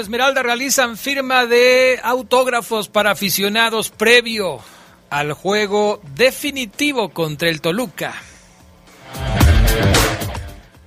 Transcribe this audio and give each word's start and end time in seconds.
Esmeralda 0.00 0.42
realizan 0.42 0.96
firma 0.96 1.46
de 1.46 2.00
autógrafos 2.02 2.88
para 2.88 3.12
aficionados 3.12 3.90
previo 3.90 4.60
al 5.10 5.32
juego 5.32 6.00
definitivo 6.14 7.10
contra 7.10 7.48
el 7.48 7.60
Toluca. 7.60 8.14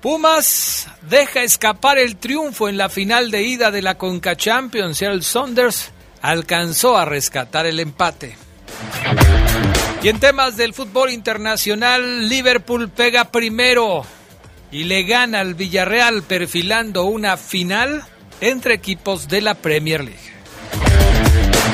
Pumas 0.01 0.87
deja 1.01 1.43
escapar 1.43 1.97
el 1.97 2.15
triunfo 2.15 2.69
en 2.69 2.77
la 2.77 2.89
final 2.89 3.31
de 3.31 3.43
ida 3.43 3.69
de 3.69 3.81
la 3.81 3.97
Conca 3.97 4.35
Champions. 4.35 5.01
El 5.01 5.23
Saunders 5.23 5.91
alcanzó 6.21 6.97
a 6.97 7.05
rescatar 7.05 7.65
el 7.65 7.79
empate. 7.79 8.37
Y 10.01 10.07
en 10.07 10.19
temas 10.19 10.55
del 10.55 10.73
fútbol 10.73 11.09
internacional, 11.09 12.29
Liverpool 12.29 12.89
pega 12.89 13.25
primero 13.25 14.05
y 14.71 14.85
le 14.85 15.03
gana 15.03 15.41
al 15.41 15.55
Villarreal 15.55 16.23
perfilando 16.23 17.03
una 17.03 17.35
final 17.35 18.05
entre 18.41 18.73
equipos 18.73 19.27
de 19.27 19.41
la 19.41 19.55
Premier 19.55 20.03
League. 20.03 20.29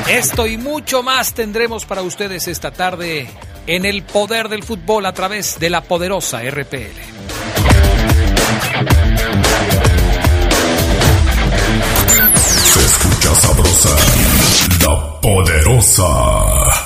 Esto 0.08 0.46
y 0.46 0.56
mucho 0.56 1.02
más 1.02 1.34
tendremos 1.34 1.84
para 1.84 2.02
ustedes 2.02 2.46
esta 2.46 2.70
tarde 2.70 3.28
en 3.66 3.84
el 3.84 4.02
poder 4.02 4.48
del 4.48 4.62
fútbol 4.62 5.04
a 5.06 5.12
través 5.12 5.58
de 5.58 5.70
la 5.70 5.82
poderosa 5.82 6.42
RPL. 6.42 6.76
Se 12.72 12.80
escucha 12.80 13.34
sabrosa, 13.34 13.96
la 14.82 15.20
poderosa. 15.20 16.85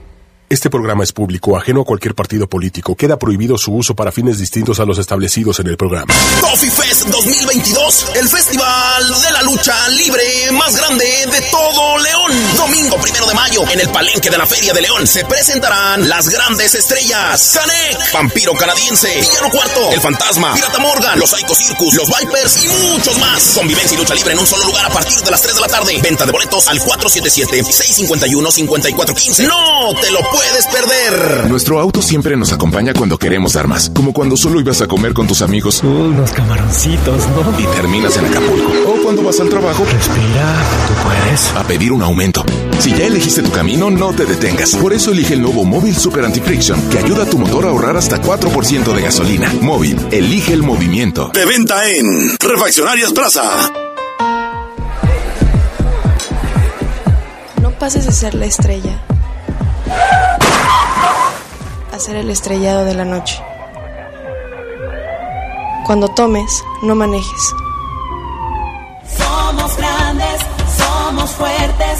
Este 0.51 0.69
programa 0.69 1.01
es 1.05 1.13
público, 1.13 1.55
ajeno 1.55 1.79
a 1.79 1.85
cualquier 1.85 2.13
partido 2.13 2.45
político. 2.45 2.93
Queda 2.93 3.17
prohibido 3.17 3.57
su 3.57 3.73
uso 3.73 3.95
para 3.95 4.11
fines 4.11 4.37
distintos 4.37 4.81
a 4.81 4.85
los 4.85 4.97
establecidos 4.97 5.61
en 5.61 5.67
el 5.67 5.77
programa. 5.77 6.13
Coffee 6.41 6.69
Fest 6.69 7.07
2022, 7.07 8.11
el 8.17 8.27
festival 8.27 9.03
de 9.23 9.31
la 9.31 9.43
lucha 9.43 9.87
libre 9.91 10.21
más 10.51 10.75
grande 10.75 11.05
de 11.05 11.41
todo 11.49 11.97
León. 11.99 12.30
Domingo 12.61 12.97
primero 12.97 13.25
de 13.27 13.33
mayo, 13.33 13.63
en 13.71 13.79
el 13.79 13.89
palenque 13.89 14.29
de 14.29 14.37
la 14.37 14.45
Feria 14.45 14.71
de 14.73 14.81
León, 14.81 15.07
se 15.07 15.25
presentarán 15.25 16.07
las 16.07 16.29
grandes 16.29 16.75
estrellas: 16.75 17.53
Canek, 17.55 18.13
Vampiro 18.13 18.53
Canadiense, 18.53 19.19
Villano 19.19 19.49
Cuarto, 19.49 19.91
El 19.91 19.99
Fantasma, 19.99 20.53
Pirata 20.53 20.77
Morgan, 20.79 21.19
Los 21.19 21.31
Psycho 21.31 21.55
Circus, 21.55 21.95
Los 21.95 22.07
Vipers 22.07 22.63
y 22.63 22.67
muchos 22.91 23.17
más. 23.17 23.53
Convivencia 23.55 23.95
y 23.95 23.97
lucha 23.99 24.13
libre 24.13 24.33
en 24.33 24.39
un 24.39 24.45
solo 24.47 24.65
lugar 24.65 24.85
a 24.85 24.89
partir 24.89 25.19
de 25.21 25.31
las 25.31 25.41
3 25.41 25.55
de 25.55 25.61
la 25.61 25.67
tarde. 25.67 25.99
Venta 26.03 26.25
de 26.25 26.31
boletos 26.31 26.67
al 26.67 26.79
477-651-5415. 26.79 29.47
No 29.47 29.93
te 29.99 30.11
lo 30.11 30.19
puedes 30.29 30.67
perder. 30.67 31.45
Nuestro 31.49 31.79
auto 31.79 32.01
siempre 32.01 32.37
nos 32.37 32.53
acompaña 32.53 32.93
cuando 32.93 33.17
queremos 33.17 33.53
dar 33.53 33.67
más, 33.67 33.89
como 33.93 34.13
cuando 34.13 34.37
solo 34.37 34.59
ibas 34.59 34.81
a 34.81 34.87
comer 34.87 35.13
con 35.13 35.27
tus 35.27 35.41
amigos 35.41 35.81
Unos 35.83 36.31
camaroncitos, 36.31 37.27
¿no? 37.29 37.59
y 37.59 37.65
terminas 37.75 38.15
en 38.17 38.25
Acapulco. 38.25 38.71
O 38.91 39.01
cuando 39.03 39.23
vas 39.23 39.39
al 39.39 39.49
trabajo 39.49 39.83
Respira, 39.85 40.55
tú 40.87 40.93
puedes. 41.03 41.47
a 41.55 41.63
pedir 41.67 41.91
un 41.91 42.01
aumento. 42.03 42.43
Si 42.79 42.91
ya 42.93 43.05
elegiste 43.05 43.43
tu 43.43 43.51
camino, 43.51 43.91
no 43.91 44.11
te 44.13 44.25
detengas. 44.25 44.75
Por 44.75 44.93
eso 44.93 45.11
elige 45.11 45.35
el 45.35 45.41
nuevo 45.41 45.63
Móvil 45.63 45.95
Super 45.95 46.25
Anti-Friction, 46.25 46.89
que 46.89 46.97
ayuda 46.97 47.23
a 47.23 47.25
tu 47.25 47.37
motor 47.37 47.65
a 47.65 47.69
ahorrar 47.69 47.95
hasta 47.95 48.21
4% 48.21 48.93
de 48.93 49.01
gasolina. 49.01 49.53
Móvil, 49.61 49.97
elige 50.11 50.53
el 50.53 50.63
movimiento. 50.63 51.29
De 51.33 51.45
venta 51.45 51.87
en 51.87 52.37
Refaccionarias 52.39 53.13
Plaza. 53.13 53.71
No 57.61 57.71
pases 57.77 58.05
de 58.05 58.11
ser 58.11 58.33
la 58.33 58.45
estrella 58.45 58.99
a 61.91 61.99
ser 61.99 62.15
el 62.15 62.29
estrellado 62.29 62.85
de 62.85 62.95
la 62.95 63.05
noche. 63.05 63.41
Cuando 65.85 66.07
tomes, 66.07 66.63
no 66.83 66.95
manejes. 66.95 67.53
Somos 69.17 69.77
grandes, 69.77 70.41
somos 70.77 71.31
fuertes, 71.31 71.99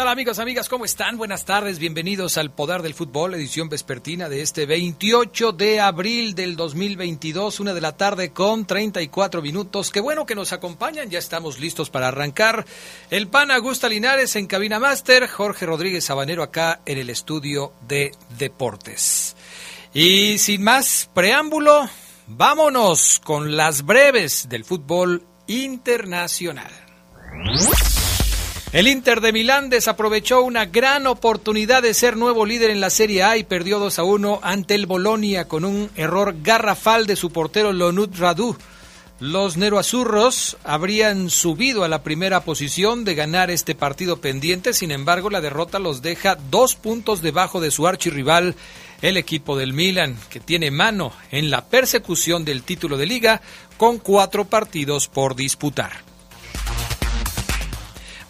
Tal 0.00 0.08
amigos, 0.08 0.38
amigas? 0.38 0.70
¿Cómo 0.70 0.86
están? 0.86 1.18
Buenas 1.18 1.44
tardes, 1.44 1.78
bienvenidos 1.78 2.38
al 2.38 2.50
Poder 2.50 2.80
del 2.80 2.94
Fútbol, 2.94 3.34
edición 3.34 3.68
vespertina 3.68 4.30
de 4.30 4.40
este 4.40 4.64
28 4.64 5.52
de 5.52 5.78
abril 5.78 6.34
del 6.34 6.56
2022, 6.56 7.60
una 7.60 7.74
de 7.74 7.82
la 7.82 7.94
tarde 7.98 8.32
con 8.32 8.64
34 8.64 9.42
minutos. 9.42 9.90
Qué 9.90 10.00
bueno 10.00 10.24
que 10.24 10.34
nos 10.34 10.54
acompañan, 10.54 11.10
ya 11.10 11.18
estamos 11.18 11.58
listos 11.58 11.90
para 11.90 12.08
arrancar. 12.08 12.64
El 13.10 13.28
pan 13.28 13.50
Augusta 13.50 13.90
Linares 13.90 14.36
en 14.36 14.46
Cabina 14.46 14.80
Master, 14.80 15.28
Jorge 15.28 15.66
Rodríguez 15.66 16.06
Sabanero 16.06 16.42
acá 16.42 16.80
en 16.86 16.96
el 16.96 17.10
estudio 17.10 17.74
de 17.86 18.12
Deportes. 18.38 19.36
Y 19.92 20.38
sin 20.38 20.62
más 20.62 21.10
preámbulo, 21.12 21.90
vámonos 22.26 23.20
con 23.22 23.54
las 23.54 23.84
breves 23.84 24.48
del 24.48 24.64
fútbol 24.64 25.26
internacional. 25.46 26.72
El 28.72 28.86
Inter 28.86 29.20
de 29.20 29.32
Milán 29.32 29.68
desaprovechó 29.68 30.42
una 30.42 30.64
gran 30.64 31.08
oportunidad 31.08 31.82
de 31.82 31.92
ser 31.92 32.16
nuevo 32.16 32.46
líder 32.46 32.70
en 32.70 32.78
la 32.78 32.88
Serie 32.88 33.24
A 33.24 33.36
y 33.36 33.42
perdió 33.42 33.80
2 33.80 33.98
a 33.98 34.04
1 34.04 34.40
ante 34.44 34.76
el 34.76 34.86
Bolonia 34.86 35.48
con 35.48 35.64
un 35.64 35.90
error 35.96 36.36
garrafal 36.40 37.04
de 37.08 37.16
su 37.16 37.32
portero 37.32 37.72
Lonut 37.72 38.16
Radu. 38.16 38.56
Los 39.18 39.56
neroazurros 39.56 40.56
habrían 40.62 41.30
subido 41.30 41.82
a 41.82 41.88
la 41.88 42.04
primera 42.04 42.44
posición 42.44 43.04
de 43.04 43.16
ganar 43.16 43.50
este 43.50 43.74
partido 43.74 44.20
pendiente, 44.20 44.72
sin 44.72 44.92
embargo 44.92 45.30
la 45.30 45.40
derrota 45.40 45.80
los 45.80 46.00
deja 46.00 46.36
dos 46.36 46.76
puntos 46.76 47.22
debajo 47.22 47.60
de 47.60 47.72
su 47.72 47.88
archirrival, 47.88 48.54
el 49.02 49.16
equipo 49.16 49.58
del 49.58 49.72
Milan, 49.72 50.16
que 50.30 50.38
tiene 50.38 50.70
mano 50.70 51.12
en 51.32 51.50
la 51.50 51.64
persecución 51.64 52.44
del 52.44 52.62
título 52.62 52.96
de 52.98 53.06
liga 53.06 53.42
con 53.76 53.98
cuatro 53.98 54.44
partidos 54.44 55.08
por 55.08 55.34
disputar. 55.34 56.09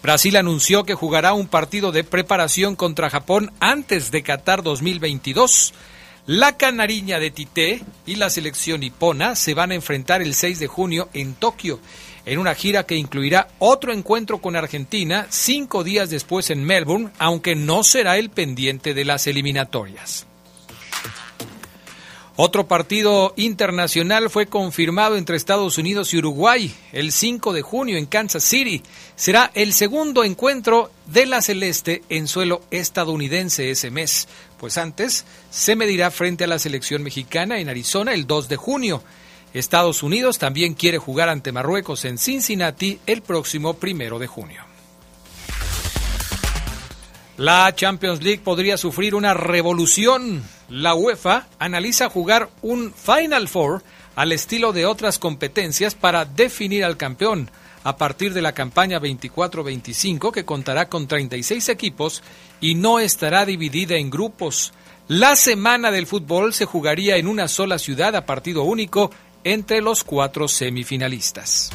Brasil 0.02 0.36
anunció 0.36 0.84
que 0.84 0.94
jugará 0.94 1.34
un 1.34 1.46
partido 1.46 1.92
de 1.92 2.04
preparación 2.04 2.74
contra 2.74 3.10
Japón 3.10 3.52
antes 3.60 4.10
de 4.10 4.22
Qatar 4.22 4.62
2022. 4.62 5.74
La 6.26 6.56
canariña 6.56 7.18
de 7.18 7.30
Tite 7.30 7.82
y 8.06 8.16
la 8.16 8.30
selección 8.30 8.80
nipona 8.80 9.36
se 9.36 9.52
van 9.52 9.72
a 9.72 9.74
enfrentar 9.74 10.22
el 10.22 10.34
6 10.34 10.58
de 10.58 10.66
junio 10.68 11.10
en 11.12 11.34
Tokio, 11.34 11.80
en 12.24 12.38
una 12.38 12.54
gira 12.54 12.84
que 12.84 12.96
incluirá 12.96 13.48
otro 13.58 13.92
encuentro 13.92 14.38
con 14.38 14.56
Argentina 14.56 15.26
cinco 15.28 15.84
días 15.84 16.08
después 16.08 16.48
en 16.48 16.64
Melbourne, 16.64 17.10
aunque 17.18 17.54
no 17.54 17.84
será 17.84 18.16
el 18.16 18.30
pendiente 18.30 18.94
de 18.94 19.04
las 19.04 19.26
eliminatorias. 19.26 20.26
Otro 22.42 22.66
partido 22.66 23.34
internacional 23.36 24.30
fue 24.30 24.46
confirmado 24.46 25.18
entre 25.18 25.36
Estados 25.36 25.76
Unidos 25.76 26.14
y 26.14 26.16
Uruguay 26.16 26.74
el 26.90 27.12
5 27.12 27.52
de 27.52 27.60
junio 27.60 27.98
en 27.98 28.06
Kansas 28.06 28.44
City. 28.44 28.82
Será 29.20 29.50
el 29.52 29.74
segundo 29.74 30.24
encuentro 30.24 30.90
de 31.04 31.26
la 31.26 31.42
Celeste 31.42 32.02
en 32.08 32.26
suelo 32.26 32.62
estadounidense 32.70 33.70
ese 33.70 33.90
mes, 33.90 34.26
pues 34.58 34.78
antes 34.78 35.26
se 35.50 35.76
medirá 35.76 36.10
frente 36.10 36.44
a 36.44 36.46
la 36.46 36.58
selección 36.58 37.02
mexicana 37.02 37.58
en 37.58 37.68
Arizona 37.68 38.14
el 38.14 38.26
2 38.26 38.48
de 38.48 38.56
junio. 38.56 39.02
Estados 39.52 40.02
Unidos 40.02 40.38
también 40.38 40.72
quiere 40.72 40.96
jugar 40.96 41.28
ante 41.28 41.52
Marruecos 41.52 42.06
en 42.06 42.16
Cincinnati 42.16 42.98
el 43.04 43.20
próximo 43.20 43.74
primero 43.74 44.18
de 44.18 44.26
junio. 44.26 44.64
La 47.36 47.74
Champions 47.74 48.22
League 48.22 48.40
podría 48.42 48.78
sufrir 48.78 49.14
una 49.14 49.34
revolución. 49.34 50.42
La 50.70 50.94
UEFA 50.94 51.46
analiza 51.58 52.08
jugar 52.08 52.48
un 52.62 52.94
Final 52.94 53.48
Four 53.48 53.82
al 54.16 54.32
estilo 54.32 54.72
de 54.72 54.86
otras 54.86 55.18
competencias 55.18 55.94
para 55.94 56.24
definir 56.24 56.84
al 56.84 56.96
campeón 56.96 57.50
a 57.84 57.96
partir 57.96 58.34
de 58.34 58.42
la 58.42 58.52
campaña 58.52 59.00
24-25 59.00 60.32
que 60.32 60.44
contará 60.44 60.88
con 60.88 61.06
36 61.06 61.68
equipos 61.68 62.22
y 62.60 62.74
no 62.74 62.98
estará 63.00 63.46
dividida 63.46 63.96
en 63.96 64.10
grupos. 64.10 64.72
La 65.08 65.36
semana 65.36 65.90
del 65.90 66.06
fútbol 66.06 66.52
se 66.54 66.66
jugaría 66.66 67.16
en 67.16 67.26
una 67.26 67.48
sola 67.48 67.78
ciudad 67.78 68.14
a 68.14 68.26
partido 68.26 68.62
único 68.62 69.10
entre 69.44 69.80
los 69.80 70.04
cuatro 70.04 70.48
semifinalistas. 70.48 71.70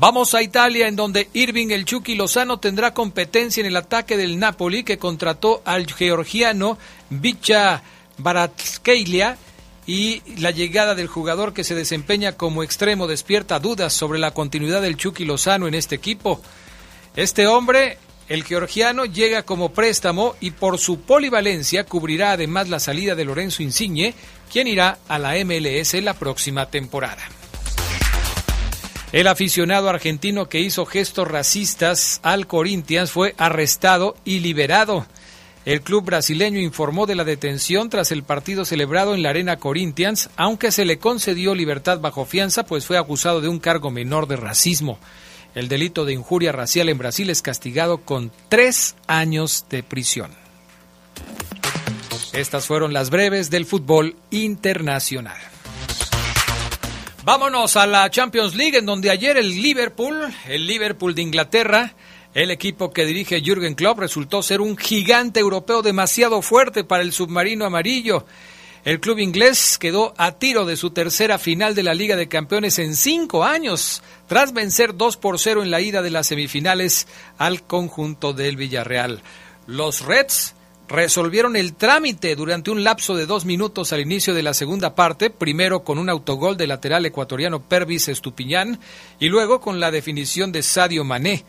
Vamos 0.00 0.34
a 0.34 0.42
Italia, 0.42 0.86
en 0.86 0.94
donde 0.94 1.28
Irving 1.32 1.70
el 1.70 1.84
Chucky 1.84 2.14
Lozano 2.14 2.58
tendrá 2.58 2.94
competencia 2.94 3.60
en 3.60 3.66
el 3.66 3.76
ataque 3.76 4.16
del 4.16 4.38
Napoli, 4.38 4.84
que 4.84 4.98
contrató 4.98 5.60
al 5.64 5.92
georgiano 5.92 6.78
Vicha 7.10 7.82
Baratskelia 8.18 9.36
y 9.88 10.20
la 10.38 10.50
llegada 10.50 10.94
del 10.94 11.06
jugador 11.06 11.54
que 11.54 11.64
se 11.64 11.74
desempeña 11.74 12.32
como 12.32 12.62
extremo 12.62 13.06
despierta 13.06 13.58
dudas 13.58 13.94
sobre 13.94 14.18
la 14.18 14.32
continuidad 14.32 14.82
del 14.82 14.98
Chucky 14.98 15.24
Lozano 15.24 15.66
en 15.66 15.74
este 15.74 15.94
equipo. 15.94 16.42
Este 17.16 17.46
hombre, 17.46 17.96
el 18.28 18.44
georgiano, 18.44 19.06
llega 19.06 19.44
como 19.44 19.72
préstamo 19.72 20.36
y 20.40 20.50
por 20.50 20.76
su 20.78 21.00
polivalencia 21.00 21.84
cubrirá 21.84 22.32
además 22.32 22.68
la 22.68 22.80
salida 22.80 23.14
de 23.14 23.24
Lorenzo 23.24 23.62
Insigne, 23.62 24.12
quien 24.52 24.66
irá 24.66 24.98
a 25.08 25.18
la 25.18 25.42
MLS 25.42 25.94
la 25.94 26.12
próxima 26.12 26.66
temporada. 26.66 27.22
El 29.10 29.26
aficionado 29.26 29.88
argentino 29.88 30.50
que 30.50 30.60
hizo 30.60 30.84
gestos 30.84 31.26
racistas 31.26 32.20
al 32.22 32.46
Corinthians 32.46 33.10
fue 33.10 33.34
arrestado 33.38 34.18
y 34.26 34.40
liberado. 34.40 35.06
El 35.68 35.82
club 35.82 36.02
brasileño 36.02 36.60
informó 36.60 37.04
de 37.04 37.14
la 37.14 37.24
detención 37.24 37.90
tras 37.90 38.10
el 38.10 38.22
partido 38.22 38.64
celebrado 38.64 39.14
en 39.14 39.22
la 39.22 39.28
Arena 39.28 39.58
Corinthians, 39.58 40.30
aunque 40.34 40.72
se 40.72 40.86
le 40.86 40.98
concedió 40.98 41.54
libertad 41.54 42.00
bajo 42.00 42.24
fianza, 42.24 42.64
pues 42.64 42.86
fue 42.86 42.96
acusado 42.96 43.42
de 43.42 43.48
un 43.48 43.58
cargo 43.58 43.90
menor 43.90 44.28
de 44.28 44.36
racismo. 44.36 44.98
El 45.54 45.68
delito 45.68 46.06
de 46.06 46.14
injuria 46.14 46.52
racial 46.52 46.88
en 46.88 46.96
Brasil 46.96 47.28
es 47.28 47.42
castigado 47.42 47.98
con 47.98 48.32
tres 48.48 48.96
años 49.06 49.66
de 49.68 49.82
prisión. 49.82 50.30
Estas 52.32 52.64
fueron 52.64 52.94
las 52.94 53.10
breves 53.10 53.50
del 53.50 53.66
fútbol 53.66 54.16
internacional. 54.30 55.36
Vámonos 57.24 57.76
a 57.76 57.86
la 57.86 58.08
Champions 58.08 58.54
League, 58.54 58.78
en 58.78 58.86
donde 58.86 59.10
ayer 59.10 59.36
el 59.36 59.50
Liverpool, 59.50 60.32
el 60.48 60.66
Liverpool 60.66 61.14
de 61.14 61.20
Inglaterra, 61.20 61.92
el 62.42 62.52
equipo 62.52 62.92
que 62.92 63.04
dirige 63.04 63.40
Jürgen 63.40 63.74
Klopp, 63.74 63.98
resultó 63.98 64.44
ser 64.44 64.60
un 64.60 64.76
gigante 64.76 65.40
europeo 65.40 65.82
demasiado 65.82 66.40
fuerte 66.40 66.84
para 66.84 67.02
el 67.02 67.12
submarino 67.12 67.64
amarillo. 67.64 68.26
El 68.84 69.00
club 69.00 69.18
inglés 69.18 69.76
quedó 69.76 70.14
a 70.16 70.30
tiro 70.30 70.64
de 70.64 70.76
su 70.76 70.90
tercera 70.90 71.38
final 71.38 71.74
de 71.74 71.82
la 71.82 71.94
Liga 71.94 72.14
de 72.14 72.28
Campeones 72.28 72.78
en 72.78 72.94
cinco 72.94 73.42
años, 73.42 74.04
tras 74.28 74.52
vencer 74.52 74.96
2 74.96 75.16
por 75.16 75.40
0 75.40 75.64
en 75.64 75.72
la 75.72 75.80
ida 75.80 76.00
de 76.00 76.10
las 76.10 76.28
semifinales 76.28 77.08
al 77.38 77.64
conjunto 77.64 78.32
del 78.32 78.56
Villarreal. 78.56 79.20
Los 79.66 80.02
Reds 80.02 80.54
resolvieron 80.86 81.56
el 81.56 81.74
trámite 81.74 82.36
durante 82.36 82.70
un 82.70 82.84
lapso 82.84 83.16
de 83.16 83.26
dos 83.26 83.46
minutos 83.46 83.92
al 83.92 84.00
inicio 84.00 84.32
de 84.32 84.44
la 84.44 84.54
segunda 84.54 84.94
parte, 84.94 85.28
primero 85.28 85.82
con 85.82 85.98
un 85.98 86.08
autogol 86.08 86.56
del 86.56 86.68
lateral 86.68 87.04
ecuatoriano 87.04 87.60
Pervis 87.60 88.06
Estupiñán 88.06 88.78
y 89.18 89.28
luego 89.28 89.60
con 89.60 89.80
la 89.80 89.90
definición 89.90 90.52
de 90.52 90.62
Sadio 90.62 91.02
Mané. 91.02 91.44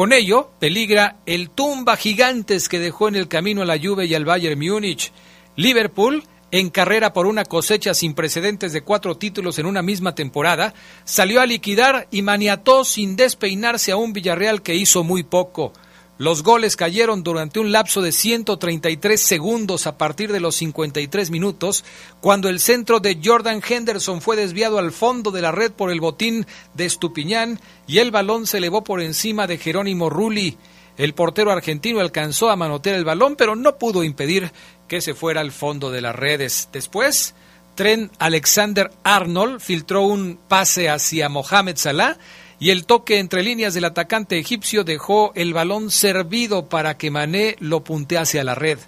Con 0.00 0.14
ello, 0.14 0.50
peligra 0.58 1.18
el 1.26 1.50
tumba 1.50 1.94
gigantes 1.94 2.70
que 2.70 2.78
dejó 2.78 3.08
en 3.08 3.16
el 3.16 3.28
camino 3.28 3.60
a 3.60 3.66
la 3.66 3.78
Juve 3.78 4.06
y 4.06 4.14
al 4.14 4.24
Bayern 4.24 4.58
Múnich. 4.58 5.12
Liverpool, 5.56 6.24
en 6.50 6.70
carrera 6.70 7.12
por 7.12 7.26
una 7.26 7.44
cosecha 7.44 7.92
sin 7.92 8.14
precedentes 8.14 8.72
de 8.72 8.80
cuatro 8.80 9.18
títulos 9.18 9.58
en 9.58 9.66
una 9.66 9.82
misma 9.82 10.14
temporada, 10.14 10.72
salió 11.04 11.42
a 11.42 11.44
liquidar 11.44 12.08
y 12.10 12.22
maniató 12.22 12.82
sin 12.86 13.14
despeinarse 13.14 13.92
a 13.92 13.96
un 13.96 14.14
Villarreal 14.14 14.62
que 14.62 14.74
hizo 14.74 15.04
muy 15.04 15.22
poco. 15.22 15.74
Los 16.20 16.42
goles 16.42 16.76
cayeron 16.76 17.22
durante 17.22 17.60
un 17.60 17.72
lapso 17.72 18.02
de 18.02 18.12
133 18.12 19.18
segundos 19.18 19.86
a 19.86 19.96
partir 19.96 20.30
de 20.30 20.38
los 20.38 20.54
53 20.56 21.30
minutos, 21.30 21.82
cuando 22.20 22.50
el 22.50 22.60
centro 22.60 23.00
de 23.00 23.18
Jordan 23.24 23.62
Henderson 23.66 24.20
fue 24.20 24.36
desviado 24.36 24.78
al 24.78 24.92
fondo 24.92 25.30
de 25.30 25.40
la 25.40 25.50
red 25.50 25.72
por 25.72 25.90
el 25.90 25.98
botín 25.98 26.46
de 26.74 26.84
Estupiñán 26.84 27.58
y 27.86 28.00
el 28.00 28.10
balón 28.10 28.46
se 28.46 28.58
elevó 28.58 28.84
por 28.84 29.00
encima 29.00 29.46
de 29.46 29.56
Jerónimo 29.56 30.10
Rulli. 30.10 30.58
El 30.98 31.14
portero 31.14 31.52
argentino 31.52 32.00
alcanzó 32.00 32.50
a 32.50 32.56
manotear 32.56 32.96
el 32.96 33.06
balón, 33.06 33.34
pero 33.34 33.56
no 33.56 33.78
pudo 33.78 34.04
impedir 34.04 34.52
que 34.88 35.00
se 35.00 35.14
fuera 35.14 35.40
al 35.40 35.52
fondo 35.52 35.90
de 35.90 36.02
las 36.02 36.14
redes. 36.14 36.68
Después, 36.70 37.34
Tren 37.76 38.10
Alexander 38.18 38.90
Arnold 39.04 39.60
filtró 39.60 40.02
un 40.02 40.38
pase 40.48 40.90
hacia 40.90 41.30
Mohamed 41.30 41.78
Salah 41.78 42.18
y 42.60 42.70
el 42.70 42.84
toque 42.84 43.18
entre 43.18 43.42
líneas 43.42 43.74
del 43.74 43.86
atacante 43.86 44.38
egipcio 44.38 44.84
dejó 44.84 45.32
el 45.34 45.54
balón 45.54 45.90
servido 45.90 46.68
para 46.68 46.96
que 46.98 47.10
Mané 47.10 47.56
lo 47.58 47.82
puntease 47.82 48.38
a 48.38 48.44
la 48.44 48.54
red. 48.54 48.78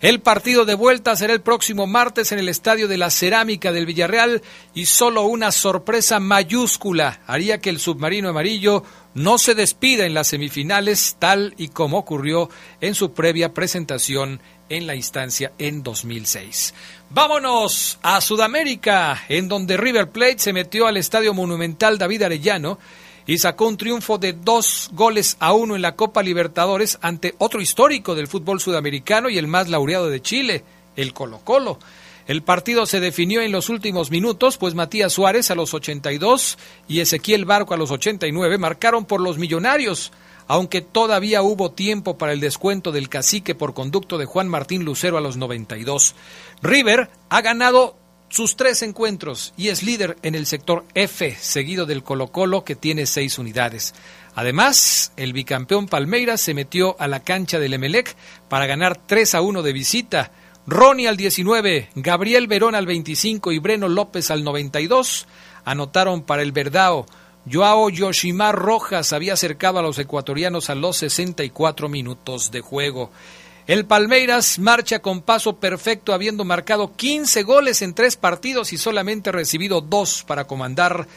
El 0.00 0.20
partido 0.20 0.66
de 0.66 0.74
vuelta 0.74 1.16
será 1.16 1.32
el 1.32 1.40
próximo 1.40 1.86
martes 1.86 2.30
en 2.30 2.38
el 2.38 2.50
Estadio 2.50 2.86
de 2.86 2.98
la 2.98 3.10
Cerámica 3.10 3.72
del 3.72 3.86
Villarreal 3.86 4.42
y 4.74 4.86
solo 4.86 5.22
una 5.22 5.50
sorpresa 5.50 6.20
mayúscula 6.20 7.20
haría 7.26 7.58
que 7.58 7.70
el 7.70 7.80
submarino 7.80 8.28
amarillo 8.28 8.84
no 9.14 9.38
se 9.38 9.54
despida 9.54 10.04
en 10.04 10.12
las 10.12 10.28
semifinales 10.28 11.16
tal 11.18 11.54
y 11.56 11.68
como 11.68 11.98
ocurrió 11.98 12.50
en 12.82 12.94
su 12.94 13.14
previa 13.14 13.54
presentación 13.54 14.40
en 14.68 14.86
la 14.86 14.94
instancia 14.94 15.52
en 15.58 15.82
2006. 15.82 16.74
Vámonos 17.08 17.98
a 18.02 18.20
Sudamérica, 18.20 19.24
en 19.28 19.48
donde 19.48 19.78
River 19.78 20.10
Plate 20.10 20.38
se 20.38 20.52
metió 20.52 20.86
al 20.86 20.98
Estadio 20.98 21.32
Monumental 21.32 21.96
David 21.96 22.22
Arellano 22.22 22.78
y 23.26 23.38
sacó 23.38 23.66
un 23.66 23.76
triunfo 23.76 24.18
de 24.18 24.32
dos 24.32 24.88
goles 24.92 25.36
a 25.40 25.52
uno 25.52 25.74
en 25.74 25.82
la 25.82 25.96
Copa 25.96 26.22
Libertadores 26.22 26.98
ante 27.02 27.34
otro 27.38 27.60
histórico 27.60 28.14
del 28.14 28.28
fútbol 28.28 28.60
sudamericano 28.60 29.28
y 29.28 29.38
el 29.38 29.48
más 29.48 29.68
laureado 29.68 30.08
de 30.08 30.22
Chile, 30.22 30.64
el 30.94 31.12
Colo 31.12 31.40
Colo. 31.40 31.78
El 32.26 32.42
partido 32.42 32.86
se 32.86 32.98
definió 32.98 33.40
en 33.40 33.52
los 33.52 33.68
últimos 33.68 34.10
minutos, 34.10 34.58
pues 34.58 34.74
Matías 34.74 35.12
Suárez 35.12 35.50
a 35.50 35.54
los 35.54 35.74
82 35.74 36.58
y 36.88 37.00
Ezequiel 37.00 37.44
Barco 37.44 37.74
a 37.74 37.76
los 37.76 37.90
89 37.90 38.58
marcaron 38.58 39.04
por 39.04 39.20
los 39.20 39.38
millonarios, 39.38 40.12
aunque 40.48 40.80
todavía 40.80 41.42
hubo 41.42 41.70
tiempo 41.70 42.18
para 42.18 42.32
el 42.32 42.40
descuento 42.40 42.90
del 42.90 43.08
cacique 43.08 43.54
por 43.54 43.74
conducto 43.74 44.18
de 44.18 44.24
Juan 44.24 44.48
Martín 44.48 44.84
Lucero 44.84 45.18
a 45.18 45.20
los 45.20 45.36
92. 45.36 46.14
River 46.62 47.10
ha 47.28 47.42
ganado 47.42 47.96
sus 48.36 48.54
tres 48.54 48.82
encuentros 48.82 49.54
y 49.56 49.68
es 49.68 49.82
líder 49.82 50.18
en 50.22 50.34
el 50.34 50.44
sector 50.44 50.84
F, 50.94 51.34
seguido 51.40 51.86
del 51.86 52.02
Colo 52.02 52.26
Colo 52.26 52.64
que 52.64 52.76
tiene 52.76 53.06
seis 53.06 53.38
unidades. 53.38 53.94
Además, 54.34 55.10
el 55.16 55.32
bicampeón 55.32 55.86
Palmeiras 55.86 56.42
se 56.42 56.52
metió 56.52 57.00
a 57.00 57.08
la 57.08 57.20
cancha 57.20 57.58
del 57.58 57.72
Emelec 57.72 58.14
para 58.50 58.66
ganar 58.66 59.00
3 59.06 59.36
a 59.36 59.40
1 59.40 59.62
de 59.62 59.72
visita. 59.72 60.32
Ronnie 60.66 61.08
al 61.08 61.16
19, 61.16 61.88
Gabriel 61.94 62.46
Verón 62.46 62.74
al 62.74 62.84
25 62.84 63.52
y 63.52 63.58
Breno 63.58 63.88
López 63.88 64.30
al 64.30 64.44
92 64.44 65.26
anotaron 65.64 66.20
para 66.20 66.42
el 66.42 66.52
Verdao. 66.52 67.06
Joao 67.50 67.88
Yoshimar 67.88 68.54
Rojas 68.54 69.14
había 69.14 69.32
acercado 69.32 69.78
a 69.78 69.82
los 69.82 69.98
ecuatorianos 69.98 70.68
a 70.68 70.74
los 70.74 70.98
64 70.98 71.88
minutos 71.88 72.50
de 72.50 72.60
juego. 72.60 73.10
El 73.66 73.84
Palmeiras 73.84 74.60
marcha 74.60 75.00
con 75.00 75.22
paso 75.22 75.56
perfecto 75.56 76.14
habiendo 76.14 76.44
marcado 76.44 76.94
15 76.94 77.42
goles 77.42 77.82
en 77.82 77.94
tres 77.94 78.16
partidos 78.16 78.72
y 78.72 78.78
solamente 78.78 79.32
recibido 79.32 79.80
dos 79.80 80.22
para 80.22 80.44
comandar 80.44 81.08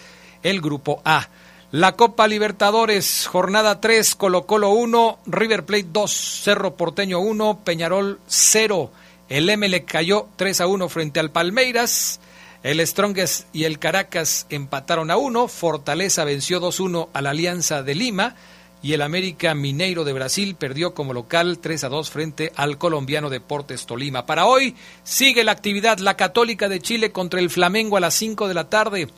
el 0.41 0.59
grupo 0.59 0.99
A. 1.05 1.29
La 1.71 1.91
Copa 1.91 2.27
Libertadores, 2.27 3.27
jornada 3.27 3.79
3, 3.79 4.15
Colo 4.15 4.47
Colo 4.47 4.71
1, 4.71 5.19
River 5.27 5.63
Plate 5.63 5.89
2, 5.91 6.11
Cerro 6.11 6.75
Porteño 6.75 7.19
1, 7.19 7.59
Peñarol 7.63 8.19
0. 8.25 8.91
El 9.29 9.47
M 9.47 9.69
le 9.69 9.85
cayó 9.85 10.27
3 10.35 10.61
a 10.61 10.65
1 10.67 10.89
frente 10.89 11.19
al 11.19 11.29
Palmeiras. 11.29 12.19
El 12.63 12.85
Strongest 12.85 13.45
y 13.53 13.65
el 13.65 13.77
Caracas 13.77 14.47
empataron 14.49 15.11
a 15.11 15.17
1. 15.17 15.47
Fortaleza 15.49 16.23
venció 16.23 16.59
2-1 16.59 17.09
a 17.13 17.21
la 17.21 17.29
Alianza 17.29 17.83
de 17.83 17.93
Lima 17.93 18.35
y 18.81 18.93
el 18.93 19.01
América 19.01 19.53
Mineiro 19.55 20.03
de 20.03 20.13
Brasil 20.13 20.55
perdió 20.55 20.93
como 20.93 21.13
local 21.13 21.59
3 21.59 21.83
a 21.83 21.89
2 21.89 22.09
frente 22.09 22.51
al 22.55 22.77
colombiano 22.77 23.29
Deportes 23.29 23.85
Tolima. 23.85 24.25
Para 24.25 24.45
hoy 24.45 24.75
sigue 25.03 25.43
la 25.43 25.51
actividad 25.51 25.99
La 25.99 26.15
Católica 26.15 26.69
de 26.69 26.79
Chile 26.79 27.11
contra 27.11 27.39
el 27.39 27.49
Flamengo 27.49 27.97
a 27.97 27.99
las 27.99 28.13
5 28.13 28.47
de 28.47 28.53
la 28.53 28.69
tarde, 28.69 29.09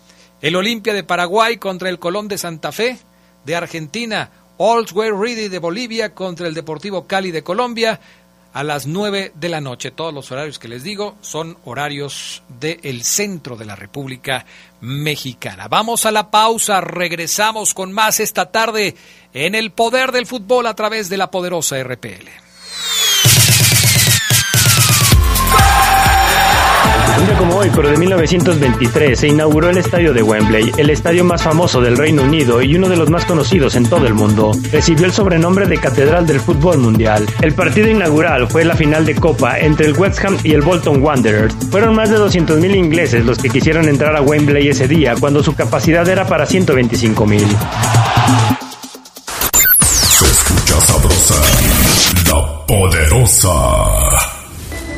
el 0.42 0.56
Olimpia 0.56 0.94
de 0.94 1.04
Paraguay 1.04 1.58
contra 1.58 1.90
el 1.90 2.00
Colón 2.00 2.28
de 2.28 2.38
Santa 2.38 2.72
Fe 2.72 2.98
de 3.46 3.56
Argentina, 3.56 4.32
Old 4.58 4.92
Ready 4.92 5.48
de 5.48 5.60
Bolivia 5.60 6.14
contra 6.14 6.48
el 6.48 6.54
Deportivo 6.54 7.08
Cali 7.08 7.32
de 7.32 7.44
Colombia 7.44 8.00
a 8.54 8.64
las 8.64 8.88
9 8.88 9.34
de 9.36 9.50
la 9.50 9.62
noche. 9.62 9.92
Todos 9.92 10.14
los 10.14 10.32
horarios 10.32 10.60
que 10.60 10.68
les 10.68 10.84
digo 10.84 11.16
son 11.22 11.58
horarios 11.66 12.44
del 12.60 13.04
centro 13.04 13.56
de 13.56 13.66
la 13.66 13.76
República 13.76 14.46
Mexicana. 14.82 15.68
Vamos 15.68 16.06
a 16.06 16.12
la 16.12 16.32
pausa, 16.32 16.82
regresamos 16.82 17.74
con 17.74 17.92
más 17.92 18.20
esta 18.20 18.52
tarde 18.52 18.96
en 19.34 19.56
el 19.56 19.72
poder 19.72 20.12
del 20.12 20.28
fútbol 20.28 20.68
a 20.68 20.76
través 20.76 21.10
de 21.10 21.18
la 21.18 21.32
poderosa 21.32 21.82
RPL. 21.82 22.51
Un 27.18 27.26
día 27.26 27.38
como 27.38 27.56
hoy, 27.58 27.70
pero 27.76 27.90
de 27.90 27.98
1923, 27.98 29.20
se 29.20 29.28
inauguró 29.28 29.70
el 29.70 29.78
estadio 29.78 30.14
de 30.14 30.24
Wembley, 30.24 30.72
el 30.78 30.90
estadio 30.90 31.24
más 31.24 31.44
famoso 31.44 31.82
del 31.82 31.98
Reino 31.98 32.24
Unido 32.24 32.62
y 32.62 32.76
uno 32.76 32.88
de 32.90 32.96
los 32.96 33.10
más 33.10 33.26
conocidos 33.26 33.76
en 33.76 33.86
todo 33.88 34.08
el 34.08 34.14
mundo. 34.14 34.52
Recibió 34.72 35.06
el 35.06 35.12
sobrenombre 35.12 35.68
de 35.68 35.78
Catedral 35.78 36.26
del 36.26 36.40
Fútbol 36.40 36.78
Mundial. 36.78 37.26
El 37.42 37.54
partido 37.54 37.90
inaugural 37.90 38.48
fue 38.48 38.64
la 38.66 38.76
final 38.76 39.06
de 39.06 39.16
Copa 39.16 39.60
entre 39.60 39.88
el 39.88 39.98
West 39.98 40.24
Ham 40.24 40.38
y 40.44 40.54
el 40.54 40.62
Bolton 40.62 41.04
Wanderers. 41.04 41.54
Fueron 41.70 41.96
más 41.96 42.10
de 42.10 42.18
200.000 42.18 42.76
ingleses 42.76 43.26
los 43.26 43.38
que 43.38 43.50
quisieron 43.50 43.88
entrar 43.90 44.16
a 44.16 44.22
Wembley 44.22 44.70
ese 44.70 44.88
día, 44.88 45.16
cuando 45.20 45.44
su 45.44 45.54
capacidad 45.54 46.08
era 46.08 46.26
para 46.26 46.48
125.000. 46.48 47.46
Se 49.92 50.26
escucha 50.26 50.82
sabrosa, 50.82 51.36
la 52.28 52.66
poderosa. 52.66 54.31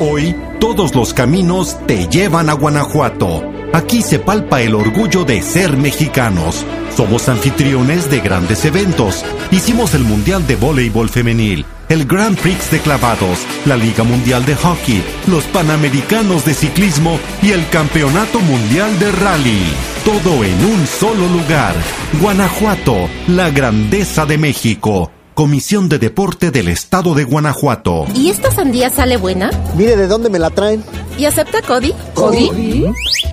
Hoy 0.00 0.34
todos 0.58 0.92
los 0.96 1.14
caminos 1.14 1.76
te 1.86 2.08
llevan 2.08 2.50
a 2.50 2.54
Guanajuato. 2.54 3.44
Aquí 3.72 4.02
se 4.02 4.18
palpa 4.18 4.60
el 4.60 4.74
orgullo 4.74 5.24
de 5.24 5.40
ser 5.40 5.76
mexicanos. 5.76 6.64
Somos 6.96 7.28
anfitriones 7.28 8.10
de 8.10 8.18
grandes 8.18 8.64
eventos. 8.64 9.24
Hicimos 9.52 9.94
el 9.94 10.02
Mundial 10.02 10.46
de 10.48 10.56
Voleibol 10.56 11.08
Femenil, 11.08 11.64
el 11.88 12.06
Grand 12.06 12.36
Prix 12.36 12.72
de 12.72 12.80
Clavados, 12.80 13.38
la 13.66 13.76
Liga 13.76 14.02
Mundial 14.02 14.44
de 14.44 14.56
Hockey, 14.56 15.00
los 15.28 15.44
Panamericanos 15.44 16.44
de 16.44 16.54
Ciclismo 16.54 17.20
y 17.40 17.52
el 17.52 17.68
Campeonato 17.68 18.40
Mundial 18.40 18.98
de 18.98 19.12
Rally. 19.12 19.62
Todo 20.04 20.42
en 20.42 20.64
un 20.64 20.86
solo 20.88 21.28
lugar. 21.28 21.74
Guanajuato, 22.20 23.08
la 23.28 23.50
grandeza 23.50 24.26
de 24.26 24.38
México. 24.38 25.13
Comisión 25.34 25.88
de 25.88 25.98
Deporte 25.98 26.52
del 26.52 26.68
Estado 26.68 27.12
de 27.14 27.24
Guanajuato. 27.24 28.06
¿Y 28.14 28.30
esta 28.30 28.52
sandía 28.52 28.88
sale 28.88 29.16
buena? 29.16 29.50
Mire 29.76 29.96
de 29.96 30.06
dónde 30.06 30.30
me 30.30 30.38
la 30.38 30.50
traen. 30.50 30.84
¿Y 31.18 31.24
acepta 31.24 31.60
Cody? 31.60 31.92
¿Cody? 32.14 32.84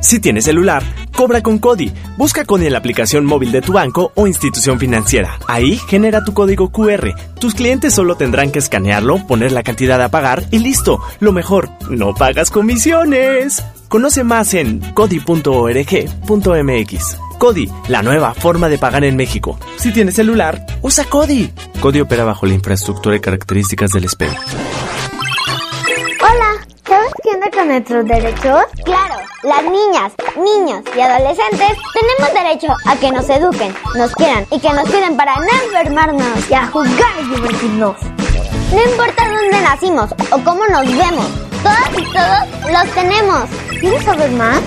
Si 0.01 0.20
tienes 0.20 0.46
celular, 0.46 0.81
cobra 1.15 1.43
con 1.43 1.60
Cody. 1.60 1.91
Busca 2.17 2.43
Cody 2.43 2.65
en 2.65 2.72
la 2.72 2.79
aplicación 2.79 3.24
móvil 3.24 3.51
de 3.51 3.62
tu 3.62 3.74
banco 3.74 4.12
o 4.15 4.25
institución 4.25 4.79
financiera. 4.79 5.38
Ahí 5.48 5.77
genera 5.77 6.25
tu 6.25 6.34
código 6.34 6.72
QR. 6.72 7.13
Tus 7.39 7.53
clientes 7.53 7.93
solo 7.93 8.15
tendrán 8.15 8.51
que 8.51 8.58
escanearlo, 8.58 9.27
poner 9.27 9.51
la 9.51 9.62
cantidad 9.62 10.01
a 10.01 10.10
pagar 10.10 10.43
y 10.50 10.58
listo. 10.58 11.00
Lo 11.20 11.31
mejor, 11.31 11.70
no 11.91 12.15
pagas 12.15 12.50
comisiones. 12.50 13.63
Conoce 13.91 14.24
más 14.24 14.53
en 14.53 14.79
cody.org.mx. 14.93 15.48
Cody, 17.38 17.69
la 17.89 18.01
nueva 18.01 18.33
forma 18.33 18.69
de 18.69 18.77
pagar 18.77 19.03
en 19.03 19.17
México. 19.17 19.60
Si 19.75 19.91
tienes 19.91 20.15
celular, 20.15 20.65
usa 20.81 21.03
Cody. 21.03 21.51
Cody 21.81 22.00
opera 22.00 22.24
bajo 22.24 22.45
la 22.45 22.53
infraestructura 22.53 23.17
y 23.17 23.19
características 23.19 23.91
del 23.91 24.07
SPED. 24.07 24.31
Hola, 26.21 26.65
¿sabes 26.88 27.12
qué 27.21 27.31
con 27.51 27.67
nuestros 27.67 28.05
derechos? 28.05 28.63
Claro, 28.86 29.15
las 29.43 29.63
niñas, 29.63 30.13
niños 30.38 30.83
y 30.95 31.01
adolescentes 31.01 31.77
tenemos 31.93 32.33
derecho 32.33 32.74
a 32.86 32.95
que 32.95 33.12
nos 33.12 33.29
eduquen, 33.29 33.75
nos 33.98 34.15
quieran 34.15 34.45
y 34.51 34.60
que 34.62 34.71
nos 34.71 34.89
cuiden 34.89 35.17
para 35.17 35.36
no 35.36 35.50
enfermarnos 35.65 36.50
y 36.50 36.53
a 36.53 36.65
jugar 36.67 36.93
y 37.19 37.36
divertirnos. 37.36 37.98
No 38.71 38.81
importa 38.89 39.27
dónde 39.27 39.60
nacimos 39.62 40.13
o 40.31 40.41
cómo 40.45 40.65
nos 40.67 40.88
vemos, 40.88 41.50
todas 41.63 41.89
y 41.98 42.03
todos 42.13 42.48
los 42.72 42.86
tenemos. 42.94 43.50
¿Quieres 43.80 44.03
saber 44.03 44.30
más? 44.32 44.60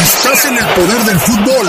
Estás 0.00 0.44
en 0.44 0.56
el 0.56 0.64
poder 0.66 1.04
del 1.04 1.18
fútbol. 1.18 1.68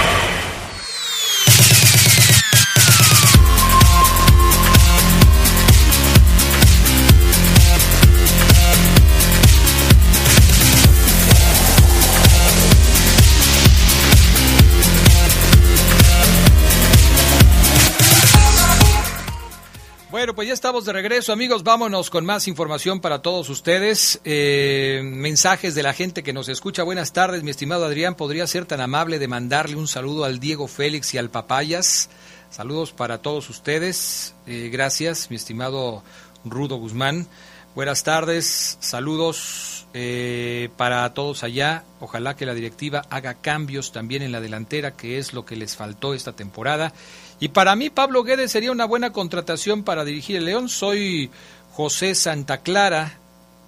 Pues 20.41 20.47
ya 20.47 20.53
estamos 20.55 20.85
de 20.85 20.93
regreso, 20.93 21.31
amigos. 21.31 21.61
Vámonos 21.61 22.09
con 22.09 22.25
más 22.25 22.47
información 22.47 22.99
para 22.99 23.21
todos 23.21 23.47
ustedes. 23.49 24.19
Eh, 24.25 25.01
mensajes 25.03 25.75
de 25.75 25.83
la 25.83 25.93
gente 25.93 26.23
que 26.23 26.33
nos 26.33 26.49
escucha. 26.49 26.81
Buenas 26.81 27.13
tardes, 27.13 27.43
mi 27.43 27.51
estimado 27.51 27.85
Adrián. 27.85 28.15
¿Podría 28.15 28.47
ser 28.47 28.65
tan 28.65 28.81
amable 28.81 29.19
de 29.19 29.27
mandarle 29.27 29.75
un 29.75 29.87
saludo 29.87 30.25
al 30.25 30.39
Diego 30.39 30.67
Félix 30.67 31.13
y 31.13 31.19
al 31.19 31.29
Papayas? 31.29 32.09
Saludos 32.49 32.91
para 32.91 33.19
todos 33.19 33.51
ustedes. 33.51 34.33
Eh, 34.47 34.71
gracias, 34.73 35.29
mi 35.29 35.35
estimado 35.35 36.01
Rudo 36.43 36.77
Guzmán. 36.77 37.27
Buenas 37.75 38.03
tardes, 38.03 38.79
saludos 38.79 39.85
eh, 39.93 40.69
para 40.75 41.13
todos 41.13 41.43
allá. 41.43 41.83
Ojalá 41.99 42.35
que 42.35 42.47
la 42.47 42.55
directiva 42.55 43.03
haga 43.11 43.35
cambios 43.35 43.91
también 43.91 44.23
en 44.23 44.31
la 44.31 44.41
delantera, 44.41 44.91
que 44.91 45.19
es 45.19 45.33
lo 45.33 45.45
que 45.45 45.55
les 45.55 45.75
faltó 45.75 46.15
esta 46.15 46.33
temporada. 46.33 46.93
Y 47.41 47.49
para 47.49 47.75
mí 47.75 47.89
Pablo 47.89 48.23
Guedes 48.23 48.51
sería 48.51 48.71
una 48.71 48.85
buena 48.85 49.11
contratación 49.11 49.83
para 49.83 50.05
dirigir 50.05 50.35
el 50.35 50.45
León. 50.45 50.69
Soy 50.69 51.31
José 51.73 52.13
Santa 52.13 52.59
Clara, 52.59 53.17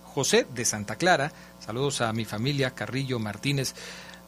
José 0.04 0.46
de 0.54 0.64
Santa 0.64 0.96
Clara. 0.96 1.32
Saludos 1.60 2.02
a 2.02 2.14
mi 2.14 2.24
familia 2.24 2.76
Carrillo 2.76 3.18
Martínez. 3.18 3.74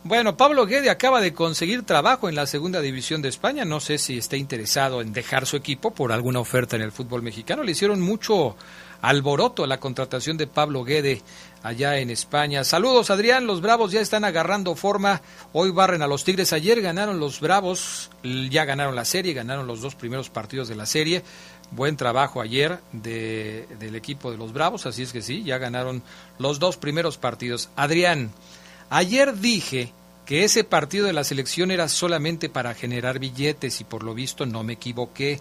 Bueno, 0.04 0.36
Pablo 0.36 0.66
Guede 0.66 0.90
acaba 0.90 1.22
de 1.22 1.36
conseguir 1.36 1.84
trabajo 1.84 2.28
en 2.28 2.34
la 2.34 2.48
segunda 2.48 2.82
división 2.82 3.22
de 3.22 3.30
España. 3.30 3.66
No 3.66 3.80
sé 3.80 4.00
si 4.00 4.18
está 4.18 4.36
interesado 4.36 5.02
en 5.02 5.14
dejar 5.14 5.46
su 5.46 5.58
equipo 5.58 5.92
por 5.92 6.12
alguna 6.12 6.40
oferta 6.40 6.75
en 6.75 6.82
el 6.82 6.92
fútbol 6.92 7.22
mexicano. 7.22 7.62
Le 7.62 7.74
hicieron 7.74 8.02
mucho 8.02 8.56
alboroto 9.02 9.68
la 9.68 9.80
contratación 9.80 10.38
de 10.38 10.48
Pablo 10.48 10.84
Guede 10.84 11.22
allá 11.65 11.98
en 11.98 12.12
España. 12.12 12.63
Saludos, 12.63 13.10
Adrián. 13.10 13.48
Los 13.48 13.60
Bravos 13.60 13.91
ya 13.91 14.00
están 14.00 14.24
agarrando 14.24 14.75
forma. 14.75 15.24
Hoy 15.51 15.72
barren 15.72 16.03
a 16.03 16.07
los 16.07 16.24
Tigres. 16.24 16.53
Ayer 16.53 16.79
ganaron 16.79 17.19
los 17.19 17.39
Bravos, 17.39 18.12
ya 18.24 18.65
ganaron 18.65 18.95
la 18.95 19.03
serie, 19.03 19.34
ganaron 19.34 19.65
los 19.65 19.81
dos 19.81 19.95
primeros 19.95 20.29
partidos 20.29 20.67
de 20.67 20.75
la 20.75 20.86
serie. 20.86 21.24
Buen 21.72 21.98
trabajo 21.98 22.39
ayer 22.39 22.79
de, 22.91 23.67
del 23.79 23.95
equipo 23.95 24.29
de 24.29 24.38
los 24.38 24.53
Bravos, 24.53 24.86
así 24.86 25.01
es 25.01 25.12
que 25.12 25.24
sí, 25.24 25.43
ya 25.43 25.57
ganaron 25.57 26.03
los 26.38 26.60
dos 26.60 26.77
primeros 26.77 27.17
partidos. 27.17 27.69
Adrián, 27.75 28.29
ayer 28.91 29.36
dije 29.36 29.91
que 30.27 30.43
ese 30.43 30.63
partido 30.63 31.07
de 31.07 31.13
la 31.13 31.24
selección 31.24 31.72
era 31.72 31.89
solamente 31.89 32.48
para 32.48 32.75
generar 32.75 33.17
billetes 33.17 33.81
y 33.81 33.84
por 33.84 34.03
lo 34.03 34.13
visto 34.13 34.45
no 34.45 34.63
me 34.63 34.74
equivoqué, 34.74 35.39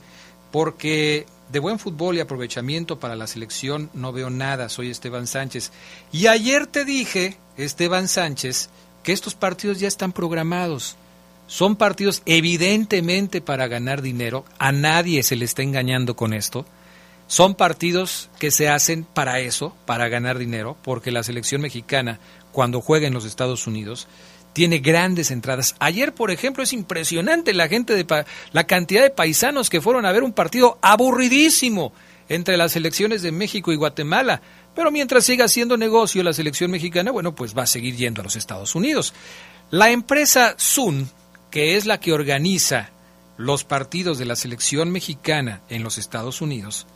porque 0.50 1.26
de 1.50 1.58
buen 1.58 1.78
fútbol 1.78 2.16
y 2.16 2.20
aprovechamiento 2.20 2.98
para 2.98 3.16
la 3.16 3.26
selección 3.26 3.90
no 3.94 4.12
veo 4.12 4.30
nada. 4.30 4.68
Soy 4.68 4.90
Esteban 4.90 5.26
Sánchez. 5.26 5.72
Y 6.12 6.26
ayer 6.26 6.66
te 6.66 6.84
dije, 6.84 7.36
Esteban 7.56 8.08
Sánchez, 8.08 8.70
que 9.02 9.12
estos 9.12 9.34
partidos 9.34 9.78
ya 9.80 9.88
están 9.88 10.12
programados. 10.12 10.96
Son 11.46 11.76
partidos 11.76 12.22
evidentemente 12.24 13.40
para 13.40 13.68
ganar 13.68 14.00
dinero. 14.00 14.44
A 14.58 14.72
nadie 14.72 15.22
se 15.22 15.36
le 15.36 15.44
está 15.44 15.62
engañando 15.62 16.16
con 16.16 16.32
esto. 16.32 16.64
Son 17.26 17.54
partidos 17.54 18.28
que 18.38 18.50
se 18.50 18.68
hacen 18.68 19.04
para 19.04 19.40
eso, 19.40 19.74
para 19.86 20.08
ganar 20.08 20.38
dinero, 20.38 20.76
porque 20.82 21.10
la 21.10 21.22
selección 21.22 21.62
mexicana, 21.62 22.18
cuando 22.52 22.80
juega 22.80 23.06
en 23.06 23.14
los 23.14 23.24
Estados 23.24 23.66
Unidos, 23.66 24.08
tiene 24.54 24.78
grandes 24.78 25.30
entradas. 25.30 25.74
Ayer, 25.80 26.14
por 26.14 26.30
ejemplo, 26.30 26.62
es 26.62 26.72
impresionante 26.72 27.52
la 27.52 27.68
gente 27.68 27.94
de 27.94 28.24
la 28.52 28.64
cantidad 28.64 29.02
de 29.02 29.10
paisanos 29.10 29.68
que 29.68 29.82
fueron 29.82 30.06
a 30.06 30.12
ver 30.12 30.22
un 30.22 30.32
partido 30.32 30.78
aburridísimo 30.80 31.92
entre 32.28 32.56
las 32.56 32.72
selecciones 32.72 33.20
de 33.20 33.32
México 33.32 33.72
y 33.72 33.76
Guatemala. 33.76 34.40
Pero 34.74 34.90
mientras 34.90 35.24
siga 35.24 35.44
haciendo 35.44 35.76
negocio 35.76 36.22
la 36.22 36.32
selección 36.32 36.70
mexicana, 36.70 37.10
bueno, 37.10 37.34
pues 37.34 37.56
va 37.56 37.64
a 37.64 37.66
seguir 37.66 37.96
yendo 37.96 38.20
a 38.20 38.24
los 38.24 38.36
Estados 38.36 38.74
Unidos. 38.76 39.12
La 39.70 39.90
empresa 39.90 40.54
Sun, 40.56 41.10
que 41.50 41.76
es 41.76 41.84
la 41.84 41.98
que 41.98 42.12
organiza 42.12 42.90
los 43.36 43.64
partidos 43.64 44.18
de 44.18 44.24
la 44.24 44.36
selección 44.36 44.90
mexicana 44.90 45.62
en 45.68 45.82
los 45.82 45.98
Estados 45.98 46.40
Unidos, 46.40 46.86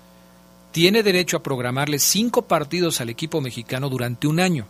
tiene 0.70 1.02
derecho 1.02 1.38
a 1.38 1.42
programarle 1.42 1.98
cinco 1.98 2.42
partidos 2.42 3.00
al 3.00 3.08
equipo 3.08 3.40
mexicano 3.40 3.88
durante 3.88 4.28
un 4.28 4.38
año. 4.38 4.68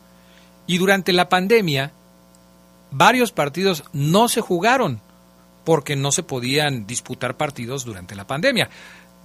Y 0.67 0.79
durante 0.79 1.13
la 1.13 1.29
pandemia, 1.29 1.93
varios 2.91 3.33
partidos 3.33 3.85
no 3.93 4.29
se 4.29 4.41
jugaron 4.41 5.01
porque 5.65 5.97
no 5.97 6.13
se 6.13 6.23
podían 6.23 6.87
disputar 6.87 7.37
partidos 7.37 7.85
durante 7.85 8.15
la 8.15 8.27
pandemia. 8.27 8.71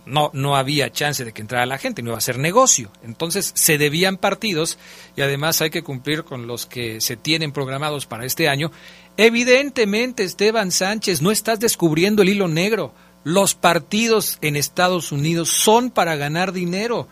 No, 0.06 0.30
no 0.34 0.58
había 0.58 0.92
chance 0.92 1.24
de 1.24 1.32
que 1.32 1.42
entrara 1.42 1.66
la 1.66 1.78
gente, 1.78 2.02
no 2.02 2.10
iba 2.10 2.18
a 2.18 2.22
ser 2.22 2.38
negocio. 2.38 2.92
Entonces 3.04 3.54
se 3.56 3.78
debían 3.78 4.18
partidos 4.18 4.78
y 5.16 5.22
además 5.22 5.62
hay 5.62 5.70
que 5.70 5.84
cumplir 5.84 6.26
con 6.26 6.46
los 6.46 6.66
que 6.66 7.00
se 7.00 7.16
tienen 7.16 7.54
programados 7.54 8.06
para 8.06 8.26
este 8.26 8.50
año. 8.50 8.72
Evidentemente, 9.16 10.24
Esteban 10.24 10.72
Sánchez, 10.72 11.22
no 11.22 11.32
estás 11.32 11.62
descubriendo 11.62 12.22
el 12.22 12.30
hilo 12.30 12.50
negro. 12.50 12.94
Los 13.24 13.56
partidos 13.56 14.38
en 14.42 14.58
Estados 14.58 15.14
Unidos 15.14 15.48
son 15.48 15.92
para 15.92 16.18
ganar 16.18 16.52
dinero. 16.52 17.08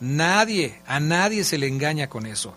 Nadie, 0.00 0.80
a 0.86 1.00
nadie 1.00 1.42
se 1.44 1.56
le 1.56 1.68
engaña 1.68 2.08
con 2.08 2.26
eso. 2.26 2.54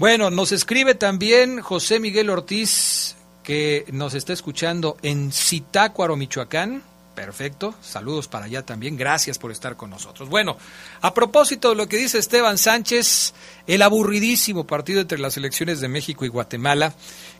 Bueno, 0.00 0.30
nos 0.30 0.50
escribe 0.50 0.94
también 0.94 1.60
José 1.60 2.00
Miguel 2.00 2.30
Ortiz, 2.30 3.16
que 3.42 3.84
nos 3.92 4.14
está 4.14 4.32
escuchando 4.32 4.96
en 5.02 5.30
Zitácuaro, 5.30 6.16
Michoacán. 6.16 6.82
Perfecto, 7.14 7.74
saludos 7.82 8.26
para 8.26 8.46
allá 8.46 8.64
también, 8.64 8.96
gracias 8.96 9.38
por 9.38 9.52
estar 9.52 9.76
con 9.76 9.90
nosotros. 9.90 10.30
Bueno, 10.30 10.56
a 11.02 11.12
propósito 11.12 11.68
de 11.68 11.74
lo 11.74 11.86
que 11.86 11.98
dice 11.98 12.16
Esteban 12.16 12.56
Sánchez, 12.56 13.34
el 13.66 13.82
aburridísimo 13.82 14.66
partido 14.66 15.02
entre 15.02 15.18
las 15.18 15.34
selecciones 15.34 15.82
de 15.82 15.88
México 15.88 16.24
y 16.24 16.28
Guatemala, 16.28 16.94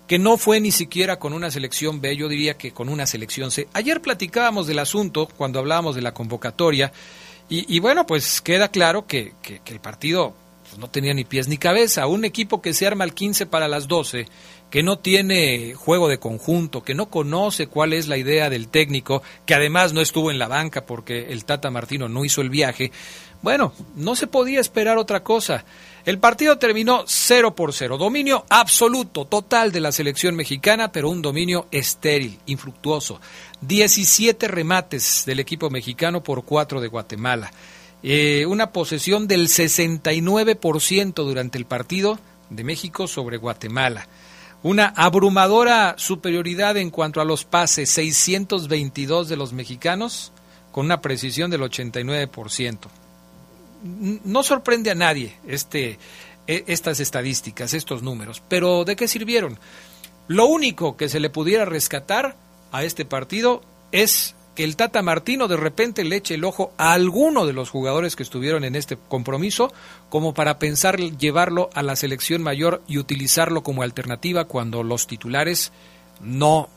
que 0.06 0.18
no 0.18 0.36
fue 0.36 0.60
ni 0.60 0.70
siquiera 0.70 1.18
con 1.18 1.32
una 1.32 1.50
selección 1.50 2.02
B, 2.02 2.14
yo 2.14 2.28
diría 2.28 2.58
que 2.58 2.72
con 2.72 2.90
una 2.90 3.06
selección 3.06 3.50
C. 3.50 3.68
Ayer 3.72 4.02
platicábamos 4.02 4.66
del 4.66 4.80
asunto 4.80 5.30
cuando 5.34 5.60
hablábamos 5.60 5.94
de 5.94 6.02
la 6.02 6.12
convocatoria 6.12 6.92
y, 7.48 7.80
bueno, 7.80 8.06
pues 8.06 8.42
queda 8.42 8.68
claro 8.68 9.06
que, 9.06 9.32
que 9.42 9.62
el 9.64 9.80
partido 9.80 10.34
pues, 10.70 10.78
no 10.78 10.88
tenía 10.88 11.12
ni 11.14 11.24
pies 11.24 11.48
ni 11.48 11.58
cabeza. 11.58 12.06
Un 12.06 12.24
equipo 12.24 12.62
que 12.62 12.72
se 12.74 12.86
arma 12.86 13.04
al 13.04 13.12
15 13.12 13.46
para 13.46 13.66
las 13.66 13.88
12, 13.88 14.26
que 14.70 14.82
no 14.84 14.98
tiene 14.98 15.74
juego 15.74 16.08
de 16.08 16.20
conjunto, 16.20 16.82
que 16.82 16.94
no 16.94 17.10
conoce 17.10 17.66
cuál 17.66 17.92
es 17.92 18.06
la 18.06 18.16
idea 18.16 18.48
del 18.48 18.68
técnico, 18.68 19.22
que 19.46 19.54
además 19.54 19.92
no 19.92 20.00
estuvo 20.00 20.30
en 20.30 20.38
la 20.38 20.46
banca 20.46 20.86
porque 20.86 21.32
el 21.32 21.44
Tata 21.44 21.70
Martino 21.70 22.08
no 22.08 22.24
hizo 22.24 22.40
el 22.40 22.50
viaje. 22.50 22.92
Bueno, 23.42 23.72
no 23.96 24.14
se 24.14 24.28
podía 24.28 24.60
esperar 24.60 24.96
otra 24.96 25.24
cosa. 25.24 25.64
El 26.04 26.18
partido 26.18 26.58
terminó 26.58 27.04
0 27.06 27.54
por 27.54 27.72
0, 27.72 27.98
dominio 27.98 28.44
absoluto, 28.48 29.24
total 29.24 29.72
de 29.72 29.80
la 29.80 29.92
selección 29.92 30.36
mexicana, 30.36 30.92
pero 30.92 31.10
un 31.10 31.20
dominio 31.20 31.66
estéril, 31.70 32.38
infructuoso. 32.46 33.20
17 33.62 34.46
remates 34.46 35.24
del 35.26 35.40
equipo 35.40 35.68
mexicano 35.68 36.22
por 36.22 36.44
4 36.44 36.80
de 36.80 36.88
Guatemala. 36.88 37.50
Eh, 38.02 38.46
una 38.46 38.72
posesión 38.72 39.26
del 39.28 39.48
69% 39.48 41.12
durante 41.14 41.58
el 41.58 41.66
partido 41.66 42.18
de 42.48 42.64
México 42.64 43.06
sobre 43.06 43.36
Guatemala. 43.36 44.08
Una 44.62 44.86
abrumadora 44.88 45.94
superioridad 45.98 46.76
en 46.76 46.90
cuanto 46.90 47.20
a 47.20 47.24
los 47.24 47.44
pases, 47.44 47.90
622 47.90 49.28
de 49.28 49.36
los 49.36 49.52
mexicanos, 49.52 50.32
con 50.72 50.86
una 50.86 51.00
precisión 51.00 51.50
del 51.50 51.62
89%. 51.62 52.78
No 54.24 54.42
sorprende 54.42 54.90
a 54.90 54.94
nadie 54.94 55.34
este, 55.46 55.98
e, 56.46 56.64
estas 56.66 57.00
estadísticas, 57.00 57.72
estos 57.74 58.02
números, 58.02 58.42
pero 58.48 58.84
¿de 58.84 58.96
qué 58.96 59.08
sirvieron? 59.08 59.58
Lo 60.28 60.46
único 60.46 60.96
que 60.96 61.08
se 61.08 61.20
le 61.20 61.30
pudiera 61.30 61.64
rescatar 61.64 62.36
a 62.72 62.84
este 62.84 63.04
partido 63.04 63.62
es 63.92 64.34
que 64.54 64.64
el 64.64 64.76
Tata 64.76 65.02
Martino 65.02 65.48
de 65.48 65.56
repente 65.56 66.04
le 66.04 66.16
eche 66.16 66.34
el 66.34 66.44
ojo 66.44 66.72
a 66.76 66.92
alguno 66.92 67.46
de 67.46 67.52
los 67.52 67.70
jugadores 67.70 68.16
que 68.16 68.22
estuvieron 68.22 68.64
en 68.64 68.76
este 68.76 68.96
compromiso, 68.96 69.72
como 70.08 70.34
para 70.34 70.58
pensar 70.58 70.98
llevarlo 70.98 71.70
a 71.74 71.82
la 71.82 71.96
selección 71.96 72.42
mayor 72.42 72.82
y 72.86 72.98
utilizarlo 72.98 73.62
como 73.62 73.82
alternativa 73.82 74.44
cuando 74.46 74.82
los 74.82 75.06
titulares 75.06 75.72
no, 76.20 76.68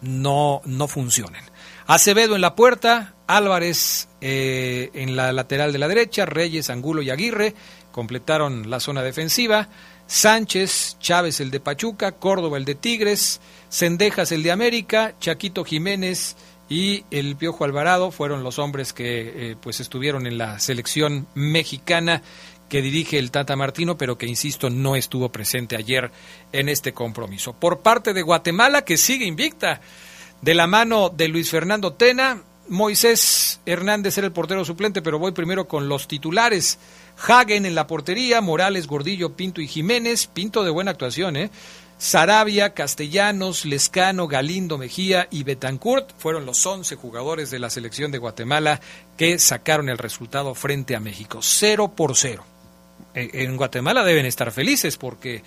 no, 0.00 0.60
no 0.64 0.88
funcionen. 0.88 1.42
Acevedo 1.86 2.34
en 2.34 2.40
la 2.40 2.54
puerta, 2.54 3.14
Álvarez 3.26 4.08
eh, 4.20 4.90
en 4.94 5.16
la 5.16 5.32
lateral 5.32 5.72
de 5.72 5.78
la 5.78 5.88
derecha, 5.88 6.26
Reyes, 6.26 6.70
Angulo 6.70 7.02
y 7.02 7.10
Aguirre 7.10 7.54
completaron 7.92 8.68
la 8.70 8.80
zona 8.80 9.02
defensiva. 9.02 9.68
Sánchez, 10.06 10.96
Chávez 11.00 11.40
el 11.40 11.50
de 11.50 11.60
Pachuca, 11.60 12.12
Córdoba 12.12 12.58
el 12.58 12.64
de 12.64 12.74
Tigres, 12.74 13.40
Cendejas 13.70 14.32
el 14.32 14.42
de 14.42 14.50
América, 14.50 15.14
Chaquito 15.20 15.64
Jiménez, 15.64 16.36
y 16.72 17.04
el 17.10 17.36
Piojo 17.36 17.64
Alvarado 17.64 18.10
fueron 18.10 18.42
los 18.42 18.58
hombres 18.58 18.94
que 18.94 19.50
eh, 19.50 19.56
pues 19.60 19.80
estuvieron 19.80 20.26
en 20.26 20.38
la 20.38 20.58
selección 20.58 21.26
mexicana 21.34 22.22
que 22.70 22.80
dirige 22.80 23.18
el 23.18 23.30
Tata 23.30 23.56
Martino, 23.56 23.98
pero 23.98 24.16
que, 24.16 24.24
insisto, 24.24 24.70
no 24.70 24.96
estuvo 24.96 25.30
presente 25.30 25.76
ayer 25.76 26.10
en 26.50 26.70
este 26.70 26.94
compromiso. 26.94 27.52
Por 27.52 27.80
parte 27.80 28.14
de 28.14 28.22
Guatemala, 28.22 28.86
que 28.86 28.96
sigue 28.96 29.26
invicta, 29.26 29.82
de 30.40 30.54
la 30.54 30.66
mano 30.66 31.10
de 31.10 31.28
Luis 31.28 31.50
Fernando 31.50 31.92
Tena, 31.92 32.42
Moisés 32.68 33.60
Hernández 33.66 34.16
era 34.16 34.28
el 34.28 34.32
portero 34.32 34.64
suplente, 34.64 35.02
pero 35.02 35.18
voy 35.18 35.32
primero 35.32 35.68
con 35.68 35.90
los 35.90 36.08
titulares. 36.08 36.78
Hagen 37.28 37.66
en 37.66 37.74
la 37.74 37.86
portería, 37.86 38.40
Morales, 38.40 38.86
Gordillo, 38.86 39.36
Pinto 39.36 39.60
y 39.60 39.68
Jiménez. 39.68 40.26
Pinto 40.26 40.64
de 40.64 40.70
buena 40.70 40.92
actuación, 40.92 41.36
¿eh? 41.36 41.50
Sarabia, 42.02 42.74
Castellanos, 42.74 43.64
Lescano, 43.64 44.26
Galindo, 44.26 44.76
Mejía 44.76 45.28
y 45.30 45.44
Betancourt 45.44 46.10
fueron 46.18 46.44
los 46.44 46.66
11 46.66 46.96
jugadores 46.96 47.52
de 47.52 47.60
la 47.60 47.70
selección 47.70 48.10
de 48.10 48.18
Guatemala 48.18 48.80
que 49.16 49.38
sacaron 49.38 49.88
el 49.88 49.98
resultado 49.98 50.52
frente 50.56 50.96
a 50.96 51.00
México. 51.00 51.38
Cero 51.42 51.92
por 51.94 52.16
cero. 52.16 52.44
En 53.14 53.56
Guatemala 53.56 54.02
deben 54.02 54.26
estar 54.26 54.50
felices 54.50 54.96
porque 54.96 55.44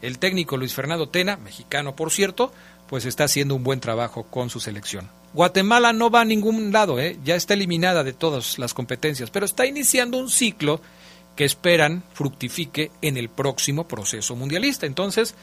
el 0.00 0.20
técnico 0.20 0.56
Luis 0.56 0.74
Fernando 0.74 1.08
Tena, 1.08 1.38
mexicano 1.38 1.96
por 1.96 2.12
cierto, 2.12 2.52
pues 2.88 3.04
está 3.04 3.24
haciendo 3.24 3.56
un 3.56 3.64
buen 3.64 3.80
trabajo 3.80 4.28
con 4.30 4.48
su 4.48 4.60
selección. 4.60 5.10
Guatemala 5.34 5.92
no 5.92 6.08
va 6.08 6.20
a 6.20 6.24
ningún 6.24 6.70
lado, 6.70 7.00
¿eh? 7.00 7.18
ya 7.24 7.34
está 7.34 7.54
eliminada 7.54 8.04
de 8.04 8.12
todas 8.12 8.60
las 8.60 8.74
competencias, 8.74 9.30
pero 9.30 9.44
está 9.44 9.66
iniciando 9.66 10.18
un 10.18 10.30
ciclo 10.30 10.80
que 11.34 11.44
esperan 11.44 12.04
fructifique 12.14 12.92
en 13.02 13.16
el 13.16 13.28
próximo 13.28 13.88
proceso 13.88 14.36
mundialista. 14.36 14.86
Entonces, 14.86 15.34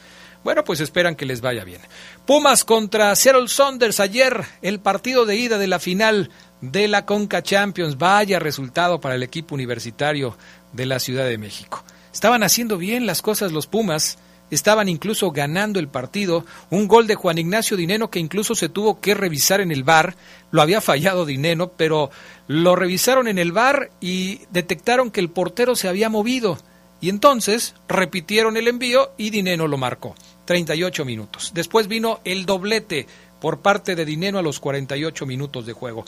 bueno, 0.44 0.62
pues 0.62 0.80
esperan 0.80 1.16
que 1.16 1.24
les 1.24 1.40
vaya 1.40 1.64
bien. 1.64 1.80
Pumas 2.26 2.64
contra 2.64 3.16
Seattle 3.16 3.48
Saunders 3.48 3.98
ayer, 3.98 4.44
el 4.60 4.78
partido 4.78 5.24
de 5.24 5.36
ida 5.36 5.56
de 5.56 5.66
la 5.66 5.78
final 5.78 6.30
de 6.60 6.86
la 6.86 7.06
Conca 7.06 7.42
Champions. 7.42 7.96
Vaya 7.96 8.38
resultado 8.38 9.00
para 9.00 9.14
el 9.14 9.22
equipo 9.22 9.54
universitario 9.54 10.36
de 10.72 10.86
la 10.86 10.98
Ciudad 10.98 11.24
de 11.24 11.38
México. 11.38 11.82
Estaban 12.12 12.42
haciendo 12.42 12.76
bien 12.76 13.06
las 13.06 13.22
cosas 13.22 13.52
los 13.52 13.66
Pumas, 13.66 14.18
estaban 14.50 14.88
incluso 14.88 15.30
ganando 15.30 15.80
el 15.80 15.88
partido. 15.88 16.44
Un 16.70 16.88
gol 16.88 17.06
de 17.06 17.14
Juan 17.14 17.38
Ignacio 17.38 17.76
Dineno 17.76 18.10
que 18.10 18.20
incluso 18.20 18.54
se 18.54 18.68
tuvo 18.68 19.00
que 19.00 19.14
revisar 19.14 19.60
en 19.60 19.72
el 19.72 19.82
bar. 19.82 20.14
Lo 20.50 20.62
había 20.62 20.80
fallado 20.80 21.24
Dineno, 21.24 21.68
pero 21.68 22.10
lo 22.46 22.76
revisaron 22.76 23.28
en 23.28 23.38
el 23.38 23.52
bar 23.52 23.90
y 24.00 24.40
detectaron 24.50 25.10
que 25.10 25.20
el 25.20 25.30
portero 25.30 25.74
se 25.74 25.88
había 25.88 26.08
movido. 26.10 26.58
Y 27.00 27.08
entonces 27.10 27.74
repitieron 27.88 28.56
el 28.56 28.68
envío 28.68 29.12
y 29.18 29.30
Dineno 29.30 29.68
lo 29.68 29.76
marcó. 29.76 30.14
38 30.44 31.04
minutos. 31.04 31.52
Después 31.54 31.88
vino 31.88 32.20
el 32.24 32.46
doblete 32.46 33.06
por 33.40 33.60
parte 33.60 33.94
de 33.94 34.04
Dineno 34.04 34.38
a 34.38 34.42
los 34.42 34.60
48 34.60 35.26
minutos 35.26 35.66
de 35.66 35.72
juego. 35.72 36.04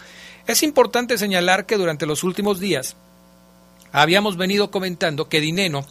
Es 0.46 0.62
importante 0.62 1.18
señalar 1.18 1.66
que 1.66 1.76
durante 1.76 2.06
los 2.06 2.24
últimos 2.24 2.60
días 2.60 2.96
habíamos 3.92 4.36
venido 4.36 4.70
comentando 4.70 5.28
que 5.28 5.40
Dineno 5.40 5.86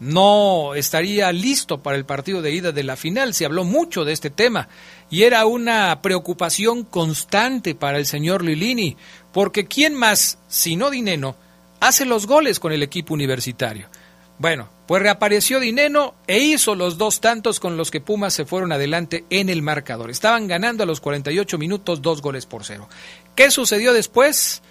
no 0.00 0.74
estaría 0.74 1.30
listo 1.30 1.82
para 1.82 1.96
el 1.96 2.06
partido 2.06 2.40
de 2.40 2.52
ida 2.52 2.72
de 2.72 2.82
la 2.82 2.96
final. 2.96 3.34
Se 3.34 3.44
habló 3.44 3.64
mucho 3.64 4.04
de 4.04 4.12
este 4.12 4.30
tema 4.30 4.68
y 5.10 5.24
era 5.24 5.44
una 5.44 6.00
preocupación 6.00 6.84
constante 6.84 7.74
para 7.74 7.98
el 7.98 8.06
señor 8.06 8.42
Lilini 8.42 8.96
porque 9.32 9.66
¿quién 9.66 9.94
más, 9.94 10.38
si 10.48 10.76
no 10.76 10.90
Dineno, 10.90 11.36
hace 11.80 12.06
los 12.06 12.26
goles 12.26 12.58
con 12.58 12.72
el 12.72 12.82
equipo 12.82 13.12
universitario? 13.12 13.88
Bueno, 14.38 14.68
pues 14.90 15.04
reapareció 15.04 15.60
Dineno 15.60 16.16
e 16.26 16.40
hizo 16.40 16.74
los 16.74 16.98
dos 16.98 17.20
tantos 17.20 17.60
con 17.60 17.76
los 17.76 17.92
que 17.92 18.00
Pumas 18.00 18.34
se 18.34 18.44
fueron 18.44 18.72
adelante 18.72 19.24
en 19.30 19.48
el 19.48 19.62
marcador. 19.62 20.10
Estaban 20.10 20.48
ganando 20.48 20.82
a 20.82 20.86
los 20.86 21.00
48 21.00 21.58
minutos 21.58 22.02
dos 22.02 22.20
goles 22.20 22.44
por 22.44 22.64
cero. 22.64 22.88
¿Qué 23.36 23.52
sucedió 23.52 23.92
después? 23.92 24.62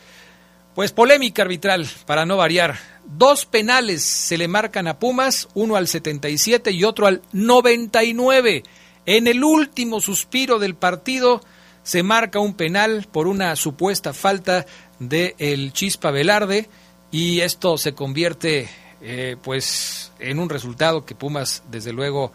Pues 0.76 0.92
polémica 0.92 1.44
arbitral, 1.44 1.88
para 2.06 2.26
no 2.26 2.36
variar. 2.36 2.78
Dos 3.06 3.46
penales 3.46 4.04
se 4.04 4.38
le 4.38 4.50
marcan 4.50 4.90
a 4.90 5.00
Pumas, 5.00 5.48
uno 5.54 5.78
al 5.78 5.88
77 5.88 6.70
y 6.72 6.84
otro 6.84 7.08
al 7.08 7.22
99. 7.32 8.64
En 9.06 9.26
el 9.26 9.42
último 9.42 10.02
suspiro 10.02 10.60
del 10.60 10.76
partido 10.76 11.40
se 11.82 12.04
marca 12.04 12.40
un 12.40 12.56
penal 12.56 13.08
por 13.10 13.26
una 13.26 13.56
supuesta 13.56 14.12
falta 14.12 14.66
de 15.00 15.36
el 15.38 15.72
Chispa 15.72 16.12
Velarde 16.12 16.68
y 17.10 17.40
esto 17.40 17.78
se 17.78 17.94
convierte 17.94 18.68
eh, 19.02 19.38
pues 19.42 20.12
en 20.20 20.40
un 20.40 20.50
resultado 20.50 21.06
que 21.06 21.16
Pumas 21.16 21.64
desde 21.70 21.94
luego 21.94 22.32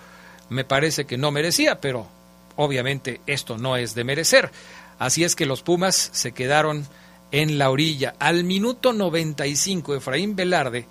me 0.49 0.65
parece 0.65 1.05
que 1.05 1.19
no 1.19 1.31
merecía, 1.31 1.81
pero 1.81 2.07
obviamente 2.57 3.21
esto 3.27 3.59
no 3.59 3.77
es 3.77 3.95
de 3.95 4.05
merecer. 4.05 4.51
Así 4.99 5.25
es 5.25 5.37
que 5.37 5.47
los 5.47 5.63
Pumas 5.63 6.11
se 6.13 6.33
quedaron 6.33 6.87
en 7.33 7.59
la 7.59 7.71
orilla. 7.71 8.15
Al 8.19 8.45
minuto 8.45 8.93
95, 8.93 9.97
Efraín 9.97 10.37
Velarde 10.37 10.87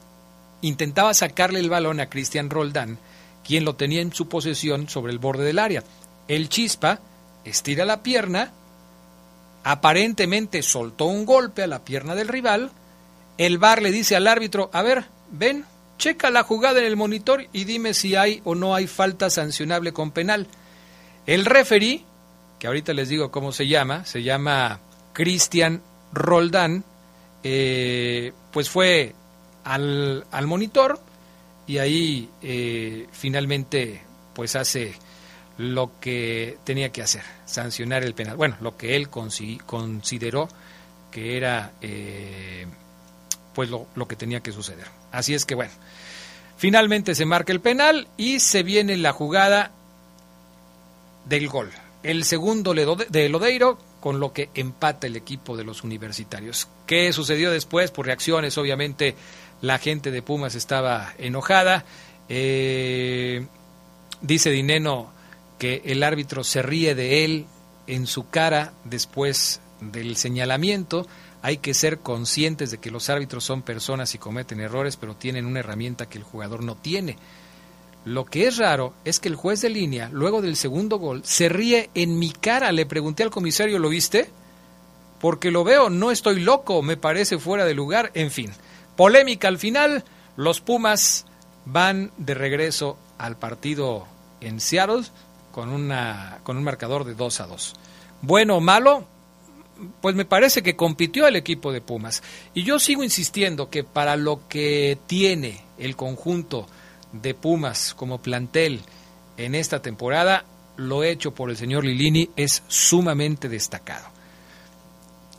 intentaba 0.62 1.13
sacarle 1.13 1.59
el 1.59 1.69
balón 1.69 1.99
a 1.99 2.09
Cristian 2.09 2.49
Roldán, 2.49 2.99
quien 3.45 3.65
lo 3.65 3.75
tenía 3.75 4.01
en 4.01 4.13
su 4.13 4.27
posesión 4.27 4.89
sobre 4.89 5.12
el 5.12 5.19
borde 5.19 5.45
del 5.45 5.59
área. 5.59 5.83
El 6.27 6.49
Chispa 6.49 6.99
estira 7.43 7.86
la 7.86 8.03
pierna, 8.03 8.51
aparentemente 9.63 10.62
soltó 10.63 11.05
un 11.05 11.25
golpe 11.25 11.63
a 11.63 11.67
la 11.67 11.83
pierna 11.83 12.15
del 12.15 12.27
rival. 12.27 12.71
El 13.38 13.57
bar 13.57 13.81
le 13.81 13.91
dice 13.91 14.15
al 14.15 14.27
árbitro, 14.27 14.69
a 14.73 14.81
ver, 14.81 15.05
ven, 15.33 15.65
checa 15.97 16.29
la 16.29 16.43
jugada 16.43 16.79
en 16.79 16.85
el 16.85 16.95
monitor 16.95 17.47
y 17.51 17.65
dime 17.65 17.93
si 17.93 18.15
hay 18.15 18.41
o 18.45 18.55
no 18.55 18.73
hay 18.73 18.87
falta 18.87 19.29
sancionable 19.29 19.91
con 19.91 20.11
penal. 20.11 20.47
El 21.25 21.45
referee, 21.45 22.03
que 22.59 22.67
ahorita 22.67 22.93
les 22.93 23.09
digo 23.09 23.31
cómo 23.31 23.51
se 23.51 23.67
llama, 23.67 24.05
se 24.05 24.23
llama 24.23 24.79
Cristian 25.11 25.81
Roldán, 26.13 26.85
eh, 27.43 28.31
pues 28.51 28.69
fue 28.69 29.13
al, 29.63 30.25
al, 30.31 30.47
monitor 30.47 30.99
y 31.67 31.77
ahí 31.77 32.29
eh, 32.41 33.07
finalmente 33.11 34.01
pues 34.33 34.55
hace 34.55 34.93
lo 35.57 35.99
que 35.99 36.57
tenía 36.63 36.91
que 36.91 37.01
hacer, 37.01 37.23
sancionar 37.45 38.03
el 38.03 38.13
penal. 38.13 38.37
Bueno, 38.37 38.57
lo 38.61 38.77
que 38.77 38.95
él 38.95 39.09
consideró 39.09 40.47
que 41.11 41.37
era 41.37 41.73
eh, 41.81 42.65
pues 43.53 43.69
lo, 43.69 43.87
lo 43.95 44.07
que 44.07 44.15
tenía 44.15 44.41
que 44.41 44.51
suceder. 44.51 44.87
Así 45.11 45.33
es 45.33 45.45
que 45.45 45.55
bueno, 45.55 45.73
finalmente 46.57 47.15
se 47.15 47.25
marca 47.25 47.51
el 47.51 47.61
penal 47.61 48.07
y 48.17 48.39
se 48.39 48.63
viene 48.63 48.97
la 48.97 49.13
jugada 49.13 49.71
del 51.25 51.47
gol. 51.47 51.71
El 52.03 52.25
segundo 52.25 52.73
de 52.73 53.29
Lodeiro 53.29 53.77
con 54.03 54.19
lo 54.19 54.33
que 54.33 54.49
empata 54.53 55.07
el 55.07 55.15
equipo 55.15 55.55
de 55.55 55.63
los 55.63 55.85
universitarios. 55.85 56.67
¿Qué 56.85 57.13
sucedió 57.13 57.51
después? 57.51 57.89
Por 57.89 58.05
reacciones, 58.05 58.57
obviamente 58.57 59.15
la 59.61 59.77
gente 59.77 60.11
de 60.11 60.21
Pumas 60.21 60.55
estaba 60.55 61.13
enojada. 61.17 61.85
Eh, 62.27 63.47
dice 64.21 64.49
Dineno 64.49 65.13
que 65.57 65.81
el 65.85 66.03
árbitro 66.03 66.43
se 66.43 66.61
ríe 66.61 66.95
de 66.95 67.23
él 67.23 67.45
en 67.87 68.05
su 68.05 68.29
cara 68.29 68.73
después 68.83 69.61
del 69.79 70.17
señalamiento. 70.17 71.07
Hay 71.43 71.58
que 71.58 71.73
ser 71.73 71.99
conscientes 71.99 72.71
de 72.71 72.77
que 72.79 72.89
los 72.89 73.10
árbitros 73.10 73.43
son 73.43 73.62
personas 73.62 74.15
y 74.15 74.17
cometen 74.17 74.62
errores, 74.62 74.97
pero 74.97 75.15
tienen 75.15 75.45
una 75.45 75.60
herramienta 75.60 76.08
que 76.08 76.17
el 76.17 76.23
jugador 76.23 76.63
no 76.63 76.75
tiene. 76.75 77.17
Lo 78.06 78.23
que 78.23 78.47
es 78.47 78.58
raro 78.58 78.93
es 79.03 79.19
que 79.19 79.27
el 79.27 79.36
juez 79.36 79.62
de 79.62 79.69
línea, 79.69 80.10
luego 80.12 80.41
del 80.41 80.56
segundo 80.56 80.97
gol, 80.97 81.21
se 81.25 81.49
ríe 81.49 81.89
en 81.95 82.17
mi 82.17 82.32
cara. 82.32 82.71
Le 82.71 82.86
pregunté 82.86 83.23
al 83.23 83.29
comisario, 83.29 83.77
¿lo 83.77 83.89
viste? 83.89 84.29
Porque 85.19 85.51
lo 85.51 85.65
veo, 85.65 85.89
no 85.89 86.12
estoy 86.12 86.39
loco, 86.39 86.82
me 86.82 86.95
parece 86.95 87.38
fuera 87.38 87.65
de 87.65 87.73
lugar, 87.73 88.12
en 88.13 88.32
fin. 88.32 88.49
Polémica 88.95 89.49
al 89.49 89.58
final, 89.58 90.06
los 90.38 90.62
Pumas 90.62 91.25
van 91.65 92.12
de 92.17 92.36
regreso 92.36 92.97
al 93.17 93.38
partido 93.38 94.08
en 94.39 94.62
Seattle 94.62 95.03
con, 95.51 95.69
una, 95.69 96.39
con 96.43 96.56
un 96.56 96.63
marcador 96.63 97.03
de 97.03 97.15
2 97.15 97.41
a 97.41 97.47
2. 97.47 97.73
Bueno 98.21 98.58
o 98.58 98.62
malo, 98.62 99.06
pues 100.01 100.15
me 100.15 100.25
parece 100.25 100.63
que 100.63 100.75
compitió 100.75 101.27
el 101.27 101.35
equipo 101.35 101.71
de 101.71 101.81
Pumas. 101.81 102.23
Y 102.53 102.63
yo 102.63 102.79
sigo 102.79 103.03
insistiendo 103.03 103.69
que 103.69 103.83
para 103.83 104.15
lo 104.15 104.47
que 104.47 104.97
tiene 105.07 105.61
el 105.77 105.95
conjunto 105.95 106.67
de 107.11 107.33
Pumas 107.33 107.93
como 107.93 108.21
plantel 108.21 108.81
en 109.37 109.55
esta 109.55 109.81
temporada, 109.81 110.45
lo 110.77 111.03
hecho 111.03 111.33
por 111.33 111.49
el 111.49 111.57
señor 111.57 111.85
Lilini 111.85 112.29
es 112.35 112.63
sumamente 112.67 113.49
destacado. 113.49 114.07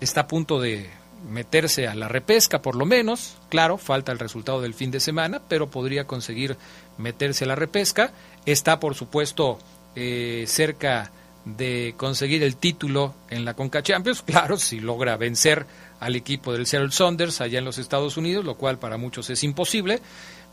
Está 0.01 0.23
a 0.23 0.29
punto 0.29 0.61
de 0.61 0.89
meterse 1.29 1.89
a 1.89 1.95
la 1.95 2.09
repesca 2.09 2.61
por 2.61 2.77
lo 2.77 2.85
menos, 2.85 3.37
claro, 3.49 3.79
falta 3.79 4.13
el 4.13 4.19
resultado 4.19 4.61
del 4.61 4.75
fin 4.75 4.91
de 4.91 5.01
semana, 5.01 5.41
pero 5.49 5.71
podría 5.71 6.07
conseguir 6.07 6.57
meterse 6.99 7.45
a 7.45 7.49
la 7.49 7.55
repesca. 7.55 8.13
Está 8.47 8.79
por 8.79 8.95
supuesto 8.95 9.59
eh, 9.97 10.45
cerca 10.47 11.11
de 11.45 11.95
conseguir 11.97 12.43
el 12.43 12.57
título 12.57 13.15
en 13.31 13.45
la 13.45 13.55
Conca 13.55 13.83
Champions, 13.83 14.23
claro, 14.23 14.57
si 14.57 14.81
logra 14.81 15.17
vencer 15.17 15.67
al 16.01 16.17
equipo 16.17 16.53
del 16.53 16.67
Seattle 16.67 16.91
Saunders 16.91 17.41
allá 17.41 17.59
en 17.59 17.65
los 17.65 17.79
Estados 17.79 18.17
Unidos, 18.17 18.45
lo 18.45 18.57
cual 18.57 18.79
para 18.79 18.97
muchos 18.97 19.31
es 19.31 19.43
imposible. 19.45 20.01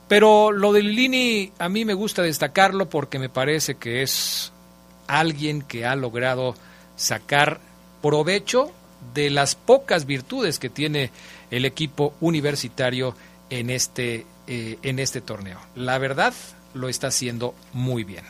Pero 0.08 0.51
lo 0.51 0.73
de 0.73 0.82
Lini 0.82 1.54
a 1.58 1.69
mí 1.69 1.86
me 1.86 1.93
gusta 1.93 2.21
destacarlo 2.21 2.89
porque 2.89 3.19
me 3.19 3.30
parece 3.30 3.75
que 3.75 4.01
es 4.01 4.51
alguien 5.08 5.62
que 5.62 5.86
ha 5.86 5.95
logrado 5.95 6.56
sacar 6.95 7.62
provecho 8.01 8.71
de 9.13 9.30
las 9.30 9.56
pocas 9.56 10.06
virtudes 10.06 10.60
que 10.60 10.69
tiene 10.69 11.12
el 11.49 11.65
equipo 11.65 12.13
universitario 12.21 13.15
en 13.49 13.69
este, 13.69 14.25
eh, 14.47 14.77
en 14.84 14.99
este 14.99 15.21
torneo. 15.21 15.60
La 15.75 15.97
verdad, 15.97 16.34
lo 16.74 16.90
está 16.90 17.08
haciendo 17.08 17.56
muy 17.74 18.04
bien. 18.04 18.24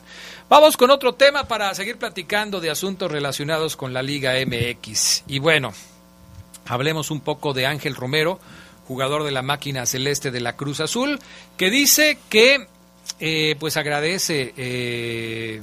Vamos 0.49 0.77
con 0.77 0.91
otro 0.91 1.13
tema 1.13 1.45
para 1.45 1.73
seguir 1.75 1.97
platicando 1.97 2.59
de 2.59 2.69
asuntos 2.69 3.11
relacionados 3.11 3.75
con 3.75 3.93
la 3.93 4.01
Liga 4.01 4.33
MX. 4.45 5.23
Y 5.27 5.39
bueno, 5.39 5.73
hablemos 6.65 7.11
un 7.11 7.21
poco 7.21 7.53
de 7.53 7.65
Ángel 7.65 7.95
Romero 7.95 8.39
jugador 8.91 9.23
de 9.23 9.31
la 9.31 9.41
máquina 9.41 9.85
celeste 9.85 10.31
de 10.31 10.41
la 10.41 10.57
Cruz 10.57 10.81
Azul, 10.81 11.17
que 11.55 11.69
dice 11.69 12.17
que 12.29 12.67
eh, 13.21 13.55
pues 13.57 13.77
agradece 13.77 14.53
eh, 14.57 15.61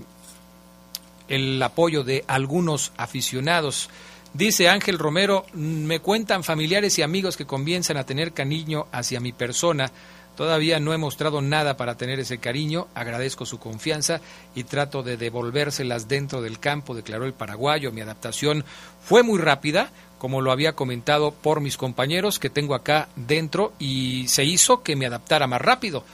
el 1.29 1.63
apoyo 1.63 2.05
de 2.05 2.25
algunos 2.27 2.93
aficionados. 2.97 3.91
Dice 4.33 4.71
Ángel 4.71 4.99
Romero, 4.99 5.45
me 5.53 6.01
cuentan 6.01 6.43
familiares 6.43 6.99
y 6.99 7.03
amigos 7.03 7.37
que 7.37 7.45
comienzan 7.45 7.99
a 7.99 8.07
tener 8.07 8.33
cariño 8.33 8.87
hacia 8.93 9.21
mi 9.21 9.33
persona. 9.33 9.93
Todavía 10.39 10.79
no 10.79 10.95
he 10.95 10.99
mostrado 10.99 11.43
nada 11.43 11.77
para 11.77 11.97
tener 11.97 12.21
ese 12.21 12.39
cariño, 12.39 12.87
agradezco 12.95 13.45
su 13.45 13.59
confianza 13.59 14.21
y 14.55 14.63
trato 14.63 15.03
de 15.03 15.17
devolvérselas 15.17 16.07
dentro 16.07 16.43
del 16.43 16.61
campo, 16.61 16.95
declaró 16.95 17.25
el 17.25 17.33
paraguayo. 17.33 17.91
Mi 17.91 18.03
adaptación 18.03 18.65
fue 19.03 19.25
muy 19.25 19.41
rápida, 19.41 19.91
como 20.17 20.41
lo 20.41 20.53
había 20.53 20.77
comentado 20.77 21.33
por 21.33 21.61
mis 21.61 21.77
compañeros 21.77 22.39
que 22.39 22.51
tengo 22.51 22.77
acá 22.77 23.09
dentro 23.17 23.73
y 23.81 24.29
se 24.29 24.45
hizo 24.45 24.85
que 24.85 24.95
me 24.95 25.07
adaptara 25.07 25.49
más 25.49 25.61
rápido. 25.61 26.05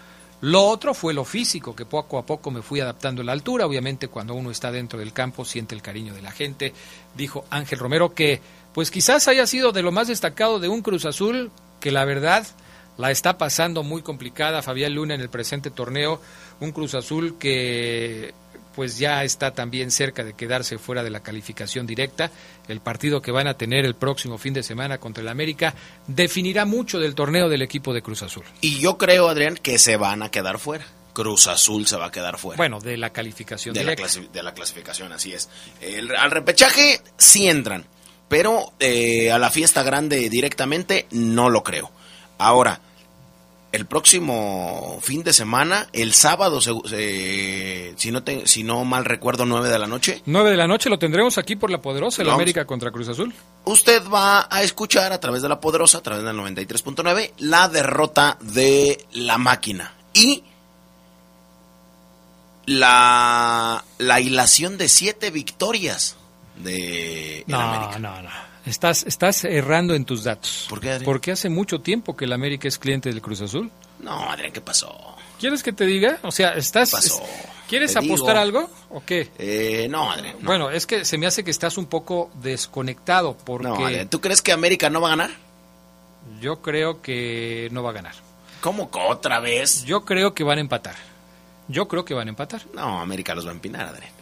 Lo 0.41 0.65
otro 0.65 0.95
fue 0.95 1.13
lo 1.13 1.27
físico, 1.27 1.77
que 1.77 1.85
poco 1.85 2.17
a 2.17 2.25
poco 2.25 2.51
me 2.51 2.63
fui 2.63 2.81
adaptando 2.81 3.21
a 3.21 3.27
la 3.27 3.33
altura. 3.33 3.67
Obviamente 3.67 4.09
cuando 4.09 4.33
uno 4.33 4.51
está 4.51 4.73
dentro 4.73 4.99
del 4.99 5.13
campo 5.13 5.45
siente 5.45 5.75
el 5.75 5.83
cariño 5.83 6.15
de 6.15 6.23
la 6.23 6.33
gente. 6.33 6.73
Dijo 7.15 7.45
Ángel 7.51 7.79
Romero 7.79 8.15
que 8.15 8.41
pues 8.73 8.91
quizás 8.91 9.29
haya 9.29 9.47
sido 9.47 9.73
de 9.73 9.83
lo 9.83 9.93
más 9.93 10.09
destacado 10.09 10.61
de 10.61 10.69
un 10.69 10.81
Cruz 10.81 11.05
Azul 11.05 11.51
que 11.79 11.91
la 11.91 12.07
verdad 12.07 12.47
la 12.97 13.11
está 13.11 13.39
pasando 13.39 13.83
muy 13.83 14.03
complicada 14.03 14.63
Fabián 14.63 14.95
Luna 14.95 15.15
en 15.15 15.21
el 15.21 15.29
presente 15.29 15.71
torneo. 15.71 16.21
Un 16.61 16.73
Cruz 16.73 16.95
Azul 16.95 17.37
que 17.39 18.33
pues 18.75 18.99
ya 18.99 19.23
está 19.23 19.53
también 19.53 19.91
cerca 19.91 20.25
de 20.25 20.35
quedarse 20.35 20.79
fuera 20.79 21.03
de 21.03 21.11
la 21.11 21.21
calificación 21.21 21.87
directa. 21.87 22.31
El 22.69 22.81
partido 22.81 23.23
que 23.23 23.31
van 23.31 23.47
a 23.47 23.55
tener 23.55 23.85
el 23.85 23.95
próximo 23.95 24.39
fin 24.39 24.53
de 24.53 24.63
semana 24.63 24.99
contra 24.99 25.23
el 25.23 25.29
América 25.29 25.75
definirá 26.07 26.65
mucho 26.65 26.99
del 26.99 27.15
torneo 27.15 27.49
del 27.49 27.63
equipo 27.63 27.95
de 27.95 28.03
Cruz 28.03 28.23
Azul. 28.23 28.45
Y 28.61 28.79
yo 28.79 28.99
creo, 28.99 29.29
Adrián, 29.29 29.57
que 29.57 29.79
se 29.79 29.97
van 29.97 30.23
a 30.23 30.31
quedar 30.31 30.59
fuera. 30.59 30.87
Cruz 31.13 31.47
Azul 31.47 31.87
se 31.87 31.97
va 31.97 32.07
a 32.07 32.11
quedar 32.11 32.39
fuera. 32.39 32.57
Bueno, 32.57 32.81
de 32.81 32.97
la 32.97 33.11
calificación 33.11 33.73
de 33.73 33.81
directa. 33.81 34.07
La 34.21 34.29
de 34.29 34.43
la 34.43 34.53
clasificación, 34.53 35.13
así 35.13 35.33
es. 35.33 35.49
El, 35.81 36.15
al 36.15 36.33
repechaje 36.33 37.01
sí 37.17 37.49
entran, 37.49 37.87
pero 38.29 38.73
eh, 38.81 39.31
a 39.31 39.39
la 39.39 39.51
fiesta 39.51 39.85
grande 39.85 40.29
directamente 40.29 41.07
no 41.13 41.49
lo 41.51 41.63
creo. 41.63 41.93
Ahora, 42.39 42.81
el 43.75 43.87
próximo 43.87 44.99
fin 45.03 45.25
de 45.25 45.33
semana, 45.33 45.89
el 45.93 46.15
sábado, 46.15 46.61
se, 46.61 46.73
se, 46.87 47.95
si, 47.97 48.13
no 48.13 48.23
te, 48.23 48.47
si 48.47 48.63
no 48.63 48.85
mal 48.85 49.05
recuerdo, 49.05 49.47
9 49.47 49.69
de 49.69 49.79
la 49.81 49.89
noche. 49.89 50.23
9 50.27 50.51
de 50.51 50.57
la 50.57 50.69
noche 50.69 50.89
lo 50.89 50.99
tendremos 50.99 51.39
aquí 51.39 51.57
por 51.57 51.71
La 51.73 51.83
Poderosa, 51.83 52.23
el 52.23 52.31
América 52.31 52.67
contra 52.67 52.93
Cruz 52.93 53.09
Azul. 53.09 53.35
Usted 53.65 54.07
va 54.09 54.47
a 54.49 54.63
escuchar 54.63 55.13
a 55.13 55.19
través 55.19 55.43
de 55.43 55.49
La 55.49 55.59
Poderosa, 55.61 55.99
a 55.99 56.03
través 56.03 56.23
del 56.23 56.37
93.9, 56.37 57.33
la 57.39 57.69
derrota 57.69 58.39
de 58.41 59.05
la 59.13 59.39
máquina. 59.39 59.93
Y 60.13 60.45
la, 62.67 63.85
la 63.99 64.21
hilación 64.21 64.79
de 64.79 64.89
siete 64.89 65.31
victorias 65.31 66.17
de 66.57 67.43
no, 67.49 67.61
América. 67.61 67.99
No, 67.99 68.23
no, 68.23 68.31
Estás, 68.67 69.03
estás 69.05 69.45
errando 69.45 69.95
en 69.95 70.05
tus 70.05 70.25
datos. 70.25 70.67
¿Por 70.71 70.81
qué, 70.81 70.91
Adrián? 70.91 71.05
Porque 71.05 71.33
hace 71.33 71.51
mucho 71.51 71.81
tiempo 71.81 72.17
que 72.17 72.25
el 72.25 72.33
América 72.33 72.67
es 72.69 72.79
cliente 72.79 73.11
del 73.11 73.21
Cruz 73.21 73.41
Azul. 73.43 73.71
No, 74.01 74.31
Adrián, 74.31 74.53
¿qué 74.53 74.61
pasó? 74.61 75.17
¿Quieres 75.39 75.63
que 75.63 75.73
te 75.73 75.85
diga? 75.85 76.19
O 76.23 76.33
sea, 76.33 76.55
estás... 76.55 76.91
¿Qué 76.91 76.97
pasó? 76.97 77.23
¿Quieres 77.69 77.93
Te 77.95 77.99
apostar 77.99 78.45
digo. 78.45 78.59
algo 78.61 78.71
o 78.91 79.03
qué? 79.05 79.31
Eh, 79.39 79.87
no, 79.91 80.11
Adrián. 80.11 80.37
no. 80.41 80.47
Bueno, 80.47 80.71
es 80.71 80.87
que 80.87 81.05
se 81.07 81.17
me 81.19 81.27
hace 81.27 81.43
que 81.45 81.51
estás 81.51 81.79
un 81.79 81.87
poco 81.87 82.31
desconectado 82.43 83.37
porque 83.43 83.67
No, 83.67 83.87
Adrián, 83.87 84.09
¿tú 84.09 84.21
crees 84.21 84.43
que 84.43 84.53
América 84.53 84.91
no 84.91 85.01
va 85.01 85.09
a 85.09 85.11
ganar? 85.17 85.31
yo 86.41 86.61
creo 86.63 87.01
que 87.03 87.69
no 87.73 87.83
va 87.83 87.91
a 87.91 87.95
ganar. 87.95 88.15
¿Cómo 88.61 88.91
que 88.91 88.99
otra 88.99 89.41
vez? 89.41 89.85
Yo 89.85 90.05
creo 90.05 90.33
que 90.35 90.43
van 90.45 90.59
a 90.59 90.61
empatar. 90.63 90.95
Yo 91.69 91.87
creo 91.89 92.05
que 92.05 92.15
van 92.15 92.29
a 92.29 92.31
empatar. 92.31 92.63
No, 92.75 93.01
América 93.01 93.35
los 93.35 93.45
va 93.47 93.51
a 93.51 93.55
empinar, 93.55 93.87
Adrián. 93.89 94.13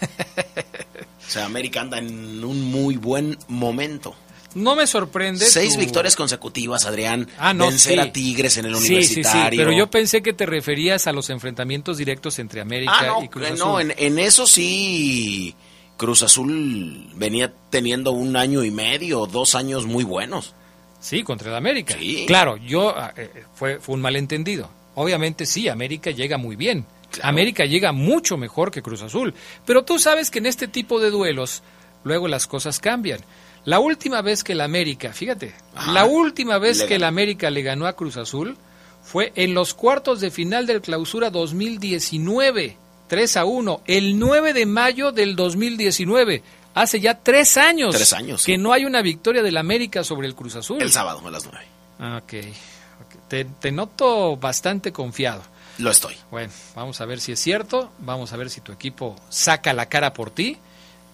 o 1.30 1.32
sea, 1.32 1.44
América 1.44 1.80
anda 1.80 1.98
en 1.98 2.42
un 2.42 2.60
muy 2.72 2.96
buen 2.96 3.38
momento. 3.46 4.16
No 4.56 4.74
me 4.74 4.88
sorprende. 4.88 5.46
Seis 5.46 5.74
tu- 5.74 5.78
victorias 5.80 6.16
consecutivas, 6.16 6.84
Adrián. 6.84 7.28
Ah, 7.38 7.54
no, 7.54 7.66
Vencer 7.68 7.92
sí. 7.94 7.98
a 8.00 8.12
Tigres 8.12 8.56
en 8.56 8.64
el 8.64 8.74
Sí, 8.74 8.80
sí, 8.80 8.86
sí, 8.88 8.94
universitario. 9.14 9.60
pero 9.60 9.72
yo 9.72 9.88
pensé 9.88 10.22
que 10.22 10.32
te 10.32 10.44
referías 10.44 11.06
a 11.06 11.12
los 11.12 11.30
enfrentamientos 11.30 11.98
directos 11.98 12.40
entre 12.40 12.60
América 12.60 12.92
Ah, 12.98 13.06
no, 13.06 13.22
y 13.22 13.28
Cruz 13.28 13.46
eh, 13.46 13.52
Azul. 13.52 13.58
no 13.64 13.78
en, 13.80 13.94
en 13.96 14.18
eso 14.18 14.44
sí. 14.48 15.54
Cruz 15.96 16.22
Azul 16.24 17.10
venía 17.14 17.52
teniendo 17.70 18.10
un 18.10 18.34
año 18.36 18.64
y 18.64 18.72
medio, 18.72 19.26
dos 19.26 19.54
años 19.54 19.86
muy 19.86 20.02
buenos. 20.02 20.54
Sí, 20.98 21.22
contra 21.22 21.50
el 21.50 21.56
América. 21.56 21.94
Sí. 21.96 22.24
Claro, 22.26 22.56
yo 22.56 22.88
ah, 22.96 23.12
eh, 23.16 23.44
fue, 23.54 23.78
fue 23.78 23.94
un 23.94 24.00
malentendido. 24.00 24.68
Obviamente 24.96 25.46
sí, 25.46 25.68
América 25.68 26.10
llega 26.10 26.38
muy 26.38 26.56
bien. 26.56 26.86
América 27.22 27.64
llega 27.64 27.92
mucho 27.92 28.36
mejor 28.36 28.70
que 28.70 28.82
Cruz 28.82 29.02
Azul. 29.02 29.34
Pero 29.66 29.84
tú 29.84 29.98
sabes 29.98 30.30
que 30.30 30.38
en 30.38 30.46
este 30.46 30.68
tipo 30.68 31.00
de 31.00 31.10
duelos 31.10 31.62
luego 32.04 32.28
las 32.28 32.46
cosas 32.46 32.78
cambian. 32.80 33.20
La 33.64 33.78
última 33.78 34.22
vez 34.22 34.42
que 34.42 34.52
el 34.52 34.60
América, 34.62 35.12
fíjate, 35.12 35.54
Ajá. 35.74 35.92
la 35.92 36.04
última 36.06 36.58
vez 36.58 36.82
que 36.82 36.94
el. 36.96 37.04
América 37.04 37.50
le 37.50 37.62
ganó 37.62 37.86
a 37.86 37.92
Cruz 37.94 38.16
Azul 38.16 38.56
fue 39.02 39.32
en 39.34 39.52
los 39.54 39.74
cuartos 39.74 40.20
de 40.20 40.30
final 40.30 40.66
del 40.66 40.80
Clausura 40.80 41.30
2019, 41.30 42.76
3 43.08 43.36
a 43.36 43.44
1, 43.44 43.82
el 43.86 44.18
9 44.18 44.52
de 44.52 44.66
mayo 44.66 45.12
del 45.12 45.36
2019. 45.36 46.42
Hace 46.72 47.00
ya 47.00 47.18
tres 47.18 47.56
años, 47.56 47.94
Tres 47.96 48.12
años, 48.12 48.42
sí. 48.42 48.52
que 48.52 48.58
no 48.58 48.72
hay 48.72 48.84
una 48.84 49.02
victoria 49.02 49.42
del 49.42 49.56
América 49.56 50.04
sobre 50.04 50.28
el 50.28 50.34
Cruz 50.36 50.54
Azul. 50.54 50.80
El 50.80 50.92
sábado 50.92 51.20
a 51.26 51.30
las 51.30 51.44
nueve. 51.44 51.66
Ah, 51.98 52.20
Ok, 52.22 52.34
ok. 52.44 53.28
Te, 53.28 53.44
te 53.44 53.72
noto 53.72 54.36
bastante 54.36 54.92
confiado. 54.92 55.42
Lo 55.80 55.90
estoy. 55.90 56.14
Bueno, 56.30 56.52
vamos 56.74 57.00
a 57.00 57.06
ver 57.06 57.20
si 57.20 57.32
es 57.32 57.40
cierto, 57.40 57.90
vamos 58.00 58.34
a 58.34 58.36
ver 58.36 58.50
si 58.50 58.60
tu 58.60 58.70
equipo 58.70 59.16
saca 59.30 59.72
la 59.72 59.86
cara 59.86 60.12
por 60.12 60.30
ti, 60.30 60.58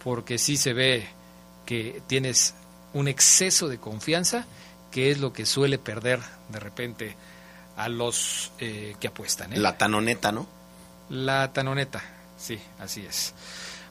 porque 0.02 0.38
sí 0.38 0.56
se 0.56 0.72
ve 0.72 1.06
que 1.64 2.02
tienes 2.08 2.54
un 2.92 3.06
exceso 3.06 3.68
de 3.68 3.78
confianza, 3.78 4.44
que 4.90 5.12
es 5.12 5.18
lo 5.18 5.32
que 5.32 5.46
suele 5.46 5.78
perder 5.78 6.20
de 6.48 6.58
repente 6.58 7.16
a 7.76 7.88
los 7.88 8.50
eh, 8.58 8.96
que 8.98 9.06
apuestan. 9.06 9.52
¿eh? 9.52 9.58
La 9.58 9.78
tanoneta, 9.78 10.32
¿no? 10.32 10.48
La 11.10 11.52
tanoneta, 11.52 12.02
sí, 12.36 12.58
así 12.80 13.06
es. 13.06 13.34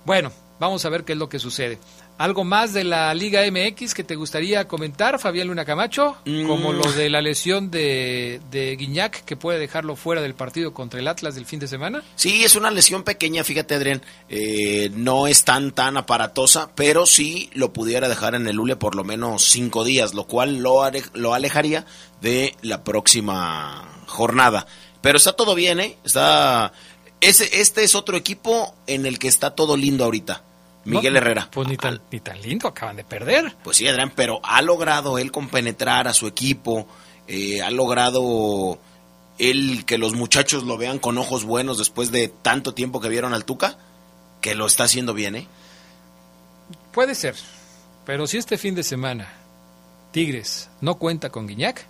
Bueno, 0.03 0.29
vamos 0.59 0.83
a 0.83 0.89
ver 0.89 1.05
qué 1.05 1.13
es 1.13 1.17
lo 1.17 1.29
que 1.29 1.39
sucede. 1.39 1.79
¿Algo 2.17 2.45
más 2.45 2.71
de 2.71 2.85
la 2.85 3.13
Liga 3.13 3.41
MX 3.51 3.93
que 3.93 4.05
te 4.05 4.15
gustaría 4.15 4.69
comentar, 4.69 5.19
Fabián 5.19 5.47
Luna 5.49 5.65
Camacho? 5.65 6.15
Mm. 6.23 6.47
Como 6.47 6.71
lo 6.71 6.89
de 6.93 7.09
la 7.09 7.21
lesión 7.21 7.69
de, 7.71 8.39
de 8.51 8.73
Guiñac, 8.77 9.25
que 9.25 9.35
puede 9.35 9.59
dejarlo 9.59 9.97
fuera 9.97 10.21
del 10.21 10.33
partido 10.33 10.73
contra 10.73 11.01
el 11.01 11.09
Atlas 11.09 11.35
del 11.35 11.45
fin 11.45 11.59
de 11.59 11.67
semana. 11.67 12.03
Sí, 12.15 12.45
es 12.45 12.55
una 12.55 12.71
lesión 12.71 13.03
pequeña, 13.03 13.43
fíjate, 13.43 13.75
Adrián. 13.75 14.01
Eh, 14.29 14.89
no 14.93 15.27
es 15.27 15.43
tan, 15.43 15.71
tan 15.71 15.97
aparatosa, 15.97 16.69
pero 16.73 17.05
sí 17.05 17.49
lo 17.53 17.73
pudiera 17.73 18.07
dejar 18.07 18.33
en 18.33 18.47
el 18.47 18.61
hule 18.61 18.77
por 18.77 18.95
lo 18.95 19.03
menos 19.03 19.43
cinco 19.49 19.83
días, 19.83 20.13
lo 20.13 20.25
cual 20.25 20.59
lo, 20.59 20.83
are- 20.83 21.03
lo 21.13 21.33
alejaría 21.33 21.85
de 22.21 22.55
la 22.61 22.85
próxima 22.85 23.89
jornada. 24.07 24.67
Pero 25.01 25.17
está 25.17 25.33
todo 25.33 25.53
bien, 25.53 25.79
¿eh? 25.81 25.97
Está... 26.05 26.71
Ese, 27.19 27.59
este 27.61 27.83
es 27.83 27.93
otro 27.95 28.15
equipo 28.17 28.73
en 28.87 29.05
el 29.05 29.19
que 29.19 29.27
está 29.27 29.51
todo 29.55 29.75
lindo 29.75 30.03
ahorita. 30.05 30.43
Miguel 30.85 31.13
No, 31.13 31.19
Herrera. 31.19 31.49
Pues 31.51 31.67
ni 31.67 31.77
tan, 31.77 31.99
ni 32.11 32.19
tan 32.19 32.41
lindo, 32.41 32.67
acaban 32.67 32.95
de 32.95 33.03
perder. 33.03 33.55
Pues 33.63 33.77
sí, 33.77 33.87
Adrián, 33.87 34.11
pero 34.15 34.39
ha 34.43 34.61
logrado 34.61 35.17
él 35.17 35.31
compenetrar 35.31 36.07
a 36.07 36.13
su 36.13 36.27
equipo, 36.27 36.87
eh, 37.27 37.61
ha 37.61 37.71
logrado 37.71 38.77
él 39.37 39.83
que 39.85 39.97
los 39.97 40.13
muchachos 40.13 40.63
lo 40.63 40.77
vean 40.77 40.99
con 40.99 41.17
ojos 41.17 41.43
buenos 41.43 41.77
después 41.77 42.11
de 42.11 42.27
tanto 42.29 42.73
tiempo 42.73 43.01
que 43.01 43.09
vieron 43.09 43.33
al 43.33 43.43
Tuca, 43.45 43.77
que 44.41 44.55
lo 44.55 44.65
está 44.67 44.83
haciendo 44.85 45.13
bien, 45.13 45.35
¿eh? 45.35 45.47
Puede 46.93 47.15
ser, 47.15 47.35
pero 48.05 48.27
si 48.27 48.37
este 48.37 48.57
fin 48.57 48.75
de 48.75 48.83
semana 48.83 49.27
Tigres 50.11 50.69
no 50.81 50.95
cuenta 50.95 51.29
con 51.29 51.47
Guiñac, 51.47 51.85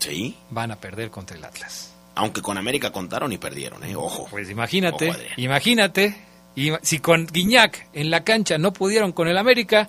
Sí, 0.00 0.36
van 0.50 0.70
a 0.70 0.76
perder 0.76 1.10
contra 1.10 1.36
el 1.36 1.44
Atlas. 1.44 1.92
aunque 2.14 2.42
con 2.42 2.56
América 2.58 2.90
contaron 2.90 3.32
y 3.32 3.38
perdieron, 3.38 3.84
¿eh? 3.84 3.94
Ojo. 3.96 4.26
Pues 4.30 4.50
imagínate, 4.50 5.10
Ojo, 5.10 5.18
imagínate, 5.36 6.16
y 6.54 6.72
si 6.82 6.98
con 6.98 7.26
Guiñac 7.26 7.88
en 7.92 8.10
la 8.10 8.24
cancha 8.24 8.58
no 8.58 8.72
pudieron 8.72 9.12
con 9.12 9.28
el 9.28 9.38
América, 9.38 9.88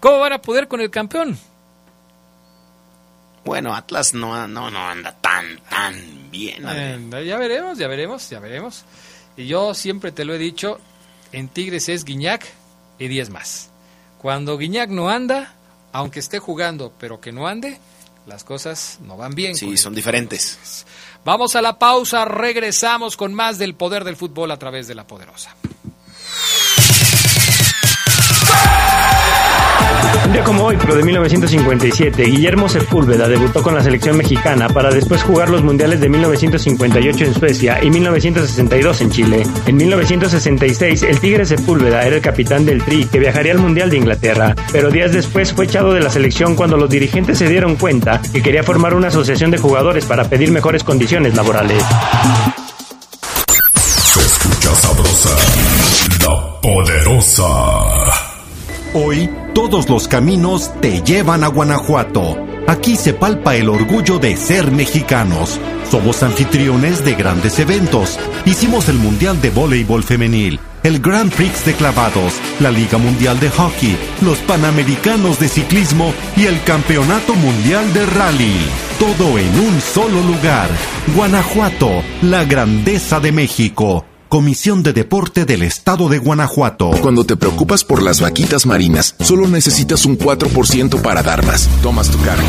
¿cómo 0.00 0.18
van 0.18 0.32
a 0.32 0.42
poder 0.42 0.68
con 0.68 0.80
el 0.80 0.90
campeón? 0.90 1.38
Bueno, 3.44 3.74
Atlas 3.74 4.14
no, 4.14 4.46
no, 4.46 4.70
no 4.70 4.78
anda 4.78 5.12
tan, 5.20 5.58
tan 5.68 6.30
bien. 6.30 6.64
Eh, 6.68 7.24
ya 7.26 7.36
veremos, 7.36 7.78
ya 7.78 7.88
veremos, 7.88 8.30
ya 8.30 8.38
veremos. 8.38 8.84
Y 9.36 9.46
yo 9.46 9.74
siempre 9.74 10.12
te 10.12 10.24
lo 10.24 10.34
he 10.34 10.38
dicho, 10.38 10.78
en 11.32 11.48
Tigres 11.48 11.88
es 11.88 12.04
Guiñac 12.04 12.46
y 12.98 13.08
10 13.08 13.30
más. 13.30 13.70
Cuando 14.18 14.56
Guiñac 14.56 14.90
no 14.90 15.10
anda, 15.10 15.54
aunque 15.92 16.20
esté 16.20 16.38
jugando, 16.38 16.92
pero 16.98 17.20
que 17.20 17.32
no 17.32 17.48
ande, 17.48 17.78
las 18.26 18.44
cosas 18.44 18.98
no 19.02 19.16
van 19.16 19.34
bien. 19.34 19.56
Sí, 19.56 19.76
son 19.76 19.94
diferentes. 19.94 20.86
Vamos 21.24 21.56
a 21.56 21.62
la 21.62 21.78
pausa, 21.78 22.24
regresamos 22.24 23.16
con 23.16 23.34
más 23.34 23.58
del 23.58 23.74
poder 23.74 24.04
del 24.04 24.16
fútbol 24.16 24.50
a 24.52 24.58
través 24.58 24.86
de 24.86 24.94
la 24.94 25.06
poderosa. 25.06 25.56
Un 30.24 30.32
día 30.32 30.44
como 30.44 30.64
hoy, 30.64 30.76
pero 30.80 30.94
de 30.94 31.02
1957, 31.02 32.22
Guillermo 32.24 32.68
Sepúlveda 32.68 33.28
debutó 33.28 33.62
con 33.62 33.74
la 33.74 33.82
selección 33.82 34.16
mexicana 34.16 34.68
para 34.68 34.90
después 34.90 35.22
jugar 35.22 35.50
los 35.50 35.62
mundiales 35.62 36.00
de 36.00 36.08
1958 36.08 37.24
en 37.24 37.34
Suecia 37.34 37.82
y 37.82 37.90
1962 37.90 39.00
en 39.00 39.10
Chile. 39.10 39.42
En 39.66 39.76
1966, 39.76 41.02
el 41.02 41.20
Tigre 41.20 41.44
Sepúlveda 41.44 42.02
era 42.02 42.16
el 42.16 42.22
capitán 42.22 42.64
del 42.64 42.82
Tri 42.82 43.06
que 43.06 43.18
viajaría 43.18 43.52
al 43.52 43.58
Mundial 43.58 43.90
de 43.90 43.96
Inglaterra, 43.96 44.54
pero 44.70 44.90
días 44.90 45.12
después 45.12 45.52
fue 45.52 45.64
echado 45.64 45.92
de 45.92 46.00
la 46.00 46.10
selección 46.10 46.54
cuando 46.54 46.76
los 46.76 46.88
dirigentes 46.88 47.38
se 47.38 47.48
dieron 47.48 47.76
cuenta 47.76 48.20
que 48.32 48.42
quería 48.42 48.62
formar 48.62 48.94
una 48.94 49.08
asociación 49.08 49.50
de 49.50 49.58
jugadores 49.58 50.04
para 50.06 50.24
pedir 50.28 50.52
mejores 50.52 50.84
condiciones 50.84 51.34
laborales. 51.34 51.82
Se 53.76 54.20
escucha 54.20 54.74
sabrosa, 54.76 55.30
la 56.26 56.60
poderosa. 56.60 58.32
Hoy 58.94 59.28
todos 59.54 59.88
los 59.88 60.08
caminos 60.08 60.70
te 60.80 61.02
llevan 61.02 61.44
a 61.44 61.48
Guanajuato. 61.48 62.36
Aquí 62.66 62.96
se 62.96 63.12
palpa 63.12 63.56
el 63.56 63.68
orgullo 63.68 64.18
de 64.18 64.36
ser 64.36 64.70
mexicanos. 64.70 65.60
Somos 65.90 66.22
anfitriones 66.22 67.04
de 67.04 67.14
grandes 67.14 67.58
eventos. 67.58 68.18
Hicimos 68.46 68.88
el 68.88 68.96
Mundial 68.96 69.40
de 69.42 69.50
Voleibol 69.50 70.02
Femenil, 70.02 70.58
el 70.82 71.00
Grand 71.00 71.32
Prix 71.32 71.64
de 71.64 71.74
Clavados, 71.74 72.34
la 72.60 72.70
Liga 72.70 72.98
Mundial 72.98 73.38
de 73.40 73.50
Hockey, 73.50 73.96
los 74.22 74.38
Panamericanos 74.38 75.38
de 75.38 75.48
Ciclismo 75.48 76.14
y 76.36 76.46
el 76.46 76.62
Campeonato 76.64 77.34
Mundial 77.34 77.92
de 77.92 78.06
Rally. 78.06 78.56
Todo 78.98 79.38
en 79.38 79.58
un 79.60 79.80
solo 79.80 80.20
lugar. 80.22 80.70
Guanajuato, 81.14 81.90
la 82.22 82.44
grandeza 82.44 83.20
de 83.20 83.32
México. 83.32 84.06
Comisión 84.32 84.82
de 84.82 84.94
Deporte 84.94 85.44
del 85.44 85.60
Estado 85.62 86.08
de 86.08 86.16
Guanajuato. 86.16 86.90
Cuando 87.02 87.24
te 87.24 87.36
preocupas 87.36 87.84
por 87.84 88.02
las 88.02 88.22
vaquitas 88.22 88.64
marinas, 88.64 89.14
solo 89.20 89.46
necesitas 89.46 90.06
un 90.06 90.16
4% 90.16 91.02
para 91.02 91.22
dar 91.22 91.44
más. 91.44 91.68
Tomas 91.82 92.08
tu 92.08 92.16
carga. 92.22 92.42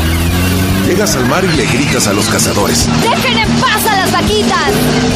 Llegas 0.86 1.16
al 1.16 1.26
mar 1.26 1.42
y 1.44 1.56
le 1.56 1.64
gritas 1.64 2.06
a 2.06 2.12
los 2.12 2.26
cazadores. 2.26 2.86
¡Dejen 3.00 3.38
en 3.38 3.48
paz 3.60 3.86
a 3.86 3.96
las 3.96 4.12
vaquitas! 4.12 4.70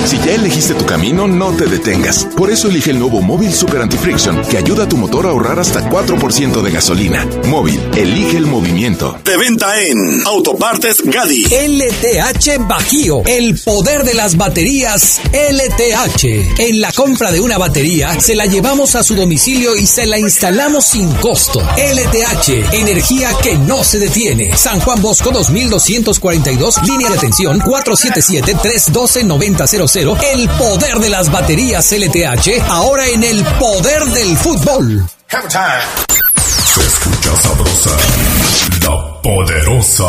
Si 0.06 0.16
ya 0.18 0.32
elegiste 0.32 0.72
tu 0.72 0.86
camino, 0.86 1.28
no 1.28 1.52
te 1.52 1.66
detengas. 1.66 2.24
Por 2.36 2.50
eso 2.50 2.68
elige 2.68 2.90
el 2.92 2.98
nuevo 2.98 3.20
Móvil 3.20 3.52
Super 3.52 3.82
Anti-Friction, 3.82 4.42
que 4.46 4.56
ayuda 4.56 4.84
a 4.84 4.88
tu 4.88 4.96
motor 4.96 5.26
a 5.26 5.30
ahorrar 5.30 5.58
hasta 5.60 5.88
4% 5.90 6.62
de 6.62 6.70
gasolina. 6.70 7.26
Móvil, 7.46 7.78
elige 7.94 8.38
el 8.38 8.46
movimiento. 8.46 9.18
De 9.24 9.36
venta 9.36 9.78
en 9.82 10.22
Autopartes 10.26 11.02
Gadi. 11.04 11.44
LTH 11.44 12.66
Bajío, 12.66 13.22
el 13.26 13.58
poder 13.58 14.04
de 14.04 14.14
las 14.14 14.38
baterías 14.38 15.20
LTH. 15.32 16.60
En 16.60 16.80
la 16.80 16.92
compra 16.92 17.30
de 17.30 17.40
una 17.40 17.58
batería, 17.58 18.18
se 18.18 18.34
la 18.34 18.46
llevamos 18.46 18.94
a 18.94 19.02
su 19.02 19.14
domicilio 19.14 19.76
y 19.76 19.86
se 19.86 20.06
la 20.06 20.18
instalamos 20.18 20.86
sin 20.86 21.12
costo. 21.16 21.60
LTH, 21.60 22.72
energía 22.72 23.30
que 23.42 23.58
no 23.58 23.84
se 23.84 23.98
detiene. 23.98 24.56
San 24.56 24.80
Juan 24.80 25.02
Bosco 25.02 25.30
2242, 25.66 26.82
línea 26.84 27.10
de 27.10 27.16
atención 27.16 27.60
477-312-9000. 27.60 30.18
El 30.32 30.48
poder 30.50 30.98
de 30.98 31.08
las 31.08 31.30
baterías 31.30 31.90
LTH, 31.92 32.60
ahora 32.68 33.06
en 33.06 33.24
el 33.24 33.42
poder 33.58 34.04
del 34.06 34.36
fútbol. 34.36 35.08
Se 36.64 36.80
escucha 36.80 37.36
sabrosa, 37.36 37.96
la 38.82 39.22
poderosa. 39.22 40.08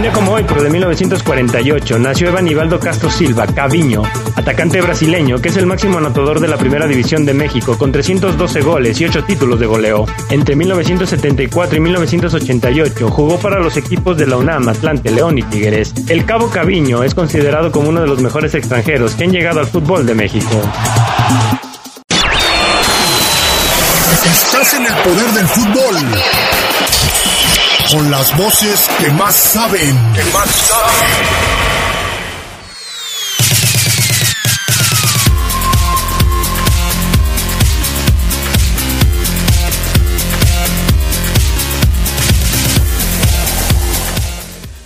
Un 0.00 0.10
como 0.12 0.32
hoy, 0.32 0.44
pero 0.48 0.62
de 0.62 0.70
1948, 0.70 1.98
nació 1.98 2.28
Evan 2.28 2.48
Ibaldo 2.48 2.80
Castro 2.80 3.10
Silva, 3.10 3.46
Caviño, 3.46 4.02
atacante 4.34 4.80
brasileño 4.80 5.36
que 5.42 5.50
es 5.50 5.58
el 5.58 5.66
máximo 5.66 5.98
anotador 5.98 6.40
de 6.40 6.48
la 6.48 6.56
Primera 6.56 6.86
División 6.86 7.26
de 7.26 7.34
México, 7.34 7.76
con 7.76 7.92
312 7.92 8.62
goles 8.62 8.98
y 8.98 9.04
8 9.04 9.24
títulos 9.24 9.60
de 9.60 9.66
goleo. 9.66 10.06
Entre 10.30 10.56
1974 10.56 11.76
y 11.76 11.80
1988 11.80 13.10
jugó 13.10 13.38
para 13.40 13.60
los 13.60 13.76
equipos 13.76 14.16
de 14.16 14.26
la 14.26 14.38
UNAM, 14.38 14.70
Atlante, 14.70 15.10
León 15.10 15.36
y 15.36 15.42
Tigres. 15.42 15.92
El 16.08 16.24
Cabo 16.24 16.48
Caviño 16.48 17.02
es 17.02 17.14
considerado 17.14 17.70
como 17.70 17.90
uno 17.90 18.00
de 18.00 18.06
los 18.06 18.22
mejores 18.22 18.54
extranjeros 18.54 19.14
que 19.16 19.24
han 19.24 19.32
llegado 19.32 19.60
al 19.60 19.66
fútbol 19.66 20.06
de 20.06 20.14
México. 20.14 20.62
Estás 24.24 24.74
en 24.74 24.86
el 24.86 24.94
poder 24.94 25.30
del 25.32 25.46
fútbol. 25.46 26.49
Con 27.90 28.08
las 28.08 28.36
voces 28.38 28.88
que 29.00 29.10
más 29.10 29.34
saben. 29.34 30.12
Que 30.14 30.22
más 30.32 30.48
saben. 30.48 31.08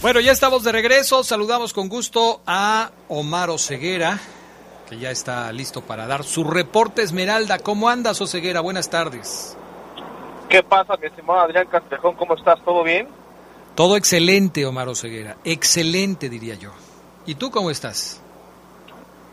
Bueno, 0.01 0.21
ya 0.21 0.33
estamos 0.33 0.65
de 0.65 0.73
regreso. 0.73 1.23
Saludamos 1.25 1.75
con 1.75 1.91
gusto 1.91 2.41
a 2.47 2.91
Omar 3.09 3.51
Oseguera, 3.51 4.19
que 4.89 4.99
ya 4.99 5.11
está 5.11 5.53
listo 5.53 5.83
para 5.83 6.07
dar 6.07 6.25
su 6.25 6.43
reporte 6.43 7.03
Esmeralda. 7.03 7.59
¿Cómo 7.59 7.91
andas, 7.91 8.23
Oseguera? 8.23 8.61
Buenas 8.61 8.89
tardes. 8.89 9.59
¿Qué 10.55 10.63
pasa, 10.63 10.97
mi 10.97 11.09
estimado 11.09 11.41
Adrián 11.41 11.67
Castrejón? 11.67 12.15
¿Cómo 12.15 12.37
estás? 12.37 12.63
¿Todo 12.65 12.85
bien? 12.85 13.09
Todo 13.75 13.97
excelente, 13.97 14.65
Omar 14.65 14.87
Oseguera. 14.87 15.37
Excelente, 15.43 16.29
diría 16.29 16.55
yo. 16.55 16.71
¿Y 17.27 17.35
tú 17.35 17.51
cómo 17.51 17.73
estás? 17.73 18.23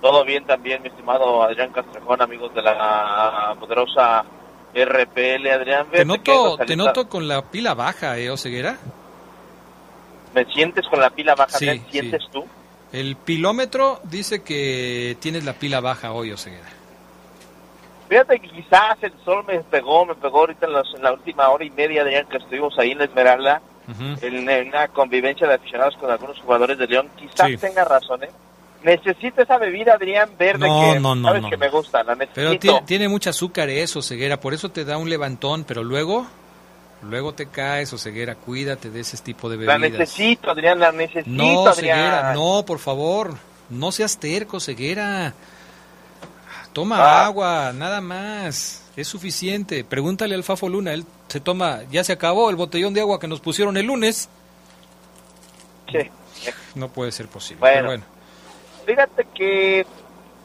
Todo 0.02 0.26
bien 0.26 0.48
también, 0.48 0.82
mi 0.82 0.88
estimado 0.88 1.44
Adrián 1.44 1.72
Castrejón, 1.74 2.24
amigos 2.24 2.52
de 2.56 2.64
la 2.64 3.56
poderosa 3.60 4.26
RPL, 4.74 5.48
Adrián. 5.48 5.92
Te 5.92 6.06
noto, 6.06 6.58
te 6.58 6.76
noto 6.76 7.08
con 7.08 7.28
la 7.28 7.44
pila 7.52 7.76
baja, 7.76 8.18
¿eh, 8.18 8.32
Oseguera? 8.32 8.80
¿Me 10.34 10.44
sientes 10.46 10.88
con 10.88 11.00
la 11.00 11.12
pila 11.12 11.36
baja? 11.36 11.56
Sí, 11.56 11.68
¿Me 11.68 11.92
sientes 11.92 12.24
sí. 12.24 12.30
tú? 12.32 12.46
El 12.92 13.16
pilómetro 13.16 14.00
dice 14.06 14.42
que 14.42 15.16
tienes 15.20 15.46
la 15.46 15.54
pila 15.54 15.82
baja 15.82 16.14
hoy, 16.14 16.32
Oseguera. 16.32 16.81
Fíjate 18.12 18.42
que 18.42 18.50
quizás 18.50 18.98
el 19.04 19.14
sol 19.24 19.46
me 19.48 19.58
pegó, 19.62 20.06
me 20.06 20.16
pegó 20.16 20.40
ahorita 20.42 20.66
en, 20.66 20.74
los- 20.74 20.94
en 20.96 21.02
la 21.02 21.14
última 21.14 21.48
hora 21.48 21.64
y 21.64 21.70
media, 21.70 22.02
Adrián, 22.02 22.26
que 22.30 22.36
estuvimos 22.40 22.78
ahí 22.78 22.92
en 22.92 22.98
la 22.98 23.06
Esmeralda, 23.06 23.62
en, 24.22 24.50
en 24.50 24.68
una 24.68 24.90
convivencia 24.90 25.48
de 25.48 25.54
aficionados 25.54 25.96
con 25.96 26.12
algunos 26.12 26.38
jugadores 26.42 26.78
de 26.78 26.88
León. 26.88 27.08
Quizás 27.16 27.48
Sí. 27.48 27.56
tenga 27.56 27.86
razón, 27.86 28.22
¿eh? 28.26 28.30
Necesito 28.84 29.42
esa 29.42 29.58
bebida, 29.58 29.94
Adrián, 29.94 30.30
verde 30.38 30.68
No, 30.68 30.92
que 30.94 31.00
no, 31.00 31.16
no, 31.16 31.28
sabes 31.30 31.42
no, 31.44 31.50
que 31.52 31.56
me 31.56 31.70
gusta, 31.70 32.04
la 32.04 32.18
Pero 32.34 32.50
necesito. 32.50 32.80
ti- 32.80 32.86
tiene 32.86 33.08
mucha 33.08 33.30
azúcar 33.30 33.70
eso, 33.70 34.02
Ceguera, 34.02 34.38
por 34.42 34.54
eso 34.54 34.70
te 34.70 34.84
da 34.84 34.98
un 34.98 35.10
levantón, 35.10 35.64
pero 35.64 35.82
luego, 35.82 36.28
luego 37.04 37.34
te 37.34 37.46
caes, 37.48 37.94
o 37.94 37.98
Ceguera, 37.98 38.36
cuídate 38.36 38.90
de 38.90 39.00
ese 39.00 39.18
tipo 39.20 39.50
de 39.50 39.56
La 39.56 39.78
bebidas. 39.78 40.00
necesito, 40.00 40.52
Adrián, 40.52 40.80
la 40.80 40.92
necesito, 40.92 41.30
No, 41.30 41.66
Adrián. 41.66 41.98
Ceguera, 41.98 42.34
no, 42.34 42.66
por 42.66 42.80
favor, 42.80 43.36
no 43.70 43.90
seas 43.94 44.18
terco, 44.20 44.60
Ceguera. 44.60 45.34
Toma 46.74 46.98
Ah. 47.00 47.26
agua, 47.26 47.72
nada 47.74 48.00
más, 48.02 48.84
es 48.96 49.08
suficiente. 49.08 49.84
Pregúntale 49.84 50.36
al 50.36 50.44
Fafo 50.44 50.70
Luna, 50.70 50.94
él 50.94 51.06
se 51.28 51.40
toma, 51.40 51.80
ya 51.92 52.04
se 52.04 52.14
acabó 52.14 52.50
el 52.50 52.56
botellón 52.56 52.94
de 52.94 53.02
agua 53.02 53.20
que 53.20 53.28
nos 53.28 53.40
pusieron 53.42 53.76
el 53.78 53.86
lunes. 53.88 54.30
Sí. 55.92 56.10
No 56.76 56.88
puede 56.90 57.12
ser 57.12 57.28
posible. 57.28 57.60
Bueno. 57.60 57.76
pero 57.76 57.88
bueno. 57.88 58.04
Fíjate 58.86 59.28
que 59.36 59.86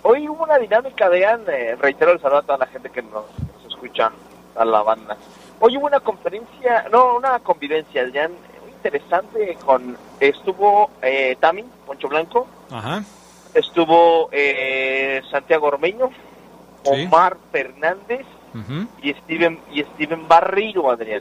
hoy 0.02 0.28
hubo 0.28 0.44
una 0.44 0.58
dinámica, 0.58 1.06
Adrián, 1.06 1.42
eh, 1.48 1.76
reitero 1.80 2.12
el 2.12 2.20
saludo 2.20 2.38
a 2.38 2.42
toda 2.42 2.58
la 2.58 2.66
gente 2.66 2.90
que 2.90 3.02
nos, 3.02 3.24
nos 3.62 3.72
escucha, 3.72 4.10
a 4.56 4.64
la 4.64 4.82
banda. 4.82 5.16
Hoy 5.60 5.76
hubo 5.76 5.86
una 5.86 6.00
conferencia, 6.00 6.86
no, 6.92 7.16
una 7.16 7.38
convivencia, 7.38 8.02
Adrián, 8.02 8.32
muy 8.62 8.72
interesante 8.72 9.56
con, 9.64 9.96
estuvo 10.20 10.90
eh, 11.00 11.36
Tami, 11.40 11.64
Poncho 11.86 12.08
Blanco, 12.08 12.46
Ajá. 12.70 13.02
Estuvo 13.56 14.28
eh, 14.32 15.20
Santiago 15.30 15.66
Ormeño, 15.66 16.10
Sí. 16.84 17.02
Omar 17.04 17.36
Fernández 17.50 18.24
y 19.02 19.12
Steven, 19.12 19.58
y 19.72 19.82
Steven 19.82 20.28
Barriro, 20.28 20.88
Adrián. 20.90 21.20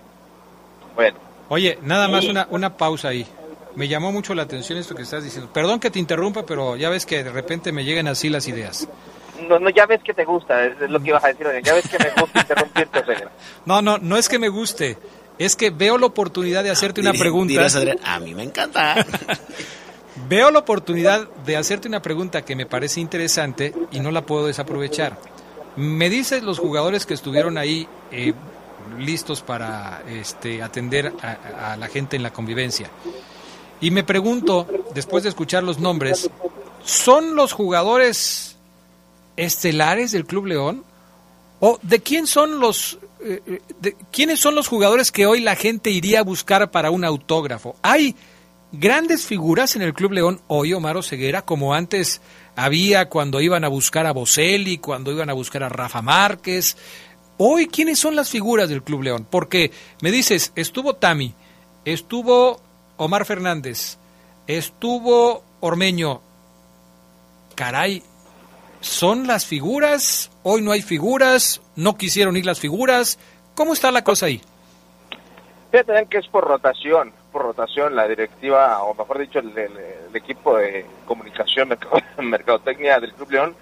Bueno, 0.93 1.17
Oye, 1.49 1.79
nada 1.81 2.07
más 2.07 2.25
una, 2.25 2.47
una 2.51 2.77
pausa 2.77 3.07
ahí. 3.09 3.25
Me 3.75 3.87
llamó 3.87 4.11
mucho 4.11 4.33
la 4.35 4.43
atención 4.43 4.77
esto 4.77 4.95
que 4.95 5.01
estás 5.01 5.23
diciendo. 5.23 5.51
Perdón 5.51 5.79
que 5.79 5.89
te 5.91 5.99
interrumpa, 5.99 6.45
pero 6.45 6.75
ya 6.75 6.89
ves 6.89 7.05
que 7.05 7.23
de 7.23 7.31
repente 7.31 7.71
me 7.71 7.83
llegan 7.83 8.07
así 8.07 8.29
las 8.29 8.47
ideas. 8.47 8.87
no, 9.49 9.59
no, 9.59 9.69
ya 9.69 9.85
ves 9.85 10.01
que 10.03 10.13
te 10.13 10.23
gusta, 10.23 10.65
es 10.65 10.79
lo 10.89 10.99
que 11.01 11.09
ibas 11.09 11.23
a 11.23 11.27
decir, 11.29 11.47
ya 11.63 11.73
ves 11.73 11.87
que 11.89 11.97
me 11.99 12.09
gusta 12.21 12.39
interrumpirte. 12.41 13.03
No, 13.65 13.81
no, 13.81 13.97
no 13.97 14.17
es 14.17 14.29
que 14.29 14.37
me 14.39 14.49
guste. 14.49 14.97
Es 15.39 15.55
que 15.55 15.71
veo 15.71 15.97
la 15.97 16.05
oportunidad 16.05 16.63
de 16.63 16.69
hacerte 16.69 17.01
una 17.01 17.11
pregunta. 17.13 17.51
dirás, 17.51 17.75
Adrián, 17.75 17.97
a 18.05 18.19
mí 18.19 18.33
me 18.35 18.43
encanta. 18.43 18.95
Veo 20.29 20.49
la 20.49 20.59
oportunidad 20.59 21.27
de 21.45 21.57
hacerte 21.57 21.87
una 21.87 22.01
pregunta 22.01 22.43
que 22.43 22.55
me 22.55 22.65
parece 22.65 23.01
interesante 23.01 23.73
y 23.91 23.99
no 23.99 24.11
la 24.11 24.25
puedo 24.25 24.47
desaprovechar. 24.47 25.19
Me 25.75 26.09
dices 26.09 26.41
los 26.41 26.57
jugadores 26.59 27.05
que 27.05 27.13
estuvieron 27.13 27.57
ahí 27.57 27.87
eh, 28.11 28.33
listos 28.97 29.41
para 29.41 30.03
este, 30.07 30.63
atender 30.63 31.11
a, 31.21 31.75
la 31.75 31.87
gente 31.87 32.15
en 32.15 32.23
la 32.23 32.31
convivencia. 32.31 32.89
Y 33.81 33.91
me 33.91 34.03
pregunto, 34.05 34.67
después 34.93 35.23
de 35.23 35.29
escuchar 35.29 35.63
los 35.63 35.79
nombres, 35.79 36.29
¿son 36.85 37.35
los 37.35 37.51
jugadores 37.51 38.55
estelares 39.35 40.13
del 40.13 40.25
Club 40.25 40.45
León? 40.45 40.85
¿O 41.59 41.77
de 41.81 41.99
quién 41.99 42.25
son 42.25 42.59
los 42.59 42.99
eh, 43.21 43.41
eh, 43.45 43.61
de- 43.81 43.95
quiénes 44.11 44.39
son 44.39 44.55
los 44.55 44.67
jugadores 44.67 45.11
que 45.11 45.25
hoy 45.25 45.41
la 45.41 45.55
gente 45.55 45.89
iría 45.89 46.19
a 46.21 46.23
buscar 46.23 46.71
para 46.71 46.89
un 46.89 47.03
autógrafo? 47.03 47.75
Hay 47.81 48.15
grandes 48.79 49.25
figuras 49.25 49.75
en 49.75 49.81
el 49.81 49.93
Club 49.93 50.13
León 50.13 50.41
hoy, 50.47 50.73
Omar 50.73 51.01
Ceguera, 51.03 51.41
como 51.41 51.73
antes 51.73 52.21
había 52.55 53.09
cuando 53.09 53.41
iban 53.41 53.63
a 53.63 53.67
buscar 53.67 54.05
a 54.05 54.13
Boselli, 54.13 54.77
cuando 54.77 55.11
iban 55.11 55.29
a 55.29 55.33
buscar 55.33 55.63
a 55.63 55.69
Rafa 55.69 56.01
Márquez. 56.01 56.77
Hoy, 57.37 57.67
¿quiénes 57.67 57.99
son 57.99 58.15
las 58.15 58.29
figuras 58.29 58.69
del 58.69 58.83
Club 58.83 59.03
León? 59.03 59.27
Porque 59.29 59.71
me 60.01 60.11
dices, 60.11 60.51
estuvo 60.55 60.95
Tami, 60.95 61.33
estuvo 61.83 62.61
Omar 62.97 63.25
Fernández, 63.25 63.97
estuvo 64.47 65.43
Ormeño. 65.59 66.21
Caray, 67.55 68.03
¿son 68.81 69.27
las 69.27 69.45
figuras? 69.45 70.31
Hoy 70.43 70.61
no 70.61 70.71
hay 70.71 70.81
figuras, 70.81 71.61
no 71.75 71.97
quisieron 71.97 72.37
ir 72.37 72.45
las 72.45 72.59
figuras. 72.59 73.17
¿Cómo 73.53 73.73
está 73.73 73.91
la 73.91 74.03
cosa 74.03 74.27
ahí? 74.27 74.41
Que 76.09 76.19
es 76.19 76.27
por 76.27 76.47
rotación, 76.47 77.11
por 77.33 77.41
rotación 77.41 77.97
la 77.97 78.07
directiva, 78.07 78.81
o 78.83 78.93
mejor 78.93 79.19
dicho, 79.19 79.39
el, 79.39 79.49
el- 79.57 79.77
el 80.09 80.15
equipo 80.15 80.55
de 80.57 80.85
comunicación, 81.05 81.67
mercado- 81.67 82.01
mercadotecnia 82.21 82.99
del 83.01 83.13
Club 83.13 83.31
León, 83.31 83.55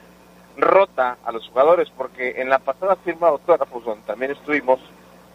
rota 0.58 1.18
a 1.26 1.32
los 1.32 1.48
jugadores, 1.50 1.90
porque 1.98 2.36
en 2.40 2.50
la 2.50 2.60
pasada 2.60 2.96
firma 2.98 3.28
de 3.28 3.34
autógrafos, 3.34 3.84
donde 3.84 4.06
también 4.06 4.32
estuvimos, 4.32 4.80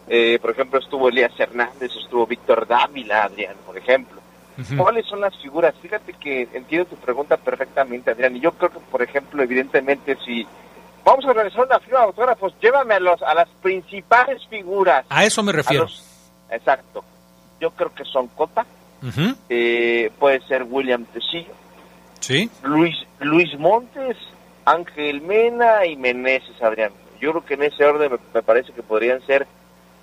eh, 0.07 0.39
por 0.41 0.51
ejemplo, 0.51 0.79
estuvo 0.79 1.09
Elías 1.09 1.37
Hernández, 1.37 1.91
estuvo 1.97 2.25
Víctor 2.25 2.65
Dávila, 2.65 3.23
Adrián, 3.25 3.55
por 3.65 3.77
ejemplo. 3.77 4.21
¿Cuáles 4.77 5.05
son 5.05 5.19
las 5.21 5.35
figuras? 5.37 5.73
Fíjate 5.81 6.13
que 6.13 6.47
entiendo 6.53 6.85
tu 6.87 6.95
pregunta 6.97 7.35
perfectamente, 7.37 8.11
Adrián, 8.11 8.35
y 8.37 8.39
yo 8.41 8.51
creo 8.53 8.69
que, 8.71 8.79
por 8.79 9.01
ejemplo, 9.01 9.41
evidentemente, 9.43 10.17
si 10.25 10.45
vamos 11.05 11.23
a 11.25 11.29
organizar 11.29 11.65
una 11.65 11.79
firma 11.79 11.99
de 11.99 12.05
autógrafos, 12.05 12.53
llévame 12.61 12.93
a, 12.95 12.99
los, 13.01 13.21
a 13.21 13.33
las 13.33 13.47
principales 13.61 14.45
figuras. 14.47 15.05
A 15.09 15.25
eso 15.25 15.43
me 15.43 15.51
A 15.51 15.55
refiero. 15.55 15.83
los- 15.83 16.05
exacto. 16.51 17.03
yo 17.59 17.71
creo 17.71 17.93
que 17.93 18.05
son 18.05 18.27
Cota, 18.27 18.65
eh, 19.49 20.11
puede 20.19 20.41
ser 20.47 20.63
William 20.63 21.05
Tecillo, 21.05 21.53
sí. 22.19 22.49
Luis, 22.63 22.95
Luis 23.19 23.57
Montes, 23.57 24.17
Ángel 24.65 25.21
Mena 25.21 25.85
y 25.85 25.95
Meneses 25.95 26.61
Adrián. 26.61 26.91
Yo 27.19 27.31
creo 27.31 27.45
que 27.45 27.53
en 27.55 27.63
ese 27.63 27.85
orden 27.85 28.17
me, 28.33 28.41
parece 28.41 28.71
que 28.71 28.83
podrían 28.83 29.25
ser 29.25 29.47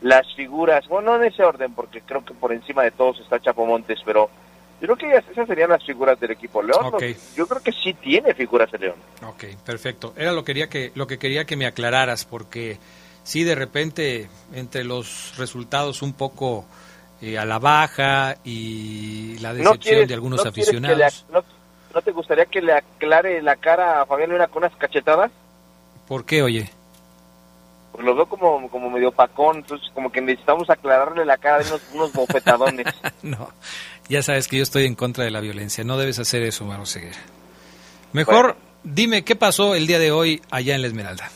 las 0.03 0.26
figuras, 0.34 0.86
bueno, 0.88 1.12
no 1.12 1.22
en 1.22 1.32
ese 1.32 1.42
orden, 1.42 1.72
porque 1.72 2.03
creo 2.03 2.24
que 2.24 2.34
por 2.34 2.53
encima 2.53 2.82
de 2.82 2.90
todos 2.90 3.20
está 3.20 3.40
Chapo 3.40 3.64
Montes, 3.64 4.01
pero 4.05 4.28
yo 4.80 4.94
creo 4.94 4.97
que 4.97 5.30
esas 5.30 5.47
serían 5.47 5.70
las 5.70 5.84
figuras 5.84 6.20
del 6.20 6.32
equipo 6.32 6.62
León. 6.62 6.92
Yo 7.34 7.47
creo 7.47 7.62
que 7.62 7.72
sí 7.72 7.94
tiene 7.94 8.34
figuras 8.34 8.70
de 8.70 8.78
León. 8.78 8.97
Ok, 9.26 9.44
perfecto. 9.64 10.12
Era 10.16 10.32
lo, 10.32 10.44
quería 10.44 10.68
que, 10.68 10.92
lo 10.94 11.07
que 11.07 11.18
quería 11.18 11.47
que 11.47 11.57
me 11.57 11.66
aclararas, 11.66 12.26
porque 12.26 12.78
sí, 13.26 13.42
de 13.42 13.54
repente, 13.56 14.28
entre 14.54 14.84
los 14.84 15.34
resultados 15.36 16.00
un 16.00 16.12
poco 16.12 16.64
eh, 17.20 17.36
a 17.36 17.44
la 17.44 17.58
baja 17.58 18.36
y 18.44 19.36
la 19.40 19.52
decepción 19.52 20.06
de 20.06 20.14
algunos 20.14 20.46
aficionados. 20.46 21.26
no, 21.30 22.02
te 22.02 22.12
gustaría 22.12 22.46
que 22.46 22.62
le 22.62 22.72
aclare 22.72 23.42
la 23.42 23.56
cara 23.56 24.00
a 24.00 24.06
Fabián 24.06 24.30
Luna 24.30 24.46
con 24.46 24.62
unas 24.62 24.76
cachetadas? 24.76 25.32
¿Por 26.06 26.24
qué, 26.24 26.42
oye? 26.42 26.70
Pues 27.92 28.04
lo 28.04 28.14
veo 28.14 28.26
como, 28.26 28.68
como 28.70 28.90
medio 28.90 29.10
pacón, 29.10 29.56
entonces 29.56 29.90
como 29.92 30.12
que 30.12 30.20
necesitamos 30.20 30.70
aclararle 30.70 31.24
la 31.24 31.38
cara 31.38 31.58
de 31.58 31.68
unos, 31.70 31.82
unos 31.94 32.12
bofetadones. 32.12 32.86
no, 33.22 33.50
ya 34.08 34.22
sabes 34.22 34.46
que 34.46 34.58
yo 34.58 34.62
estoy 34.62 34.84
en 34.84 34.94
contra 34.94 35.24
de 35.24 35.30
la 35.30 35.40
violencia. 35.40 35.82
No 35.82 35.96
debes 35.96 36.18
hacer 36.18 36.42
eso, 36.42 36.64
Maro 36.64 36.86
Ceguera. 36.86 37.18
Mejor 38.12 38.56
dime 38.84 39.24
qué 39.24 39.34
pasó 39.34 39.74
el 39.74 39.86
día 39.86 39.98
de 39.98 40.12
hoy 40.12 40.42
allá 40.50 40.74
en 40.74 40.82
la 40.82 40.88
Esmeralda. 40.88 41.30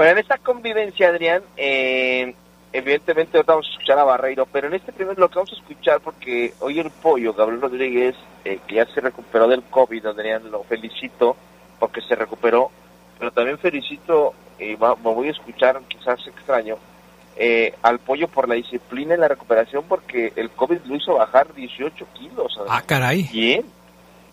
Bueno, 0.00 0.12
en 0.12 0.18
esta 0.20 0.38
convivencia, 0.38 1.10
Adrián, 1.10 1.42
eh, 1.58 2.34
evidentemente 2.72 3.36
ahorita 3.36 3.52
vamos 3.52 3.66
a 3.68 3.72
escuchar 3.72 3.98
a 3.98 4.04
Barreiro, 4.04 4.46
pero 4.46 4.68
en 4.68 4.72
este 4.72 4.92
primer 4.92 5.18
lo 5.18 5.28
que 5.28 5.34
vamos 5.34 5.52
a 5.52 5.56
escuchar, 5.56 6.00
porque 6.00 6.54
hoy 6.60 6.80
el 6.80 6.90
pollo, 6.90 7.34
Gabriel 7.34 7.60
Rodríguez, 7.60 8.16
eh, 8.46 8.60
que 8.66 8.76
ya 8.76 8.86
se 8.86 9.02
recuperó 9.02 9.46
del 9.46 9.62
COVID, 9.62 10.06
Adrián, 10.06 10.50
lo 10.50 10.62
felicito 10.62 11.36
porque 11.78 12.00
se 12.00 12.14
recuperó, 12.14 12.70
pero 13.18 13.30
también 13.30 13.58
felicito, 13.58 14.32
y 14.58 14.74
me 14.74 14.94
voy 15.02 15.28
a 15.28 15.32
escuchar, 15.32 15.78
quizás 15.86 16.26
extraño, 16.26 16.78
eh, 17.36 17.74
al 17.82 17.98
pollo 17.98 18.26
por 18.26 18.48
la 18.48 18.54
disciplina 18.54 19.16
y 19.16 19.18
la 19.18 19.28
recuperación 19.28 19.84
porque 19.86 20.32
el 20.34 20.48
COVID 20.48 20.78
lo 20.86 20.96
hizo 20.96 21.16
bajar 21.16 21.52
18 21.52 22.06
kilos. 22.14 22.58
Ah, 22.70 22.82
caray. 22.86 23.28
Bien, 23.30 23.66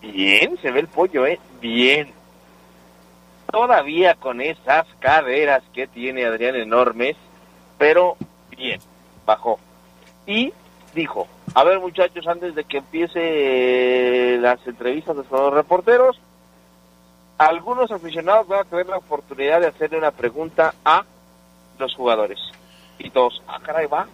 bien, 0.00 0.56
se 0.62 0.70
ve 0.70 0.80
el 0.80 0.88
pollo, 0.88 1.26
¿eh? 1.26 1.38
Bien. 1.60 2.17
Todavía 3.50 4.14
con 4.14 4.40
esas 4.40 4.86
caderas 4.98 5.62
que 5.72 5.86
tiene 5.86 6.26
Adrián 6.26 6.56
enormes, 6.56 7.16
pero 7.78 8.16
bien, 8.50 8.80
bajó. 9.24 9.58
Y 10.26 10.52
dijo, 10.94 11.26
a 11.54 11.64
ver 11.64 11.80
muchachos, 11.80 12.26
antes 12.26 12.54
de 12.54 12.64
que 12.64 12.78
empiece 12.78 14.38
las 14.38 14.64
entrevistas 14.66 15.16
de 15.16 15.24
los 15.30 15.54
reporteros, 15.54 16.20
algunos 17.38 17.90
aficionados 17.90 18.48
van 18.48 18.60
a 18.60 18.64
tener 18.64 18.86
la 18.86 18.98
oportunidad 18.98 19.60
de 19.60 19.68
hacerle 19.68 19.98
una 19.98 20.10
pregunta 20.10 20.74
a 20.84 21.04
los 21.78 21.94
jugadores 21.94 22.38
y 22.98 23.10
todos, 23.10 23.42
ah, 23.46 23.60
caray, 23.62 23.86
va. 23.86 24.06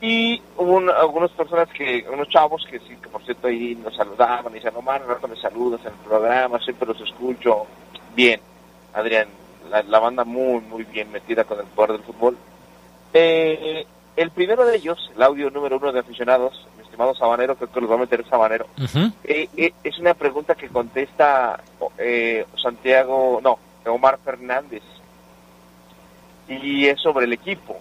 Y 0.00 0.40
hubo 0.56 0.78
algunas 0.90 1.30
personas 1.30 1.68
que, 1.70 2.04
unos 2.12 2.28
chavos 2.28 2.66
que 2.70 2.78
sí, 2.80 2.96
que 3.02 3.08
por 3.08 3.24
cierto 3.24 3.48
ahí 3.48 3.74
nos 3.76 3.96
saludaban 3.96 4.52
y 4.52 4.56
decían, 4.56 4.74
no, 4.74 4.82
man, 4.82 5.02
rato 5.06 5.26
me 5.26 5.36
saludas 5.36 5.80
en 5.82 5.88
el 5.88 5.98
programa, 6.00 6.58
siempre 6.60 6.88
los 6.88 7.00
escucho. 7.00 7.66
Bien, 8.14 8.40
Adrián, 8.92 9.28
la, 9.70 9.98
banda 9.98 10.24
muy, 10.24 10.60
muy 10.60 10.84
bien 10.84 11.10
metida 11.10 11.44
con 11.44 11.58
el 11.58 11.66
poder 11.66 11.92
del 11.92 12.02
fútbol. 12.02 12.36
Eh, 13.14 13.86
el 14.16 14.30
primero 14.30 14.66
de 14.66 14.76
ellos, 14.76 15.10
el 15.14 15.22
audio 15.22 15.50
número 15.50 15.78
uno 15.78 15.92
de 15.92 16.00
aficionados, 16.00 16.66
mi 16.76 16.84
estimado 16.84 17.14
Sabanero, 17.14 17.56
creo 17.56 17.70
que 17.70 17.80
los 17.80 17.90
va 17.90 17.94
a 17.94 17.98
meter 17.98 18.26
Sabanero, 18.28 18.66
eh, 19.24 19.48
eh, 19.56 19.72
es 19.82 19.98
una 19.98 20.14
pregunta 20.14 20.54
que 20.54 20.68
contesta 20.68 21.60
Santiago, 22.62 23.40
no, 23.42 23.58
Omar 23.90 24.18
Fernández, 24.22 24.82
y 26.48 26.86
es 26.86 27.00
sobre 27.00 27.26
el 27.26 27.32
equipo, 27.32 27.76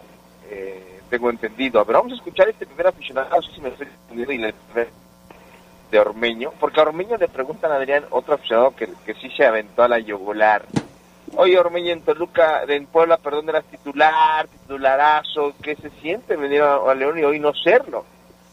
eh, 0.49 0.95
tengo 1.10 1.30
entendido. 1.30 1.80
A 1.80 1.84
ver, 1.84 1.95
vamos 1.95 2.14
a 2.14 2.16
escuchar 2.16 2.49
este 2.49 2.66
primer 2.66 2.88
aficionado, 2.88 3.30
no 3.30 3.41
sé 3.41 3.51
si 3.53 3.62
me 3.62 3.70
estoy 3.70 3.88
entendiendo, 3.88 4.34
y 4.34 4.38
le, 4.38 4.88
de 5.91 5.99
Ormeño, 5.99 6.51
porque 6.60 6.80
a 6.80 6.84
Ormeño 6.84 7.18
le 7.18 7.28
preguntan 7.28 7.72
a 7.72 7.76
Adrián, 7.76 8.06
otro 8.10 8.36
aficionado 8.36 8.76
que, 8.76 8.89
que 9.06 9.14
sí 9.16 9.30
se 9.36 9.45
aventó 9.45 9.84
a 9.84 9.88
la 9.88 9.99
yugular. 9.99 10.66
Oye, 11.38 11.58
Ormeño, 11.60 11.91
en 11.91 12.01
Toluca, 12.01 12.64
en 12.68 12.86
Puebla, 12.86 13.18
perdón, 13.18 13.49
eras 13.49 13.66
titular, 13.66 14.47
titularazo, 14.47 15.53
¿qué 15.62 15.76
se 15.76 15.89
siente 16.01 16.36
venir 16.36 16.62
a, 16.62 16.93
León 16.93 17.20
y 17.20 17.24
hoy 17.24 17.39
no 17.39 17.53
serlo? 17.53 18.06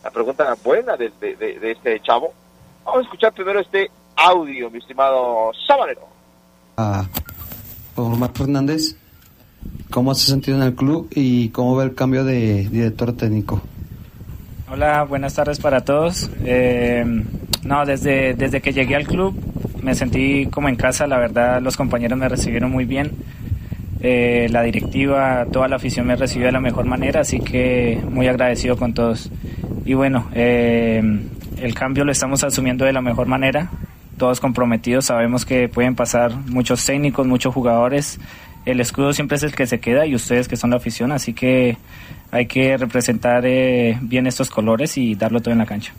La 0.02 0.10
pregunta 0.10 0.56
buena 0.64 0.96
de, 0.96 1.10
de, 1.20 1.70
este 1.70 2.00
chavo. 2.00 2.32
Vamos 2.84 3.00
a 3.00 3.04
escuchar 3.04 3.32
primero 3.32 3.60
este 3.60 3.90
audio, 4.16 4.68
mi 4.70 4.78
estimado 4.78 5.52
Sabanero. 5.66 6.08
Ah, 6.76 7.04
Omar 7.94 8.30
Fernández, 8.34 8.96
¿Cómo 9.92 10.14
se 10.14 10.24
ha 10.24 10.34
sentido 10.34 10.56
en 10.56 10.62
el 10.62 10.74
club 10.74 11.08
y 11.14 11.50
cómo 11.50 11.76
ve 11.76 11.84
el 11.84 11.94
cambio 11.94 12.24
de 12.24 12.66
director 12.68 13.12
técnico? 13.12 13.60
Hola, 14.70 15.04
buenas 15.04 15.34
tardes 15.34 15.60
para 15.60 15.82
todos. 15.82 16.30
Eh, 16.44 17.04
no, 17.62 17.84
desde, 17.84 18.32
desde 18.32 18.62
que 18.62 18.72
llegué 18.72 18.96
al 18.96 19.06
club 19.06 19.34
me 19.82 19.94
sentí 19.94 20.46
como 20.46 20.70
en 20.70 20.76
casa, 20.76 21.06
la 21.06 21.18
verdad 21.18 21.60
los 21.60 21.76
compañeros 21.76 22.18
me 22.18 22.26
recibieron 22.26 22.70
muy 22.70 22.86
bien. 22.86 23.10
Eh, 24.00 24.48
la 24.50 24.62
directiva, 24.62 25.44
toda 25.52 25.68
la 25.68 25.76
afición 25.76 26.06
me 26.06 26.16
recibió 26.16 26.46
de 26.46 26.52
la 26.52 26.60
mejor 26.60 26.86
manera, 26.86 27.20
así 27.20 27.40
que 27.40 28.00
muy 28.10 28.28
agradecido 28.28 28.78
con 28.78 28.94
todos. 28.94 29.30
Y 29.84 29.92
bueno, 29.92 30.26
eh, 30.32 31.02
el 31.58 31.74
cambio 31.74 32.04
lo 32.04 32.12
estamos 32.12 32.42
asumiendo 32.44 32.86
de 32.86 32.94
la 32.94 33.02
mejor 33.02 33.26
manera, 33.26 33.70
todos 34.16 34.40
comprometidos, 34.40 35.04
sabemos 35.04 35.44
que 35.44 35.68
pueden 35.68 35.94
pasar 35.96 36.34
muchos 36.46 36.84
técnicos, 36.86 37.26
muchos 37.26 37.52
jugadores, 37.52 38.18
el 38.64 38.80
escudo 38.80 39.12
siempre 39.12 39.36
es 39.36 39.42
el 39.42 39.54
que 39.54 39.66
se 39.66 39.80
queda 39.80 40.06
y 40.06 40.14
ustedes 40.14 40.48
que 40.48 40.56
son 40.56 40.70
la 40.70 40.76
afición, 40.76 41.12
así 41.12 41.34
que 41.34 41.76
hay 42.30 42.46
que 42.46 42.76
representar 42.76 43.44
eh, 43.44 43.98
bien 44.00 44.26
estos 44.26 44.50
colores 44.50 44.96
y 44.96 45.14
darlo 45.14 45.40
todo 45.40 45.52
en 45.52 45.58
la 45.58 45.66
cancha. 45.66 45.92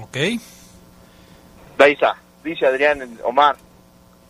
Ok. 0.00 0.16
Daisa, 1.76 2.16
dice 2.44 2.66
Adrián 2.66 3.18
Omar, 3.24 3.56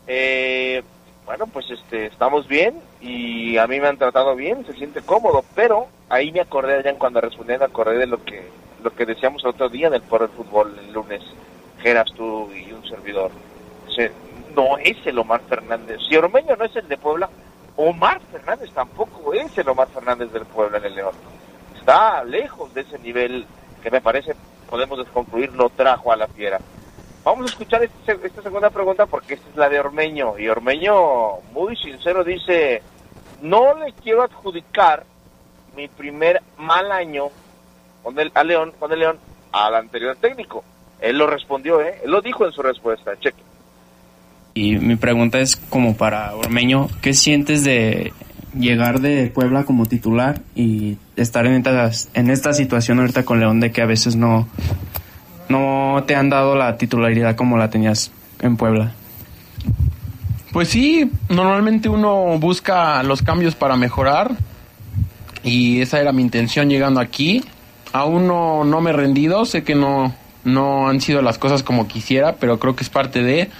eh, 0.06 0.82
bueno, 1.24 1.46
pues 1.46 1.66
este, 1.70 2.06
estamos 2.06 2.48
bien 2.48 2.74
y 3.00 3.56
a 3.58 3.66
mí 3.66 3.78
me 3.80 3.88
han 3.88 3.98
tratado 3.98 4.34
bien, 4.34 4.64
se 4.64 4.72
siente 4.72 5.02
cómodo, 5.02 5.44
pero 5.54 5.88
ahí 6.08 6.32
me 6.32 6.40
acordé, 6.40 6.74
Adrián, 6.74 6.96
cuando 6.96 7.20
respondí, 7.20 7.56
me 7.58 7.64
acordé 7.64 7.98
de 7.98 8.06
lo 8.06 8.24
que, 8.24 8.48
lo 8.82 8.94
que 8.94 9.04
decíamos 9.04 9.42
el 9.44 9.50
otro 9.50 9.68
día 9.68 9.90
del 9.90 10.02
Fútbol, 10.02 10.78
el 10.78 10.92
lunes, 10.92 11.22
Geras, 11.82 12.10
tú 12.16 12.50
y 12.52 12.72
un 12.72 12.88
servidor 12.88 13.30
no 14.54 14.78
es 14.78 14.96
el 15.06 15.18
Omar 15.18 15.42
Fernández. 15.48 16.00
Si 16.08 16.16
Ormeño 16.16 16.56
no 16.56 16.64
es 16.64 16.74
el 16.76 16.88
de 16.88 16.96
Puebla, 16.96 17.28
Omar 17.76 18.20
Fernández 18.32 18.70
tampoco 18.72 19.34
es 19.34 19.56
el 19.58 19.68
Omar 19.68 19.88
Fernández 19.88 20.32
del 20.32 20.46
Puebla 20.46 20.78
en 20.78 20.84
el 20.86 20.94
León. 20.94 21.14
Está 21.78 22.24
lejos 22.24 22.72
de 22.72 22.80
ese 22.80 22.98
nivel 22.98 23.46
que 23.82 23.90
me 23.90 24.00
parece, 24.00 24.34
podemos 24.68 24.98
desconcluir, 24.98 25.52
no 25.52 25.68
trajo 25.68 26.10
a 26.10 26.16
la 26.16 26.26
fiera. 26.26 26.58
Vamos 27.22 27.46
a 27.46 27.50
escuchar 27.50 27.82
este 27.82 28.26
esta 28.26 28.42
segunda 28.42 28.70
pregunta 28.70 29.06
porque 29.06 29.34
esta 29.34 29.48
es 29.50 29.56
la 29.56 29.68
de 29.68 29.80
Ormeño. 29.80 30.38
Y 30.38 30.48
Ormeño, 30.48 31.40
muy 31.52 31.76
sincero, 31.76 32.24
dice, 32.24 32.82
no 33.42 33.74
le 33.74 33.92
quiero 33.92 34.22
adjudicar 34.22 35.04
mi 35.74 35.88
primer 35.88 36.40
mal 36.56 36.90
año 36.90 37.28
con 38.02 38.18
el, 38.18 38.30
a 38.34 38.44
León, 38.44 38.72
con 38.78 38.92
el 38.92 39.00
León 39.00 39.18
al 39.52 39.74
anterior 39.74 40.16
técnico. 40.16 40.64
Él 41.00 41.18
lo 41.18 41.26
respondió, 41.26 41.80
¿eh? 41.82 42.00
Él 42.04 42.10
lo 42.10 42.22
dijo 42.22 42.46
en 42.46 42.52
su 42.52 42.62
respuesta. 42.62 43.16
Cheque. 43.18 43.42
Y 44.56 44.78
mi 44.78 44.96
pregunta 44.96 45.38
es 45.38 45.54
como 45.56 45.98
para 45.98 46.34
Ormeño, 46.34 46.88
¿qué 47.02 47.12
sientes 47.12 47.62
de 47.62 48.14
llegar 48.58 49.00
de 49.00 49.26
Puebla 49.26 49.64
como 49.64 49.84
titular 49.84 50.40
y 50.54 50.96
estar 51.14 51.44
en 51.44 51.56
esta, 51.56 51.90
en 52.14 52.30
esta 52.30 52.54
situación 52.54 52.98
ahorita 52.98 53.26
con 53.26 53.38
León 53.38 53.60
de 53.60 53.70
que 53.70 53.82
a 53.82 53.86
veces 53.86 54.16
no, 54.16 54.48
no 55.50 56.04
te 56.06 56.14
han 56.14 56.30
dado 56.30 56.56
la 56.56 56.78
titularidad 56.78 57.36
como 57.36 57.58
la 57.58 57.68
tenías 57.68 58.10
en 58.40 58.56
Puebla? 58.56 58.94
Pues 60.52 60.68
sí, 60.68 61.10
normalmente 61.28 61.90
uno 61.90 62.38
busca 62.38 63.02
los 63.02 63.20
cambios 63.20 63.54
para 63.54 63.76
mejorar 63.76 64.36
y 65.42 65.82
esa 65.82 66.00
era 66.00 66.12
mi 66.12 66.22
intención 66.22 66.70
llegando 66.70 67.00
aquí. 67.00 67.44
Aún 67.92 68.26
no, 68.26 68.64
no 68.64 68.80
me 68.80 68.88
he 68.88 68.94
rendido, 68.94 69.44
sé 69.44 69.64
que 69.64 69.74
no, 69.74 70.14
no 70.44 70.88
han 70.88 71.02
sido 71.02 71.20
las 71.20 71.36
cosas 71.36 71.62
como 71.62 71.86
quisiera, 71.86 72.36
pero 72.36 72.58
creo 72.58 72.74
que 72.74 72.84
es 72.84 72.88
parte 72.88 73.22
de 73.22 73.50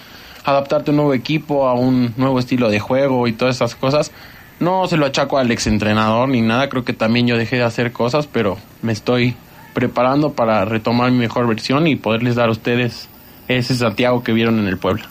adaptarte 0.47 0.90
a 0.90 0.92
un 0.92 0.97
nuevo 0.97 1.14
equipo, 1.14 1.68
a 1.68 1.74
un 1.74 2.14
nuevo 2.16 2.38
estilo 2.38 2.70
de 2.70 2.80
juego 2.80 3.26
y 3.26 3.32
todas 3.32 3.57
esas 3.57 3.74
cosas. 3.74 4.12
No 4.61 4.86
se 4.86 4.97
lo 4.97 5.05
achaco 5.05 5.38
al 5.38 5.51
exentrenador 5.51 6.28
ni 6.28 6.40
nada, 6.40 6.68
creo 6.68 6.84
que 6.84 6.94
también 6.94 7.26
yo 7.26 7.36
dejé 7.36 7.57
de 7.57 7.64
hacer 7.64 7.92
cosas, 7.92 8.26
pero 8.26 8.57
me 8.80 8.92
estoy 8.92 9.36
preparando 9.74 10.32
para 10.32 10.64
retomar 10.64 11.11
mi 11.11 11.18
mejor 11.18 11.47
versión 11.47 11.86
y 11.86 11.97
poderles 11.97 12.36
dar 12.36 12.49
a 12.49 12.53
ustedes 12.53 13.11
ese 13.49 13.74
Santiago 13.74 14.22
que 14.22 14.32
vieron 14.32 14.59
en 14.59 14.66
el 14.66 14.78
pueblo. 14.78 15.05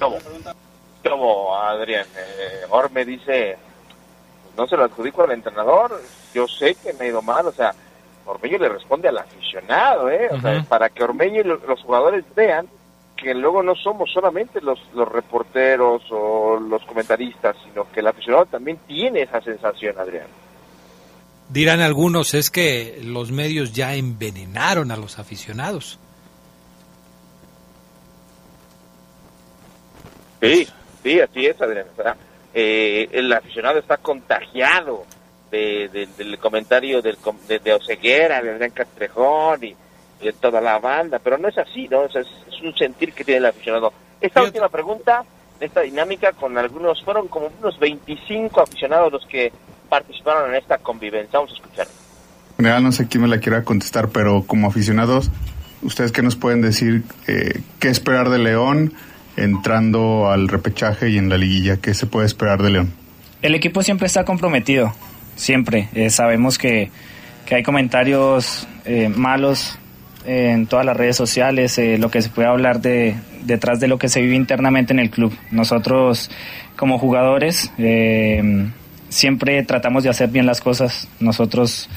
¿Cómo? 0.00 0.16
¿Cómo, 1.08 1.56
Adrián? 1.56 2.06
Eh, 2.16 2.66
Orme 2.70 3.04
dice, 3.04 3.56
no 4.56 4.66
se 4.66 4.76
lo 4.76 4.84
adjudico 4.84 5.22
al 5.22 5.32
entrenador, 5.32 6.02
yo 6.34 6.48
sé 6.48 6.74
que 6.74 6.92
me 6.94 7.04
ha 7.04 7.08
ido 7.08 7.22
mal, 7.22 7.46
o 7.46 7.52
sea, 7.52 7.72
Ormeño 8.26 8.58
le 8.58 8.68
responde 8.68 9.08
al 9.08 9.18
aficionado, 9.18 10.10
¿eh? 10.10 10.28
O 10.30 10.40
sea, 10.40 10.62
para 10.68 10.88
que 10.88 11.02
Ormeño 11.02 11.40
y 11.40 11.44
los 11.44 11.80
jugadores 11.82 12.24
vean 12.34 12.66
que 13.20 13.34
luego 13.34 13.62
no 13.62 13.74
somos 13.74 14.10
solamente 14.12 14.60
los, 14.60 14.78
los 14.94 15.08
reporteros 15.08 16.02
o 16.10 16.58
los 16.58 16.84
comentaristas, 16.84 17.56
sino 17.64 17.90
que 17.90 18.00
el 18.00 18.06
aficionado 18.06 18.46
también 18.46 18.78
tiene 18.86 19.22
esa 19.22 19.40
sensación, 19.40 19.98
Adrián. 19.98 20.26
Dirán 21.48 21.80
algunos, 21.80 22.34
es 22.34 22.50
que 22.50 23.00
los 23.02 23.32
medios 23.32 23.72
ya 23.72 23.94
envenenaron 23.94 24.90
a 24.90 24.96
los 24.96 25.18
aficionados. 25.18 25.98
Sí, 30.40 30.66
sí, 31.02 31.20
así 31.20 31.46
es, 31.46 31.60
Adrián. 31.60 31.86
Eh, 32.54 33.08
el 33.12 33.32
aficionado 33.32 33.78
está 33.78 33.96
contagiado 33.98 35.04
del 35.50 36.38
comentario 36.38 37.02
del, 37.02 37.18
de, 37.48 37.74
Oseguera, 37.74 38.40
de 38.40 38.50
Adrián 38.50 38.70
Castrejón 38.70 39.64
y, 39.64 39.76
de 40.20 40.32
toda 40.34 40.60
la 40.60 40.78
banda, 40.78 41.18
pero 41.18 41.38
no 41.38 41.48
es 41.48 41.58
así, 41.58 41.88
¿no? 41.88 42.04
es, 42.04 42.14
un 42.62 42.74
sentir 42.74 43.12
que 43.12 43.24
tiene 43.24 43.38
el 43.38 43.46
aficionado. 43.46 43.92
Esta 44.20 44.42
última 44.42 44.68
pregunta, 44.68 45.24
esta 45.60 45.80
dinámica, 45.80 46.32
con 46.32 46.56
algunos, 46.58 47.02
fueron 47.02 47.28
como 47.28 47.50
unos 47.60 47.78
25 47.78 48.60
aficionados 48.60 49.12
los 49.12 49.26
que 49.26 49.52
participaron 49.88 50.50
en 50.50 50.56
esta 50.56 50.78
convivencia. 50.78 51.38
Vamos 51.38 51.52
a 51.52 51.54
escuchar. 51.54 51.86
General, 52.56 52.82
no 52.82 52.92
sé 52.92 53.08
quién 53.08 53.22
me 53.22 53.28
la 53.28 53.38
quiera 53.38 53.64
contestar, 53.64 54.08
pero 54.08 54.44
como 54.46 54.68
aficionados, 54.68 55.30
¿ustedes 55.82 56.12
qué 56.12 56.22
nos 56.22 56.36
pueden 56.36 56.60
decir? 56.60 57.04
Eh, 57.26 57.62
¿Qué 57.78 57.88
esperar 57.88 58.28
de 58.28 58.38
León 58.38 58.92
entrando 59.36 60.28
al 60.30 60.48
repechaje 60.48 61.08
y 61.08 61.18
en 61.18 61.28
la 61.28 61.38
liguilla? 61.38 61.78
¿Qué 61.78 61.94
se 61.94 62.06
puede 62.06 62.26
esperar 62.26 62.62
de 62.62 62.70
León? 62.70 62.92
El 63.42 63.54
equipo 63.54 63.82
siempre 63.82 64.06
está 64.06 64.24
comprometido, 64.24 64.92
siempre. 65.36 65.88
Eh, 65.94 66.10
sabemos 66.10 66.58
que, 66.58 66.90
que, 67.46 67.54
hay 67.54 67.62
comentarios 67.62 68.68
eh, 68.84 69.08
malos 69.08 69.78
en 70.24 70.66
todas 70.66 70.84
las 70.84 70.96
redes 70.96 71.16
sociales, 71.16 71.78
eh, 71.78 71.98
lo 71.98 72.10
que 72.10 72.22
se 72.22 72.28
puede 72.28 72.48
hablar 72.48 72.80
de 72.80 73.16
detrás 73.44 73.80
de 73.80 73.88
lo 73.88 73.98
que 73.98 74.08
se 74.08 74.20
vive 74.20 74.36
internamente 74.36 74.92
en 74.92 74.98
el 74.98 75.10
club. 75.10 75.34
Nosotros 75.50 76.30
como 76.76 76.98
jugadores 76.98 77.72
eh, 77.78 78.68
siempre 79.08 79.62
tratamos 79.62 80.04
de 80.04 80.10
hacer 80.10 80.28
bien 80.28 80.46
las 80.46 80.60
cosas. 80.60 81.08
Nosotros 81.20 81.88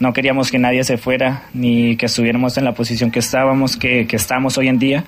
no 0.00 0.12
queríamos 0.12 0.50
que 0.50 0.58
nadie 0.58 0.84
se 0.84 0.96
fuera 0.96 1.44
ni 1.54 1.96
que 1.96 2.06
estuviéramos 2.06 2.56
en 2.58 2.64
la 2.64 2.74
posición 2.74 3.10
que 3.10 3.18
estábamos, 3.18 3.76
que, 3.76 4.06
que 4.06 4.16
estamos 4.16 4.58
hoy 4.58 4.68
en 4.68 4.78
día. 4.78 5.04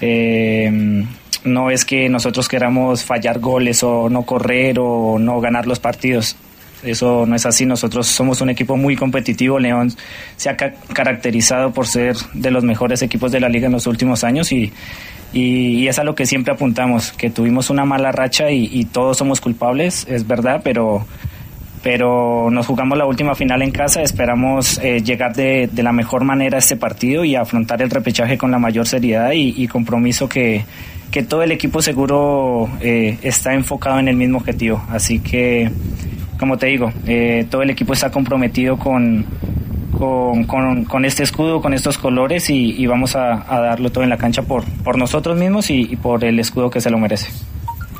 Eh, 0.00 1.04
no 1.44 1.70
es 1.70 1.84
que 1.84 2.08
nosotros 2.08 2.48
queramos 2.48 3.04
fallar 3.04 3.40
goles 3.40 3.82
o 3.82 4.08
no 4.08 4.22
correr 4.22 4.78
o 4.78 5.18
no 5.18 5.40
ganar 5.40 5.66
los 5.66 5.80
partidos. 5.80 6.36
Eso 6.82 7.26
no 7.26 7.36
es 7.36 7.46
así. 7.46 7.66
Nosotros 7.66 8.06
somos 8.06 8.40
un 8.40 8.50
equipo 8.50 8.76
muy 8.76 8.96
competitivo. 8.96 9.58
León 9.58 9.92
se 10.36 10.50
ha 10.50 10.56
caracterizado 10.56 11.72
por 11.72 11.86
ser 11.86 12.16
de 12.34 12.50
los 12.50 12.64
mejores 12.64 13.02
equipos 13.02 13.32
de 13.32 13.40
la 13.40 13.48
liga 13.48 13.66
en 13.66 13.72
los 13.72 13.86
últimos 13.86 14.24
años 14.24 14.52
y, 14.52 14.72
y, 15.32 15.88
es 15.88 15.98
a 15.98 16.04
lo 16.04 16.14
que 16.14 16.26
siempre 16.26 16.52
apuntamos, 16.52 17.12
que 17.12 17.30
tuvimos 17.30 17.70
una 17.70 17.84
mala 17.84 18.12
racha 18.12 18.50
y, 18.50 18.84
todos 18.84 19.16
somos 19.18 19.40
culpables, 19.40 20.06
es 20.08 20.26
verdad, 20.26 20.60
pero 20.62 21.06
pero 21.82 22.48
nos 22.50 22.66
jugamos 22.66 22.96
la 22.96 23.06
última 23.06 23.34
final 23.34 23.62
en 23.62 23.70
casa, 23.70 24.02
esperamos 24.02 24.78
eh, 24.78 25.02
llegar 25.02 25.34
de, 25.34 25.68
de, 25.72 25.82
la 25.82 25.92
mejor 25.92 26.24
manera 26.24 26.56
a 26.56 26.58
este 26.58 26.76
partido 26.76 27.24
y 27.24 27.34
afrontar 27.34 27.82
el 27.82 27.90
repechaje 27.90 28.38
con 28.38 28.50
la 28.50 28.58
mayor 28.58 28.86
seriedad 28.86 29.32
y, 29.34 29.66
compromiso 29.68 30.28
que, 30.28 30.64
que, 31.10 31.22
todo 31.22 31.42
el 31.42 31.52
equipo 31.52 31.82
seguro 31.82 32.68
eh, 32.80 33.18
está 33.22 33.54
enfocado 33.54 33.98
en 33.98 34.08
el 34.08 34.16
mismo 34.16 34.38
objetivo. 34.38 34.84
Así 34.90 35.18
que 35.18 35.70
como 36.42 36.58
te 36.58 36.66
digo, 36.66 36.92
eh, 37.06 37.46
todo 37.48 37.62
el 37.62 37.70
equipo 37.70 37.92
está 37.92 38.10
comprometido 38.10 38.76
con, 38.76 39.24
con, 39.96 41.04
este 41.04 41.22
escudo, 41.22 41.62
con 41.62 41.72
estos 41.72 41.98
colores 41.98 42.50
y, 42.50 42.84
vamos 42.84 43.14
a, 43.14 43.44
darlo 43.48 43.92
todo 43.92 44.02
en 44.02 44.10
la 44.10 44.18
cancha 44.18 44.42
por, 44.42 44.64
por 44.82 44.98
nosotros 44.98 45.38
mismos 45.38 45.70
y, 45.70 45.94
por 45.94 46.24
el 46.24 46.40
escudo 46.40 46.68
que 46.68 46.80
se 46.80 46.90
lo 46.90 46.98
merece. 46.98 47.30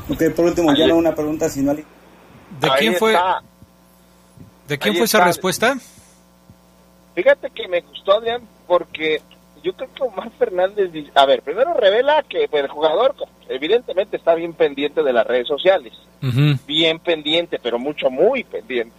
Ok, 0.09 0.23
por 0.35 0.43
último, 0.43 0.75
ya 0.75 0.87
no 0.87 0.97
una 0.97 1.15
pregunta, 1.15 1.47
sino... 1.47 1.73
¿De 1.73 1.83
quién 2.77 2.95
fue, 2.95 3.15
¿de 4.67 4.77
quién 4.77 4.95
fue 4.95 5.05
esa 5.05 5.23
respuesta? 5.23 5.77
Fíjate 7.15 7.49
que 7.51 7.67
me 7.67 7.81
gustó, 7.81 8.13
Adrián, 8.13 8.41
porque 8.67 9.21
yo 9.63 9.73
creo 9.73 9.93
que 9.93 10.03
Omar 10.03 10.29
Fernández, 10.31 10.91
a 11.15 11.25
ver, 11.25 11.41
primero 11.41 11.73
revela 11.73 12.23
que 12.23 12.49
el 12.51 12.67
jugador 12.67 13.15
evidentemente 13.47 14.17
está 14.17 14.35
bien 14.35 14.53
pendiente 14.53 15.03
de 15.03 15.13
las 15.13 15.25
redes 15.25 15.47
sociales, 15.47 15.93
bien 16.67 16.99
pendiente, 16.99 17.59
pero 17.61 17.79
mucho, 17.79 18.09
muy 18.09 18.43
pendiente. 18.43 18.95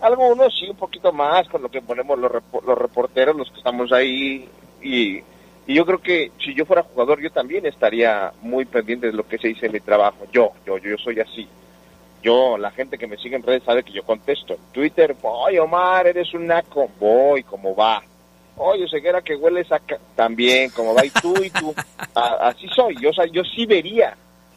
Algunos 0.00 0.58
sí, 0.58 0.66
un 0.68 0.76
poquito 0.76 1.12
más 1.12 1.46
con 1.48 1.62
lo 1.62 1.68
que 1.68 1.82
ponemos 1.82 2.18
los, 2.18 2.32
los 2.66 2.78
reporteros, 2.78 3.36
los 3.36 3.50
que 3.50 3.58
estamos 3.58 3.92
ahí, 3.92 4.48
y, 4.82 5.18
y, 5.66 5.74
yo 5.74 5.84
creo 5.84 5.98
que 5.98 6.32
si 6.42 6.54
yo 6.54 6.64
fuera 6.64 6.82
jugador 6.82 7.20
yo 7.20 7.30
también 7.30 7.66
estaría 7.66 8.32
muy 8.40 8.64
pendiente 8.64 9.08
de 9.08 9.12
lo 9.12 9.28
que 9.28 9.38
se 9.38 9.48
dice 9.48 9.66
en 9.66 9.72
mi 9.72 9.80
trabajo. 9.80 10.26
Yo, 10.32 10.52
yo, 10.66 10.78
yo 10.78 10.96
soy 10.96 11.20
así. 11.20 11.46
Yo, 12.22 12.58
la 12.58 12.70
gente 12.70 12.98
que 12.98 13.06
me 13.06 13.16
sigue 13.16 13.36
en 13.36 13.42
redes 13.42 13.62
sabe 13.64 13.82
que 13.82 13.92
yo 13.92 14.02
contesto. 14.02 14.54
En 14.54 14.72
Twitter, 14.72 15.16
voy 15.20 15.58
Omar, 15.58 16.06
eres 16.06 16.34
un 16.34 16.46
naco, 16.46 16.88
voy, 16.98 17.42
como 17.42 17.74
va. 17.74 18.02
Oye, 18.56 18.86
ceguera 18.88 19.22
que 19.22 19.36
huele 19.36 19.66
a 19.70 19.80
también, 20.14 20.70
como 20.70 20.94
va. 20.94 21.04
Y 21.06 21.10
tú 21.10 21.34
y 21.42 21.48
tú, 21.50 21.74
así 22.14 22.68
soy, 22.68 22.96
yo, 23.00 23.10
o 23.10 23.12
sea, 23.14 23.26
yo 23.26 23.42
sí 23.42 23.64
vería. 23.64 24.16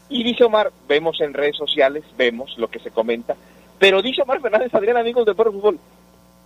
Y 0.09 0.23
dice 0.23 0.43
Omar, 0.43 0.71
vemos 0.87 1.21
en 1.21 1.33
redes 1.33 1.55
sociales, 1.55 2.03
vemos 2.17 2.57
lo 2.57 2.67
que 2.67 2.79
se 2.79 2.91
comenta, 2.91 3.35
pero 3.79 4.01
dice 4.01 4.21
Omar 4.21 4.41
Fernández, 4.41 4.73
Adrián, 4.75 4.97
amigos 4.97 5.25
de 5.25 5.33
Perro 5.33 5.53
Fútbol, 5.53 5.79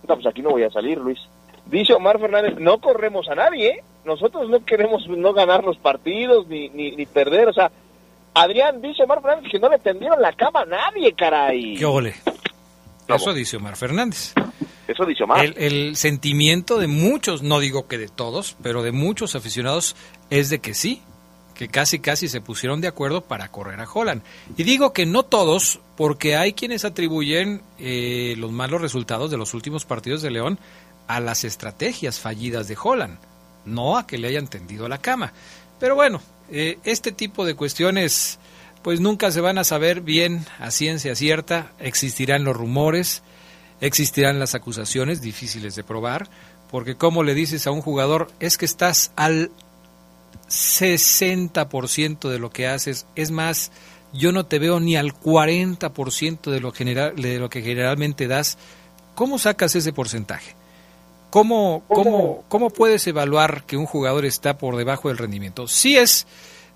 no, 0.06 0.14
pues 0.14 0.26
aquí 0.26 0.40
no 0.40 0.50
voy 0.50 0.62
a 0.62 0.70
salir, 0.70 0.98
Luis. 0.98 1.18
Dice 1.66 1.92
Omar 1.92 2.20
Fernández, 2.20 2.54
no 2.58 2.78
corremos 2.78 3.28
a 3.28 3.34
nadie, 3.34 3.68
¿eh? 3.68 3.82
nosotros 4.04 4.48
no 4.48 4.64
queremos 4.64 5.06
no 5.08 5.32
ganar 5.34 5.64
los 5.64 5.76
partidos 5.76 6.46
ni, 6.46 6.68
ni, 6.70 6.92
ni 6.92 7.04
perder, 7.06 7.48
o 7.48 7.52
sea, 7.52 7.70
Adrián, 8.34 8.80
dice 8.80 9.02
Omar 9.02 9.20
Fernández 9.20 9.50
que 9.50 9.58
no 9.58 9.68
le 9.68 9.78
tendieron 9.78 10.20
la 10.20 10.32
cama 10.32 10.62
a 10.62 10.66
nadie, 10.66 11.12
caray. 11.14 11.76
¿Qué 11.76 11.84
ole? 11.84 12.14
Eso 13.08 13.32
dice 13.32 13.56
Omar 13.56 13.76
Fernández. 13.76 14.34
Eso 14.86 15.04
dicho 15.04 15.26
más. 15.26 15.42
El, 15.56 15.96
sentimiento 15.96 16.78
de 16.78 16.86
muchos, 16.86 17.42
no 17.42 17.60
digo 17.60 17.86
que 17.86 17.98
de 17.98 18.08
todos, 18.08 18.56
pero 18.62 18.82
de 18.82 18.92
muchos 18.92 19.34
aficionados 19.34 19.96
es 20.30 20.48
de 20.48 20.60
que 20.60 20.72
sí, 20.72 21.02
que 21.54 21.68
casi 21.68 21.98
casi 21.98 22.28
se 22.28 22.40
pusieron 22.40 22.80
de 22.80 22.88
acuerdo 22.88 23.22
para 23.22 23.48
correr 23.48 23.80
a 23.80 23.90
Holland. 23.90 24.22
Y 24.56 24.62
digo 24.62 24.94
que 24.94 25.04
no 25.04 25.24
todos, 25.24 25.80
porque 25.96 26.36
hay 26.36 26.54
quienes 26.54 26.84
atribuyen 26.86 27.62
eh, 27.78 28.34
los 28.38 28.50
malos 28.50 28.80
resultados 28.80 29.30
de 29.30 29.36
los 29.36 29.52
últimos 29.52 29.84
partidos 29.84 30.22
de 30.22 30.30
León 30.30 30.58
a 31.06 31.20
las 31.20 31.44
estrategias 31.44 32.18
fallidas 32.18 32.66
de 32.68 32.76
Holland, 32.82 33.18
no 33.66 33.98
a 33.98 34.06
que 34.06 34.16
le 34.16 34.28
hayan 34.28 34.48
tendido 34.48 34.88
la 34.88 34.98
cama. 34.98 35.32
Pero 35.78 35.96
bueno, 35.96 36.20
eh, 36.50 36.78
este 36.84 37.12
tipo 37.12 37.44
de 37.44 37.54
cuestiones 37.54 38.38
pues 38.82 39.00
nunca 39.00 39.30
se 39.30 39.40
van 39.40 39.58
a 39.58 39.64
saber 39.64 40.00
bien 40.00 40.46
a 40.60 40.70
ciencia 40.70 41.14
cierta, 41.14 41.72
existirán 41.80 42.44
los 42.44 42.56
rumores, 42.56 43.22
Existirán 43.80 44.40
las 44.40 44.54
acusaciones 44.54 45.20
difíciles 45.20 45.76
de 45.76 45.84
probar, 45.84 46.28
porque 46.70 46.96
como 46.96 47.22
le 47.22 47.34
dices 47.34 47.66
a 47.66 47.70
un 47.70 47.80
jugador, 47.80 48.28
es 48.40 48.58
que 48.58 48.64
estás 48.64 49.12
al 49.14 49.52
60% 50.48 52.28
de 52.28 52.38
lo 52.40 52.50
que 52.50 52.66
haces, 52.66 53.06
es 53.14 53.30
más, 53.30 53.70
yo 54.12 54.32
no 54.32 54.46
te 54.46 54.58
veo 54.58 54.80
ni 54.80 54.96
al 54.96 55.14
40% 55.14 56.50
de 56.50 56.60
lo, 56.60 56.72
general, 56.72 57.14
de 57.14 57.38
lo 57.38 57.48
que 57.48 57.62
generalmente 57.62 58.26
das, 58.26 58.58
¿cómo 59.14 59.38
sacas 59.38 59.76
ese 59.76 59.92
porcentaje? 59.92 60.56
¿Cómo, 61.30 61.82
cómo, 61.88 62.44
¿Cómo 62.48 62.70
puedes 62.70 63.06
evaluar 63.06 63.64
que 63.64 63.76
un 63.76 63.86
jugador 63.86 64.24
está 64.24 64.56
por 64.56 64.76
debajo 64.76 65.08
del 65.08 65.18
rendimiento? 65.18 65.66
Sí 65.66 65.96
es, 65.96 66.26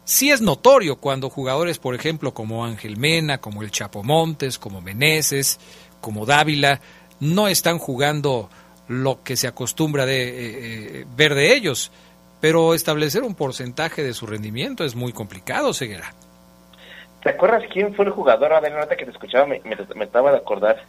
sí 0.04 0.30
es 0.30 0.42
notorio 0.42 0.96
cuando 0.96 1.30
jugadores, 1.30 1.78
por 1.78 1.94
ejemplo, 1.94 2.34
como 2.34 2.64
Ángel 2.64 2.96
Mena, 2.98 3.38
como 3.38 3.62
el 3.62 3.70
Chapo 3.70 4.02
Montes, 4.02 4.58
como 4.58 4.80
Meneses, 4.80 5.58
como 6.00 6.26
Dávila 6.26 6.80
no 7.20 7.48
están 7.48 7.78
jugando 7.78 8.50
lo 8.88 9.22
que 9.22 9.36
se 9.36 9.46
acostumbra 9.46 10.04
de 10.04 10.28
eh, 10.28 10.32
eh, 11.00 11.06
ver 11.16 11.34
de 11.34 11.54
ellos, 11.54 11.92
pero 12.40 12.74
establecer 12.74 13.22
un 13.22 13.34
porcentaje 13.34 14.02
de 14.02 14.12
su 14.12 14.26
rendimiento 14.26 14.84
es 14.84 14.96
muy 14.96 15.12
complicado, 15.12 15.72
Ceguera. 15.72 16.12
¿Te 17.22 17.30
acuerdas 17.30 17.62
quién 17.72 17.94
fue 17.94 18.04
el 18.04 18.10
jugador? 18.10 18.52
A 18.52 18.60
ver, 18.60 18.72
ahorita 18.72 18.96
que 18.96 19.04
te 19.04 19.12
escuchaba 19.12 19.46
me, 19.46 19.62
me, 19.64 20.04
estaba 20.04 20.32
de 20.32 20.38
acordar. 20.38 20.82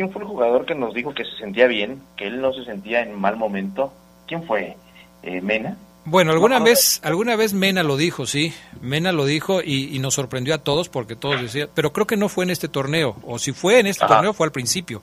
¿Quién 0.00 0.10
fue 0.10 0.22
el 0.22 0.28
jugador 0.28 0.64
que 0.64 0.74
nos 0.74 0.94
dijo 0.94 1.12
que 1.12 1.26
se 1.26 1.36
sentía 1.36 1.66
bien, 1.66 2.00
que 2.16 2.26
él 2.26 2.40
no 2.40 2.54
se 2.54 2.64
sentía 2.64 3.02
en 3.02 3.20
mal 3.20 3.36
momento? 3.36 3.92
¿Quién 4.26 4.44
fue? 4.46 4.78
Eh, 5.22 5.42
¿Mena? 5.42 5.76
Bueno, 6.06 6.32
alguna 6.32 6.58
vez, 6.58 7.02
alguna 7.04 7.36
vez 7.36 7.52
Mena 7.52 7.82
lo 7.82 7.98
dijo, 7.98 8.24
sí, 8.24 8.54
Mena 8.80 9.12
lo 9.12 9.26
dijo 9.26 9.60
y, 9.60 9.98
nos 9.98 10.14
sorprendió 10.14 10.54
a 10.54 10.64
todos 10.64 10.88
porque 10.88 11.16
todos 11.16 11.42
decían, 11.42 11.68
pero 11.74 11.92
creo 11.92 12.06
que 12.06 12.16
no 12.16 12.30
fue 12.30 12.44
en 12.44 12.50
este 12.50 12.66
torneo, 12.66 13.16
o 13.24 13.38
si 13.38 13.52
fue 13.52 13.78
en 13.78 13.88
este 13.88 14.06
torneo 14.06 14.32
fue 14.32 14.46
al 14.46 14.52
principio, 14.52 15.02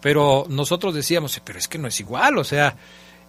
pero 0.00 0.46
nosotros 0.48 0.94
decíamos, 0.94 1.38
pero 1.44 1.58
es 1.58 1.68
que 1.68 1.76
no 1.76 1.88
es 1.88 2.00
igual, 2.00 2.38
o 2.38 2.44
sea, 2.44 2.74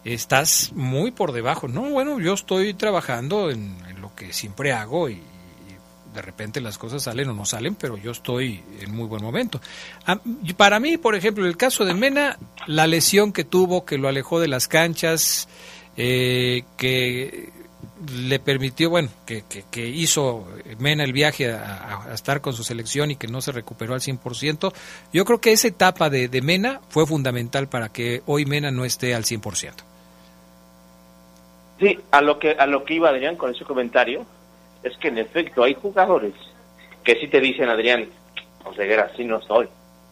estás 0.05 0.71
muy 0.73 1.11
por 1.11 1.33
debajo. 1.33 1.67
No, 1.67 1.81
bueno, 1.89 2.21
yo 2.21 2.33
estoy 2.33 2.75
trabajando 2.75 3.51
en, 3.51 3.75
lo 3.99 4.15
que 4.15 4.31
siempre 4.31 4.71
hago 4.71 5.09
y, 5.09 5.21
de 6.13 6.21
repente 6.21 6.61
las 6.61 6.77
cosas 6.77 7.03
salen 7.03 7.29
o 7.29 7.33
no 7.33 7.45
salen, 7.45 7.75
pero 7.75 7.97
yo 7.97 8.11
estoy 8.11 8.63
en 8.79 8.95
muy 8.95 9.07
buen 9.07 9.23
momento. 9.23 9.59
para 10.57 10.79
mí, 10.79 10.97
por 10.97 11.15
ejemplo, 11.15 11.45
el 11.45 11.57
caso 11.57 11.85
de 11.85 11.93
Mena, 11.93 12.37
la 12.67 12.87
lesión 12.87 13.33
que 13.33 13.43
tuvo, 13.43 13.85
que 13.85 13.97
lo 13.97 14.07
alejó 14.07 14.39
de 14.39 14.47
las 14.47 14.67
canchas, 14.67 15.47
eh, 15.97 16.63
que 16.77 17.51
le 18.11 18.39
permitió, 18.39 18.89
bueno, 18.89 19.09
que, 19.25 19.43
que, 19.71 19.87
hizo 19.87 20.47
Mena 20.79 21.03
el 21.03 21.13
viaje 21.13 21.51
a, 21.51 22.09
estar 22.13 22.41
con 22.41 22.53
su 22.53 22.63
selección 22.63 23.11
y 23.11 23.15
que 23.15 23.27
no 23.27 23.41
se 23.41 23.51
recuperó 23.51 23.93
al 23.93 24.01
100%, 24.01 24.73
yo 25.11 25.25
creo 25.25 25.39
que 25.39 25.51
esa 25.51 25.67
etapa 25.67 26.09
de, 26.09 26.27
de 26.27 26.41
Mena 26.41 26.81
fue 26.89 27.05
fundamental 27.05 27.67
para 27.67 27.89
que 27.89 28.21
hoy 28.25 28.45
Mena 28.45 28.71
no 28.71 28.85
esté 28.85 29.15
al 29.15 29.23
100%. 29.23 29.73
Sí, 31.79 31.99
a 32.11 32.21
lo 32.21 32.39
que 32.39 32.51
a 32.51 32.65
lo 32.65 32.85
que 32.85 32.93
iba 32.93 33.09
Adrián 33.09 33.35
con 33.35 33.53
ese 33.53 33.65
comentario 33.65 34.25
es 34.83 34.97
que 34.97 35.07
en 35.07 35.17
efecto 35.17 35.63
hay 35.63 35.73
jugadores 35.73 36.33
que 37.03 37.15
sí 37.19 37.27
te 37.27 37.39
dicen 37.39 37.69
Adrián, 37.69 38.07
Oseguera, 38.65 39.09
así 39.11 39.25
no 39.25 39.41
soy, 39.41 39.67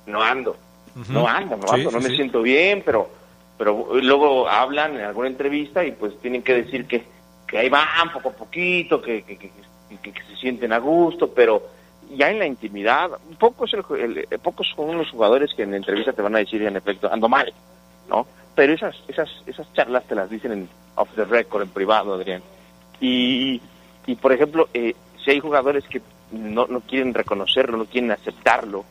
no 0.06 0.22
ando, 0.22 0.58
no 1.10 1.28
ando, 1.28 1.58
no 1.58 1.72
ando, 1.72 1.92
no 1.92 2.00
me 2.00 2.10
siento 2.10 2.42
bien, 2.42 2.84
pero 2.86 3.10
pero 3.58 3.88
luego 4.02 4.50
hablan 4.50 4.96
en 4.96 5.06
alguna 5.06 5.28
entrevista 5.28 5.86
y 5.86 5.92
pues 5.92 6.20
tienen 6.20 6.42
que 6.42 6.56
decir 6.56 6.88
que 6.88 7.04
que 7.52 7.58
ahí 7.58 7.70
van 7.70 8.12
poco 8.14 8.30
a 8.30 8.32
poquito, 8.32 9.02
que, 9.02 9.24
que, 9.24 9.38
que, 9.38 9.52
se 10.26 10.36
sienten 10.38 10.72
a 10.72 10.80
gusto, 10.80 11.34
pero 11.34 11.62
ya 12.16 12.30
en 12.30 12.40
la 12.40 12.46
intimidad, 12.46 13.12
pocos, 13.38 13.74
el, 13.74 14.26
pocos 14.42 14.72
son 14.74 14.98
los 14.98 15.10
jugadores 15.12 15.54
que 15.54 15.64
en 15.64 15.72
la 15.72 15.78
entrevista 15.78 16.14
te 16.14 16.22
van 16.22 16.36
a 16.36 16.40
decir 16.40 16.62
en 16.62 16.78
efecto, 16.78 17.12
ando 17.12 17.28
mal, 17.28 17.54
¿no? 18.10 18.26
Pero 18.56 18.74
esas, 18.74 18.96
esas, 19.10 19.30
esas 19.46 19.72
charlas 19.74 20.06
te 20.06 20.16
las 20.16 20.30
dicen 20.30 20.54
en 20.54 20.70
off 20.96 21.10
the 21.16 21.26
record, 21.26 21.64
en 21.64 21.70
privado, 21.70 22.14
Adrián. 22.14 22.42
Y, 23.02 23.62
y 24.06 24.16
por 24.16 24.32
ejemplo, 24.34 24.70
eh, 24.74 24.96
si 25.24 25.32
hay 25.32 25.40
jugadores 25.40 25.84
que 25.88 26.02
no, 26.32 26.68
no 26.68 26.82
quieren 26.82 27.14
reconocerlo, 27.14 27.78
no 27.78 27.86
quieren 27.86 28.12
aceptarlo, 28.12 28.86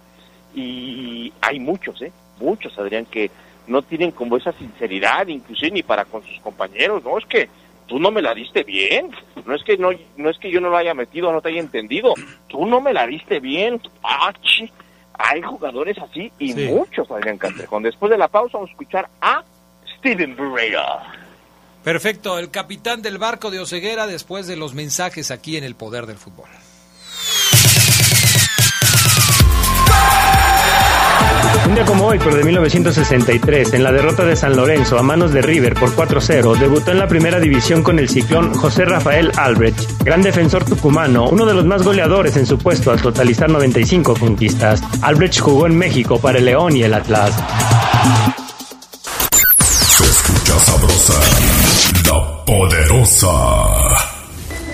y 0.54 1.32
hay 1.40 1.60
muchos, 1.60 2.00
¿eh? 2.02 2.12
Muchos, 2.40 2.78
Adrián, 2.78 3.06
que 3.06 3.30
no 3.66 3.82
tienen 3.82 4.10
como 4.10 4.36
esa 4.36 4.52
sinceridad, 4.52 5.26
inclusive 5.28 5.70
ni 5.70 5.82
para 5.82 6.04
con 6.04 6.22
sus 6.24 6.40
compañeros, 6.40 7.04
¿no? 7.04 7.18
Es 7.18 7.26
que 7.26 7.48
tú 7.86 7.98
no 7.98 8.10
me 8.10 8.22
la 8.22 8.34
diste 8.34 8.64
bien. 8.64 9.10
No 9.44 9.54
es 9.54 9.62
que 9.62 9.76
no, 9.76 9.90
no 10.16 10.30
es 10.30 10.38
que 10.38 10.50
yo 10.50 10.60
no 10.60 10.70
lo 10.70 10.76
haya 10.76 10.94
metido, 10.94 11.32
no 11.32 11.40
te 11.40 11.50
haya 11.50 11.60
entendido. 11.60 12.14
Tú 12.48 12.66
no 12.66 12.80
me 12.80 12.92
la 12.92 13.06
diste 13.06 13.40
bien. 13.40 13.80
Ah, 14.02 14.32
Hay 15.14 15.42
jugadores 15.42 15.98
así 15.98 16.32
y 16.38 16.54
muchos, 16.54 17.10
Adrián 17.10 17.38
Castrejón. 17.38 17.82
Después 17.82 18.10
de 18.10 18.18
la 18.18 18.28
pausa 18.28 18.58
vamos 18.58 18.70
a 18.70 18.72
escuchar 18.72 19.08
a 19.20 19.44
Steven 19.98 20.34
Brea. 20.36 21.19
Perfecto, 21.84 22.38
el 22.38 22.50
capitán 22.50 23.00
del 23.00 23.18
barco 23.18 23.50
de 23.50 23.58
Oceguera 23.58 24.06
después 24.06 24.46
de 24.46 24.56
los 24.56 24.74
mensajes 24.74 25.30
aquí 25.30 25.56
en 25.56 25.64
el 25.64 25.74
Poder 25.74 26.06
del 26.06 26.18
Fútbol. 26.18 26.48
Un 31.66 31.74
día 31.74 31.84
como 31.84 32.06
hoy, 32.06 32.18
pero 32.18 32.36
de 32.36 32.44
1963, 32.44 33.74
en 33.74 33.84
la 33.84 33.92
derrota 33.92 34.24
de 34.24 34.34
San 34.34 34.56
Lorenzo 34.56 34.98
a 34.98 35.02
manos 35.02 35.32
de 35.32 35.40
River 35.40 35.74
por 35.74 35.94
4-0, 35.94 36.58
debutó 36.58 36.90
en 36.90 36.98
la 36.98 37.06
primera 37.06 37.38
división 37.38 37.82
con 37.82 37.98
el 37.98 38.08
ciclón 38.08 38.52
José 38.54 38.84
Rafael 38.84 39.30
Albrecht, 39.36 40.02
gran 40.02 40.22
defensor 40.22 40.64
tucumano, 40.64 41.28
uno 41.28 41.46
de 41.46 41.54
los 41.54 41.64
más 41.64 41.82
goleadores 41.82 42.36
en 42.36 42.46
su 42.46 42.58
puesto 42.58 42.90
al 42.90 43.00
totalizar 43.00 43.50
95 43.50 44.14
conquistas. 44.14 44.82
Albrecht 45.02 45.40
jugó 45.40 45.66
en 45.66 45.76
México 45.76 46.20
para 46.20 46.38
el 46.38 46.46
León 46.46 46.76
y 46.76 46.82
el 46.82 46.94
Atlas. 46.94 48.39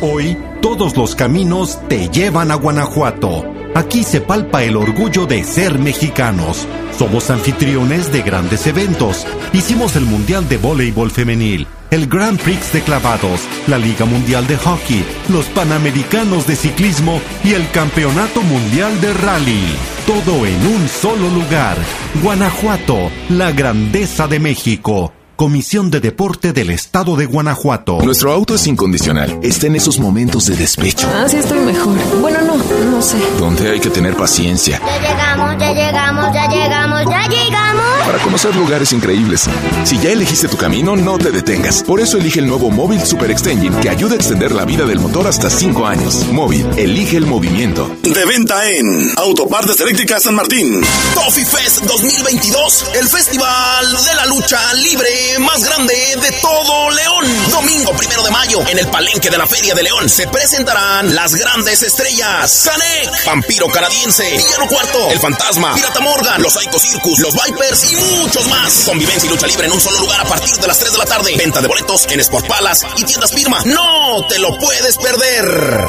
Hoy, 0.02 0.36
todos 0.60 0.94
los 0.94 1.14
caminos 1.14 1.78
te 1.88 2.10
llevan 2.10 2.50
a 2.50 2.56
Guanajuato. 2.56 3.46
Aquí 3.74 4.02
se 4.02 4.20
palpa 4.20 4.62
el 4.62 4.76
orgullo 4.76 5.24
de 5.24 5.42
ser 5.42 5.78
mexicanos. 5.78 6.66
Somos 6.98 7.30
anfitriones 7.30 8.12
de 8.12 8.20
grandes 8.20 8.66
eventos. 8.66 9.26
Hicimos 9.54 9.96
el 9.96 10.04
Mundial 10.04 10.46
de 10.50 10.58
Voleibol 10.58 11.10
Femenil, 11.10 11.66
el 11.90 12.06
Grand 12.08 12.38
Prix 12.38 12.74
de 12.74 12.82
Clavados, 12.82 13.40
la 13.68 13.78
Liga 13.78 14.04
Mundial 14.04 14.46
de 14.46 14.58
Hockey, 14.58 15.02
los 15.30 15.46
Panamericanos 15.46 16.46
de 16.46 16.56
Ciclismo 16.56 17.22
y 17.42 17.54
el 17.54 17.66
Campeonato 17.70 18.42
Mundial 18.42 19.00
de 19.00 19.14
Rally. 19.14 19.64
Todo 20.06 20.44
en 20.44 20.66
un 20.66 20.88
solo 20.88 21.30
lugar. 21.30 21.78
Guanajuato, 22.22 23.10
la 23.30 23.50
grandeza 23.52 24.28
de 24.28 24.40
México. 24.40 25.15
Comisión 25.36 25.90
de 25.90 26.00
Deporte 26.00 26.54
del 26.54 26.70
Estado 26.70 27.14
de 27.14 27.26
Guanajuato. 27.26 28.00
Nuestro 28.02 28.32
auto 28.32 28.54
es 28.54 28.66
incondicional. 28.66 29.38
Está 29.42 29.66
en 29.66 29.76
esos 29.76 29.98
momentos 29.98 30.46
de 30.46 30.56
despecho. 30.56 31.06
Ah, 31.14 31.26
sí 31.28 31.36
estoy 31.36 31.58
mejor. 31.58 31.94
Bueno, 32.22 32.40
no, 32.40 32.56
no 32.56 33.02
sé. 33.02 33.18
Donde 33.38 33.70
hay 33.70 33.78
que 33.78 33.90
tener 33.90 34.16
paciencia. 34.16 34.80
Ya 34.80 34.98
llegamos, 34.98 35.58
ya 35.60 35.72
llegamos, 35.74 36.32
ya 36.32 36.48
llegamos, 36.48 37.04
ya 37.10 37.28
llegamos. 37.28 37.84
Para 38.06 38.18
conocer 38.20 38.56
lugares 38.56 38.94
increíbles. 38.94 39.46
Si 39.84 39.98
ya 39.98 40.10
elegiste 40.10 40.48
tu 40.48 40.56
camino, 40.56 40.96
no 40.96 41.18
te 41.18 41.30
detengas. 41.30 41.82
Por 41.82 42.00
eso 42.00 42.16
elige 42.16 42.40
el 42.40 42.46
nuevo 42.46 42.70
Móvil 42.70 43.02
Super 43.04 43.30
Extension 43.30 43.78
que 43.82 43.90
ayuda 43.90 44.14
a 44.14 44.16
extender 44.16 44.52
la 44.52 44.64
vida 44.64 44.86
del 44.86 45.00
motor 45.00 45.26
hasta 45.26 45.50
5 45.50 45.86
años. 45.86 46.24
Móvil, 46.32 46.66
elige 46.78 47.18
el 47.18 47.26
movimiento. 47.26 47.94
De 48.02 48.24
venta 48.24 48.66
en 48.70 49.12
Autopartes 49.18 49.78
Eléctricas 49.80 50.22
San 50.22 50.34
Martín. 50.34 50.80
Coffee 51.14 51.44
Fest 51.44 51.82
2022, 51.84 52.84
el 52.94 53.06
festival 53.06 53.86
de 54.02 54.14
la 54.14 54.24
lucha 54.26 54.72
libre 54.74 55.25
más 55.38 55.64
grande 55.64 55.94
de 55.94 56.32
todo 56.40 56.90
León. 56.90 57.50
Domingo 57.50 57.92
primero 57.92 58.22
de 58.22 58.30
mayo, 58.30 58.60
en 58.68 58.78
el 58.78 58.88
palenque 58.88 59.30
de 59.30 59.38
la 59.38 59.46
Feria 59.46 59.74
de 59.74 59.82
León, 59.82 60.08
se 60.08 60.26
presentarán 60.28 61.14
las 61.14 61.34
grandes 61.34 61.82
estrellas: 61.82 62.62
Canek, 62.64 63.24
Vampiro 63.26 63.68
Canadiense, 63.68 64.30
Villano 64.30 64.66
Cuarto, 64.68 65.10
El 65.10 65.18
Fantasma, 65.20 65.74
Pirata 65.74 66.00
Morgan, 66.00 66.42
Los 66.42 66.54
Psycho 66.54 66.78
Circus, 66.78 67.18
Los 67.18 67.34
Vipers 67.34 67.92
y 67.92 67.96
muchos 67.96 68.46
más. 68.46 68.84
Convivencia 68.86 69.26
y 69.26 69.30
lucha 69.30 69.46
libre 69.46 69.66
en 69.66 69.72
un 69.72 69.80
solo 69.80 70.00
lugar 70.00 70.20
a 70.20 70.24
partir 70.24 70.56
de 70.56 70.66
las 70.66 70.78
3 70.78 70.92
de 70.92 70.98
la 70.98 71.06
tarde. 71.06 71.36
Venta 71.36 71.60
de 71.60 71.68
boletos 71.68 72.06
en 72.08 72.20
Sport 72.20 72.46
Palace 72.46 72.86
y 72.96 73.04
tiendas 73.04 73.32
firma. 73.32 73.60
¡No 73.64 74.26
te 74.28 74.38
lo 74.38 74.58
puedes 74.58 74.96
perder! 74.96 75.86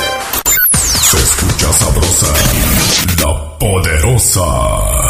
Se 1.11 1.17
escucha 1.17 1.73
sabrosa, 1.73 2.33
la 3.19 3.57
poderosa. 3.57 5.06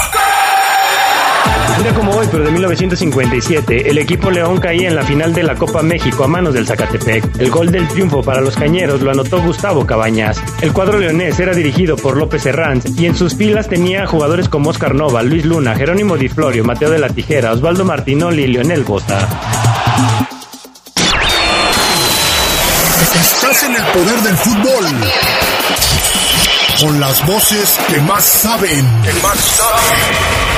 Un 1.77 1.83
día 1.83 1.93
como 1.93 2.11
hoy, 2.11 2.27
pero 2.31 2.43
de 2.43 2.49
1957, 2.49 3.89
el 3.91 3.99
equipo 3.99 4.31
León 4.31 4.59
caía 4.59 4.87
en 4.87 4.95
la 4.95 5.03
final 5.03 5.31
de 5.31 5.43
la 5.43 5.53
Copa 5.53 5.83
México 5.83 6.23
a 6.23 6.27
manos 6.27 6.55
del 6.55 6.65
Zacatepec. 6.65 7.37
El 7.39 7.51
gol 7.51 7.71
del 7.71 7.87
triunfo 7.87 8.23
para 8.23 8.41
los 8.41 8.55
cañeros 8.55 9.01
lo 9.01 9.11
anotó 9.11 9.39
Gustavo 9.43 9.85
Cabañas. 9.85 10.41
El 10.61 10.73
cuadro 10.73 10.97
leonés 10.97 11.39
era 11.39 11.53
dirigido 11.53 11.95
por 11.95 12.17
López 12.17 12.43
Herranz 12.47 12.85
y 12.97 13.05
en 13.05 13.15
sus 13.15 13.35
filas 13.35 13.69
tenía 13.69 14.07
jugadores 14.07 14.49
como 14.49 14.71
Oscar 14.71 14.95
Nova, 14.95 15.21
Luis 15.21 15.45
Luna, 15.45 15.75
Jerónimo 15.75 16.17
Di 16.17 16.29
Florio, 16.29 16.63
Mateo 16.63 16.89
de 16.89 16.97
la 16.97 17.09
Tijera, 17.09 17.51
Osvaldo 17.51 17.85
Martinoli 17.85 18.43
y 18.43 18.47
Leonel 18.47 18.83
Bota. 18.83 19.27
Estás 23.21 23.63
en 23.63 23.75
el 23.75 23.83
poder 23.83 24.19
del 24.21 24.37
fútbol. 24.37 24.85
Con 26.81 26.99
las 26.99 27.25
voces 27.27 27.79
que 27.87 28.01
más 28.01 28.23
saben. 28.23 28.85
Que 29.03 29.13
más 29.21 29.37
saben. 29.37 30.56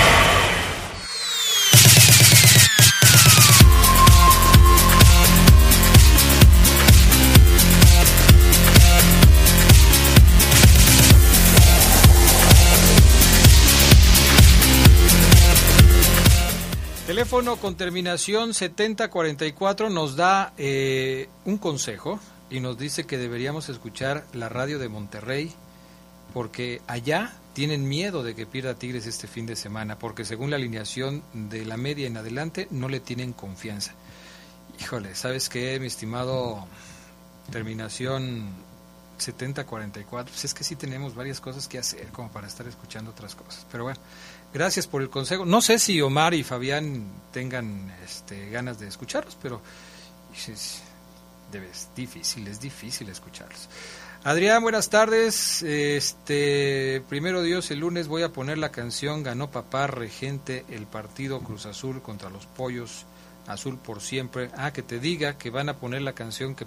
Teléfono 17.29 17.57
con 17.57 17.75
terminación 17.75 18.55
7044 18.55 19.91
nos 19.91 20.15
da 20.15 20.51
eh, 20.57 21.29
un 21.45 21.59
consejo 21.59 22.19
y 22.49 22.59
nos 22.59 22.75
dice 22.79 23.05
que 23.05 23.19
deberíamos 23.19 23.69
escuchar 23.69 24.25
la 24.33 24.49
radio 24.49 24.79
de 24.79 24.89
Monterrey 24.89 25.53
porque 26.33 26.81
allá 26.87 27.35
tienen 27.53 27.87
miedo 27.87 28.23
de 28.23 28.33
que 28.33 28.47
pierda 28.47 28.73
Tigres 28.73 29.05
este 29.05 29.27
fin 29.27 29.45
de 29.45 29.55
semana 29.55 29.99
porque 29.99 30.25
según 30.25 30.49
la 30.49 30.55
alineación 30.55 31.21
de 31.33 31.65
la 31.65 31.77
media 31.77 32.07
en 32.07 32.17
adelante 32.17 32.67
no 32.71 32.89
le 32.89 32.99
tienen 32.99 33.33
confianza. 33.33 33.93
Híjole, 34.79 35.13
¿sabes 35.13 35.49
qué, 35.49 35.79
mi 35.79 35.85
estimado? 35.85 36.65
Terminación 37.51 38.49
7044. 39.19 40.31
Pues 40.31 40.45
es 40.45 40.55
que 40.55 40.63
sí 40.63 40.75
tenemos 40.75 41.13
varias 41.13 41.39
cosas 41.39 41.67
que 41.67 41.77
hacer 41.77 42.07
como 42.07 42.31
para 42.31 42.47
estar 42.47 42.67
escuchando 42.67 43.11
otras 43.11 43.35
cosas. 43.35 43.67
Pero 43.71 43.83
bueno, 43.83 43.99
Gracias 44.53 44.87
por 44.87 45.01
el 45.01 45.09
consejo. 45.09 45.45
No 45.45 45.61
sé 45.61 45.79
si 45.79 46.01
Omar 46.01 46.33
y 46.33 46.43
Fabián 46.43 47.05
tengan 47.31 47.93
este, 48.03 48.49
ganas 48.49 48.79
de 48.79 48.87
escucharlos, 48.87 49.37
pero 49.41 49.61
es, 50.33 50.81
difícil, 51.95 52.47
es 52.47 52.59
difícil 52.59 53.09
escucharlos. 53.09 53.69
Adrián, 54.23 54.63
buenas 54.63 54.89
tardes. 54.89 55.61
Este, 55.61 57.01
primero 57.07 57.41
Dios, 57.41 57.71
el 57.71 57.79
lunes 57.79 58.07
voy 58.07 58.23
a 58.23 58.29
poner 58.29 58.57
la 58.57 58.71
canción 58.71 59.23
Ganó 59.23 59.51
Papá 59.51 59.87
Regente 59.87 60.65
el 60.69 60.87
partido 60.87 61.39
Cruz 61.39 61.65
Azul 61.65 62.01
contra 62.01 62.29
los 62.29 62.45
Pollos 62.45 63.05
azul 63.49 63.77
por 63.77 64.01
siempre. 64.01 64.49
Ah, 64.55 64.71
que 64.71 64.81
te 64.81 64.99
diga 64.99 65.37
que 65.37 65.49
van 65.49 65.69
a 65.69 65.77
poner 65.77 66.01
la 66.01 66.13
canción 66.13 66.55
que 66.55 66.65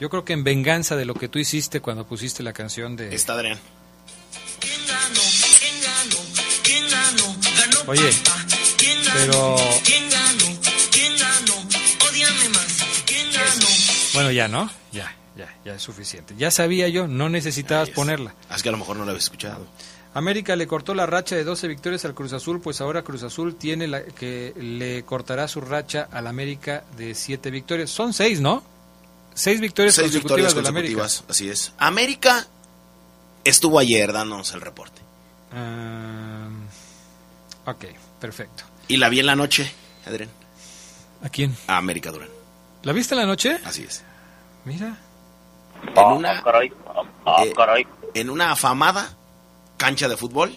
yo 0.00 0.10
creo 0.10 0.24
que 0.24 0.32
en 0.32 0.44
venganza 0.44 0.96
de 0.96 1.04
lo 1.04 1.14
que 1.14 1.28
tú 1.28 1.38
hiciste 1.38 1.80
cuando 1.80 2.06
pusiste 2.06 2.42
la 2.42 2.52
canción 2.52 2.96
de 2.96 3.14
Está 3.14 3.34
Adrián. 3.34 3.58
Oye, 7.86 8.10
pero 9.12 9.56
bueno, 14.14 14.30
ya, 14.30 14.48
¿no? 14.48 14.70
Ya, 14.92 15.14
ya, 15.36 15.52
ya 15.64 15.74
es 15.74 15.82
suficiente. 15.82 16.34
Ya 16.38 16.50
sabía 16.50 16.88
yo, 16.88 17.08
no 17.08 17.28
necesitabas 17.28 17.90
ponerla. 17.90 18.34
Es 18.54 18.62
que 18.62 18.68
a 18.68 18.72
lo 18.72 18.78
mejor 18.78 18.96
no 18.96 19.04
lo 19.04 19.10
había 19.10 19.18
escuchado. 19.20 19.66
América 20.14 20.54
le 20.54 20.68
cortó 20.68 20.94
la 20.94 21.06
racha 21.06 21.34
de 21.34 21.42
12 21.42 21.66
victorias 21.66 22.04
al 22.04 22.14
Cruz 22.14 22.32
Azul, 22.32 22.60
pues 22.60 22.80
ahora 22.80 23.02
Cruz 23.02 23.24
Azul 23.24 23.56
tiene 23.56 23.88
la 23.88 24.04
que 24.04 24.54
le 24.56 25.02
cortará 25.04 25.48
su 25.48 25.60
racha 25.60 26.08
al 26.12 26.28
América 26.28 26.84
de 26.96 27.16
7 27.16 27.50
victorias. 27.50 27.90
Son 27.90 28.12
6, 28.14 28.40
¿no? 28.40 28.62
6 29.34 29.60
victorias 29.60 29.96
Seis 29.96 30.12
consecutivas 30.12 30.54
victorias 30.54 30.54
del 30.54 30.66
América. 30.66 31.04
así 31.28 31.48
es. 31.48 31.72
América 31.78 32.46
estuvo 33.42 33.80
ayer, 33.80 34.12
danos 34.12 34.52
el 34.54 34.60
reporte. 34.60 35.02
Ah, 35.52 36.43
ok, 37.66 37.84
perfecto. 38.20 38.64
Y 38.88 38.96
la 38.98 39.08
vi 39.08 39.20
en 39.20 39.26
la 39.26 39.36
noche, 39.36 39.70
Adrián. 40.06 40.28
¿A 41.22 41.28
quién? 41.28 41.56
A 41.66 41.78
América 41.78 42.10
Durán. 42.12 42.28
¿La 42.82 42.92
viste 42.92 43.14
en 43.14 43.20
la 43.20 43.26
noche? 43.26 43.58
Así 43.64 43.82
es. 43.82 44.02
Mira. 44.64 44.98
En 45.96 46.04
una, 46.06 46.42
eh, 46.62 47.86
en 48.14 48.30
una 48.30 48.52
afamada 48.52 49.14
cancha 49.76 50.08
de 50.08 50.16
fútbol, 50.16 50.56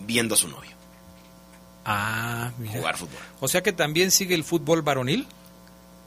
viendo 0.00 0.34
a 0.34 0.38
su 0.38 0.48
novio 0.48 0.70
Ah, 1.84 2.50
mira. 2.58 2.74
jugar 2.74 2.96
fútbol. 2.98 3.20
O 3.40 3.48
sea 3.48 3.62
que 3.62 3.72
también 3.72 4.10
sigue 4.10 4.34
el 4.34 4.44
fútbol 4.44 4.82
varonil. 4.82 5.26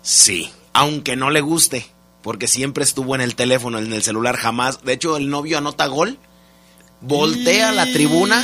Sí, 0.03 0.51
aunque 0.73 1.15
no 1.15 1.29
le 1.31 1.41
guste, 1.41 1.87
porque 2.21 2.47
siempre 2.47 2.83
estuvo 2.83 3.15
en 3.15 3.21
el 3.21 3.35
teléfono, 3.35 3.79
en 3.79 3.91
el 3.91 4.03
celular, 4.03 4.35
jamás. 4.37 4.83
De 4.83 4.93
hecho, 4.93 5.17
el 5.17 5.29
novio 5.29 5.57
anota 5.57 5.87
gol, 5.87 6.19
voltea 7.01 7.69
a 7.69 7.71
la 7.71 7.85
tribuna, 7.85 8.43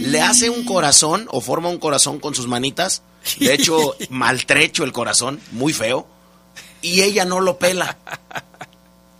le 0.00 0.20
hace 0.22 0.50
un 0.50 0.64
corazón 0.64 1.26
o 1.30 1.40
forma 1.40 1.68
un 1.68 1.78
corazón 1.78 2.18
con 2.20 2.34
sus 2.34 2.46
manitas. 2.46 3.02
De 3.38 3.52
hecho, 3.54 3.96
maltrecho 4.10 4.84
el 4.84 4.92
corazón, 4.92 5.40
muy 5.52 5.72
feo. 5.72 6.06
Y 6.82 7.02
ella 7.02 7.24
no 7.24 7.40
lo 7.40 7.58
pela. 7.58 7.98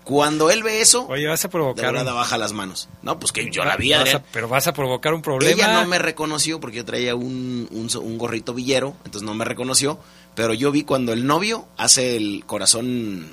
Cuando 0.05 0.51
él 0.51 0.63
ve 0.65 0.81
eso, 0.81 1.07
Oye, 1.09 1.29
vas 1.29 1.45
a 1.45 1.49
de 1.49 1.53
provocar. 1.53 1.93
verdad 1.93 2.09
un- 2.15 2.19
baja 2.19 2.37
las 2.39 2.53
manos. 2.53 2.89
No, 3.03 3.21
pues 3.21 3.31
que 3.33 3.49
yo 3.51 3.65
la 3.65 3.77
vi, 3.77 3.91
vas 3.91 4.01
Adrián. 4.01 4.17
a- 4.17 4.25
pero 4.33 4.49
vas 4.49 4.67
a 4.67 4.73
provocar 4.73 5.15
un 5.15 5.23
problema. 5.23 5.53
Ella 5.53 5.73
no 5.75 5.87
me 5.87 5.99
reconoció 5.99 6.59
porque 6.59 6.79
yo 6.79 6.85
traía 6.85 7.15
un, 7.15 7.69
un, 7.71 7.89
un 8.03 8.19
gorrito 8.19 8.53
villero, 8.55 8.97
entonces 9.05 9.23
no 9.23 9.35
me 9.35 9.45
reconoció. 9.45 10.01
Pero 10.35 10.53
yo 10.55 10.73
vi 10.73 10.83
cuando 10.83 11.13
el 11.13 11.27
novio 11.27 11.67
hace 11.77 12.17
el 12.17 12.45
corazón, 12.47 13.29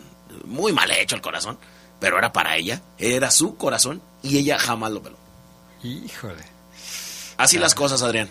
muy 0.45 0.71
mal 0.73 0.91
hecho 0.91 1.15
el 1.15 1.21
corazón, 1.21 1.57
pero 1.99 2.17
era 2.19 2.31
para 2.31 2.57
ella, 2.57 2.81
era 2.99 3.31
su 3.31 3.55
corazón 3.55 4.01
y 4.21 4.37
ella 4.37 4.59
jamás 4.59 4.91
lo 4.91 5.01
peló. 5.01 5.17
Híjole. 5.83 6.43
Así 7.37 7.57
las 7.57 7.75
cosas, 7.75 8.01
Adrián. 8.03 8.29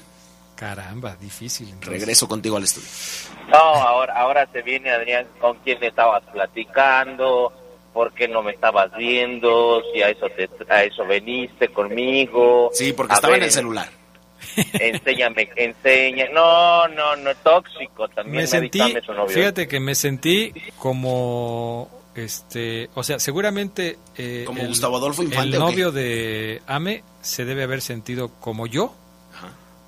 Caramba, 0.57 1.17
difícil. 1.17 1.69
entonces. 1.69 1.93
Regreso 2.01 2.27
contigo 2.29 2.57
al 2.57 2.65
estudio. 2.65 2.89
No, 3.49 3.59
ahora, 3.59 4.15
ahora 4.19 4.49
se 4.53 4.63
viene 4.63 4.91
Adrián 4.91 5.27
con 5.39 5.59
quién 5.59 5.83
estabas 5.85 6.23
platicando, 6.33 7.53
por 7.93 8.13
qué 8.13 8.27
no 8.27 8.43
me 8.43 8.53
estabas 8.53 8.91
viendo, 8.97 9.83
si 9.93 10.03
a 10.03 10.09
eso 10.09 10.27
te, 10.31 10.49
a 10.69 10.83
eso 10.83 11.05
veniste 11.07 11.69
conmigo. 11.69 12.71
Sí, 12.73 12.93
porque 12.93 13.13
A 13.13 13.17
estaba 13.17 13.33
ver, 13.33 13.43
en 13.43 13.45
el 13.47 13.53
celular. 13.53 13.89
Enséñame, 14.73 15.51
enseña. 15.57 16.27
No, 16.33 16.89
no, 16.89 17.17
no, 17.17 17.35
tóxico 17.37 18.09
también. 18.09 18.43
me 18.43 18.47
sentí, 18.47 18.81
su 19.05 19.13
novio. 19.13 19.29
fíjate 19.35 19.69
que 19.69 19.81
me 19.81 19.95
sentí 19.95 20.53
como, 20.79 21.89
este, 22.17 22.89
o 22.95 23.03
sea, 23.03 23.19
seguramente 23.19 23.99
eh, 24.17 24.45
Como 24.47 24.65
Gustavo 24.67 24.97
Adolfo 24.97 25.23
Infante, 25.23 25.57
el 25.57 25.61
novio 25.61 25.93
de 25.93 26.63
Ame 26.67 27.05
se 27.21 27.45
debe 27.45 27.63
haber 27.65 27.81
sentido 27.83 28.29
como 28.41 28.67
yo 28.67 28.95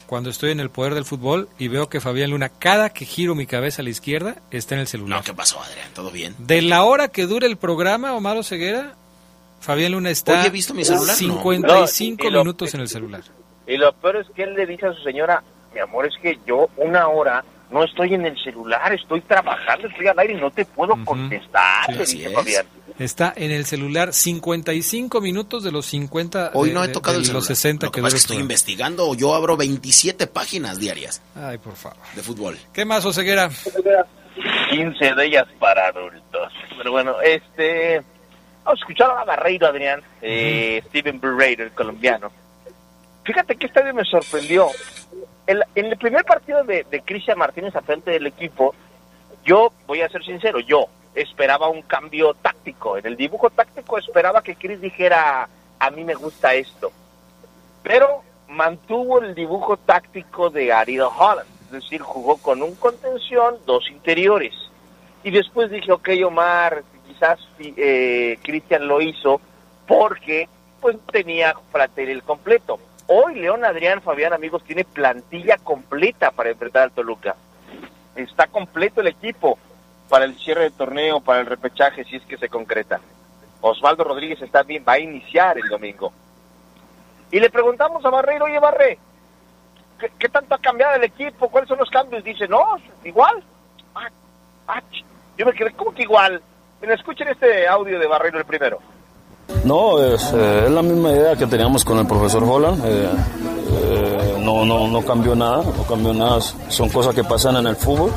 cuando 0.06 0.30
estoy 0.30 0.52
en 0.52 0.60
el 0.60 0.70
poder 0.70 0.94
del 0.94 1.04
fútbol 1.04 1.50
y 1.58 1.68
veo 1.68 1.90
que 1.90 2.00
Fabián 2.00 2.30
Luna, 2.30 2.48
cada 2.48 2.88
que 2.90 3.04
giro 3.04 3.34
mi 3.34 3.44
cabeza 3.46 3.82
a 3.82 3.84
la 3.84 3.90
izquierda, 3.90 4.36
está 4.50 4.74
en 4.74 4.80
el 4.80 4.86
celular. 4.86 5.18
No, 5.18 5.24
¿qué 5.24 5.34
pasó, 5.34 5.60
Adrián? 5.60 5.88
¿Todo 5.94 6.10
bien? 6.10 6.34
De 6.38 6.62
la 6.62 6.84
hora 6.84 7.08
que 7.08 7.26
dura 7.26 7.46
el 7.46 7.58
programa, 7.58 8.14
Omar 8.14 8.42
Ceguera, 8.42 8.94
Fabián 9.60 9.92
Luna 9.92 10.08
está 10.08 10.38
Oye, 10.38 10.46
¿he 10.46 10.50
visto 10.50 10.72
mi 10.72 10.84
celular? 10.84 11.08
No. 11.08 11.14
55 11.14 12.22
No, 12.22 12.28
y 12.28 12.32
lo- 12.32 12.38
minutos 12.40 12.72
en 12.74 12.80
el 12.80 12.88
celular. 12.88 13.22
Y 13.66 13.76
lo 13.76 13.92
peor 13.92 14.16
es 14.16 14.26
que 14.34 14.44
él 14.44 14.54
le 14.54 14.64
dice 14.64 14.86
a 14.86 14.94
su 14.94 15.02
señora, 15.02 15.42
mi 15.74 15.80
amor, 15.80 16.06
es 16.06 16.14
que 16.22 16.38
yo 16.46 16.70
una 16.78 17.08
hora 17.08 17.44
no 17.70 17.84
estoy 17.84 18.14
en 18.14 18.24
el 18.26 18.36
celular, 18.42 18.92
estoy 18.92 19.20
trabajando, 19.22 19.88
estoy 19.88 20.06
al 20.06 20.18
aire 20.18 20.34
y 20.34 20.36
no 20.40 20.50
te 20.50 20.64
puedo 20.64 20.94
contestar, 21.04 21.88
le 21.90 21.98
dice 21.98 22.30
Fabián. 22.30 22.66
Está 22.98 23.32
en 23.36 23.50
el 23.52 23.64
celular 23.64 24.12
55 24.12 25.20
minutos 25.20 25.62
de 25.62 25.70
los 25.70 25.86
50 25.86 26.50
Hoy 26.54 26.70
de- 26.70 26.74
no 26.74 26.82
he 26.82 26.88
de- 26.88 26.92
tocado 26.92 27.14
de 27.14 27.20
el 27.20 27.24
celular. 27.26 27.40
los 27.42 27.46
60 27.46 27.86
Lo 27.86 27.92
que 27.92 27.96
que 27.96 28.02
pasa 28.02 28.16
es 28.16 28.22
que 28.22 28.24
estoy 28.24 28.34
programa. 28.36 28.44
investigando. 28.44 29.14
Yo 29.14 29.34
abro 29.34 29.56
27 29.56 30.26
páginas 30.26 30.80
diarias 30.80 31.22
Ay, 31.36 31.58
por 31.58 31.76
favor. 31.76 31.98
de 32.16 32.22
fútbol. 32.22 32.58
¿Qué 32.72 32.84
más, 32.84 33.04
Oseguera? 33.04 33.50
15 34.70 35.14
de 35.14 35.26
ellas 35.26 35.46
para 35.58 35.88
adultos. 35.88 36.52
Pero 36.76 36.92
bueno, 36.92 37.20
este... 37.20 38.02
Vamos 38.64 38.80
a 38.80 38.84
escuchar 38.84 39.10
a 39.12 39.24
Barreiro, 39.24 39.66
Adrián, 39.68 40.02
eh, 40.20 40.82
Steven 40.88 41.18
Barreiro, 41.20 41.64
el 41.64 41.70
colombiano. 41.72 42.30
Fíjate 43.24 43.56
que 43.56 43.66
esta 43.66 43.80
vez 43.82 43.94
me 43.94 44.04
sorprendió. 44.04 44.68
El- 45.48 45.64
en 45.74 45.86
el 45.86 45.96
primer 45.96 46.24
partido 46.26 46.62
de, 46.62 46.84
de 46.84 47.00
Cristian 47.00 47.38
Martínez 47.38 47.74
a 47.74 47.80
frente 47.80 48.10
del 48.10 48.26
equipo, 48.26 48.74
yo, 49.44 49.72
voy 49.86 50.02
a 50.02 50.08
ser 50.10 50.22
sincero, 50.22 50.60
yo 50.60 50.86
esperaba 51.14 51.68
un 51.68 51.80
cambio 51.82 52.34
táctico. 52.34 52.98
En 52.98 53.06
el 53.06 53.16
dibujo 53.16 53.48
táctico 53.48 53.96
esperaba 53.98 54.42
que 54.42 54.54
Chris 54.56 54.78
dijera, 54.80 55.48
a 55.78 55.90
mí 55.90 56.04
me 56.04 56.14
gusta 56.14 56.52
esto. 56.54 56.92
Pero 57.82 58.22
mantuvo 58.48 59.20
el 59.22 59.34
dibujo 59.34 59.78
táctico 59.78 60.50
de 60.50 60.70
Ariel 60.72 61.02
Holland. 61.18 61.48
Es 61.66 61.70
decir, 61.82 62.02
jugó 62.02 62.36
con 62.36 62.62
un 62.62 62.74
contención, 62.76 63.56
dos 63.64 63.90
interiores. 63.90 64.54
Y 65.24 65.30
después 65.30 65.70
dije, 65.70 65.92
ok, 65.92 66.10
Omar, 66.26 66.82
quizás 67.06 67.38
eh, 67.58 68.38
Cristian 68.42 68.86
lo 68.86 69.00
hizo 69.00 69.40
porque 69.86 70.46
pues 70.80 70.96
tenía 71.10 71.54
plantel 71.72 72.22
completo. 72.22 72.78
Hoy 73.10 73.36
León 73.36 73.64
Adrián 73.64 74.02
Fabián, 74.02 74.34
amigos, 74.34 74.62
tiene 74.64 74.84
plantilla 74.84 75.56
completa 75.56 76.30
para 76.30 76.50
enfrentar 76.50 76.82
al 76.82 76.92
Toluca. 76.92 77.36
Está 78.14 78.48
completo 78.48 79.00
el 79.00 79.06
equipo 79.06 79.58
para 80.10 80.26
el 80.26 80.38
cierre 80.38 80.64
de 80.64 80.70
torneo, 80.72 81.18
para 81.20 81.40
el 81.40 81.46
repechaje, 81.46 82.04
si 82.04 82.16
es 82.16 82.22
que 82.26 82.36
se 82.36 82.50
concreta. 82.50 83.00
Osvaldo 83.62 84.04
Rodríguez 84.04 84.42
está 84.42 84.62
bien, 84.62 84.84
va 84.86 84.92
a 84.92 84.98
iniciar 84.98 85.56
el 85.56 85.66
domingo. 85.70 86.12
Y 87.30 87.40
le 87.40 87.48
preguntamos 87.48 88.04
a 88.04 88.10
Barreiro, 88.10 88.44
oye 88.44 88.58
Barre, 88.58 88.98
¿qué, 90.18 90.28
tanto 90.28 90.54
ha 90.54 90.58
cambiado 90.58 90.96
el 90.96 91.04
equipo? 91.04 91.48
¿Cuáles 91.48 91.68
son 91.68 91.78
los 91.78 91.88
cambios? 91.88 92.22
Dice, 92.22 92.46
no, 92.46 92.76
igual. 93.04 93.42
Ah, 93.94 94.10
ah, 94.66 94.82
yo 95.38 95.46
me 95.46 95.54
quedé, 95.54 95.72
¿cómo 95.72 95.94
que 95.94 96.02
igual? 96.02 96.42
Escuchen 96.82 97.28
este 97.28 97.66
audio 97.66 97.98
de 97.98 98.06
Barreiro 98.06 98.38
el 98.38 98.44
primero. 98.44 98.80
No, 99.64 100.02
es, 100.02 100.32
eh, 100.34 100.64
es 100.66 100.70
la 100.70 100.82
misma 100.82 101.10
idea 101.10 101.36
que 101.36 101.46
teníamos 101.46 101.84
con 101.84 101.98
el 101.98 102.06
profesor 102.06 102.44
Holland. 102.44 102.82
eh, 102.84 103.10
eh, 103.70 104.36
no, 104.40 104.64
no, 104.64 104.88
no 104.88 105.02
cambió 105.04 105.34
nada, 105.34 105.62
no 105.64 105.82
cambió 105.86 106.12
nada. 106.14 106.40
Son 106.40 106.88
cosas 106.88 107.14
que 107.14 107.24
pasan 107.24 107.56
en 107.56 107.66
el 107.66 107.76
fútbol 107.76 108.12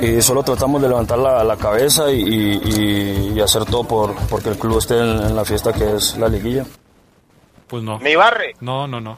y 0.00 0.20
solo 0.22 0.42
tratamos 0.42 0.80
de 0.80 0.88
levantar 0.88 1.18
la, 1.18 1.42
la 1.44 1.56
cabeza 1.56 2.10
y, 2.10 2.20
y- 2.22 3.32
y 3.34 3.40
hacer 3.40 3.64
todo 3.64 3.84
por 3.84 4.14
porque 4.28 4.50
el 4.50 4.58
club 4.58 4.78
esté 4.78 4.98
en, 4.98 5.20
en 5.22 5.36
la 5.36 5.44
fiesta 5.44 5.72
que 5.72 5.94
es 5.96 6.16
la 6.18 6.28
liguilla. 6.28 6.64
Pues 7.66 7.82
no. 7.82 7.98
Mi 7.98 8.14
Barre, 8.16 8.54
No, 8.60 8.86
no, 8.86 9.00
no. 9.00 9.16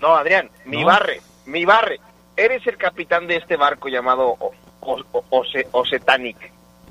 no 0.00 0.14
Adrián, 0.16 0.50
mi 0.66 0.80
No. 0.82 0.86
Barre, 0.88 1.20
mi 1.46 1.64
Barre, 1.64 2.00
eres 2.36 2.66
el 2.66 2.76
capitán 2.76 3.26
de 3.26 3.36
este 3.36 3.56
barco 3.56 3.88
llamado 3.88 4.36
O- 4.38 4.52
O- 4.80 4.98
O- 5.12 5.24
Ose- 5.30 5.68
Oceanic. 5.72 6.36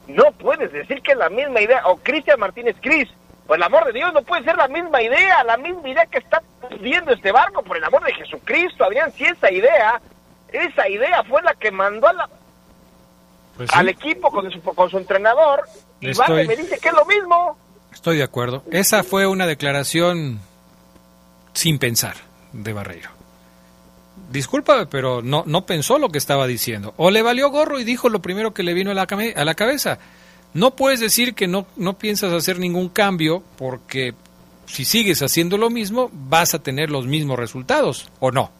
No 0.07 0.31
puedes 0.39 0.71
decir 0.71 1.01
que 1.01 1.11
es 1.11 1.17
la 1.17 1.29
misma 1.29 1.61
idea, 1.61 1.81
o 1.87 1.97
Cristian 1.97 2.39
Martínez 2.39 2.75
Cris, 2.81 3.09
por 3.47 3.57
el 3.57 3.63
amor 3.63 3.85
de 3.85 3.93
Dios, 3.93 4.13
no 4.13 4.21
puede 4.21 4.43
ser 4.43 4.55
la 4.57 4.67
misma 4.67 5.01
idea, 5.01 5.43
la 5.43 5.57
misma 5.57 5.87
idea 5.89 6.05
que 6.05 6.17
está 6.19 6.41
viendo 6.81 7.11
este 7.13 7.31
barco, 7.31 7.63
por 7.63 7.77
el 7.77 7.83
amor 7.83 8.03
de 8.03 8.13
Jesucristo, 8.13 8.83
Adrián, 8.83 9.11
si 9.13 9.23
esa 9.23 9.51
idea, 9.51 10.01
esa 10.51 10.87
idea 10.89 11.23
fue 11.23 11.41
la 11.41 11.53
que 11.55 11.71
mandó 11.71 12.07
a 12.07 12.13
la- 12.13 12.29
Pues 13.55 13.69
sí, 13.71 13.77
al 13.79 13.89
equipo 13.89 14.29
con 14.29 14.51
su, 14.51 14.61
con 14.61 14.89
su 14.89 14.97
entrenador, 14.97 15.61
y 15.99 16.09
Estoy- 16.11 16.45
me 16.47 16.55
dice 16.55 16.77
que 16.79 16.89
es 16.89 16.93
lo 16.93 17.05
mismo. 17.05 17.57
estoy 17.93 18.17
de 18.17 18.23
acuerdo. 18.23 18.63
Esa 18.71 19.03
fue 19.03 19.25
una 19.25 19.47
declaración 19.47 20.39
sin 21.53 21.79
pensar 21.79 22.15
de 22.53 22.73
Barreiro. 22.73 23.09
Discúlpame, 24.29 24.85
pero 24.87 25.21
no, 25.21 25.43
no 25.45 25.65
pensó 25.65 25.97
lo 25.99 26.09
que 26.09 26.17
estaba 26.17 26.47
diciendo. 26.47 26.93
O 26.97 27.11
le 27.11 27.21
valió 27.21 27.49
gorro 27.49 27.79
y 27.79 27.83
dijo 27.83 28.09
lo 28.09 28.19
primero 28.21 28.53
que 28.53 28.61
le 28.63 28.73
vino 28.73 28.91
a 28.91 28.93
la, 28.93 29.03
a 29.35 29.45
la 29.45 29.55
cabeza. 29.55 29.99
No 30.53 30.75
puedes 30.75 30.99
decir 30.99 31.33
que 31.35 31.47
no, 31.47 31.67
no 31.75 31.97
piensas 31.97 32.33
hacer 32.33 32.59
ningún 32.59 32.89
cambio 32.89 33.43
porque 33.57 34.13
si 34.65 34.85
sigues 34.85 35.21
haciendo 35.21 35.57
lo 35.57 35.69
mismo 35.69 36.09
vas 36.13 36.53
a 36.53 36.63
tener 36.63 36.89
los 36.89 37.07
mismos 37.07 37.37
resultados, 37.37 38.09
¿o 38.19 38.31
no? 38.31 38.51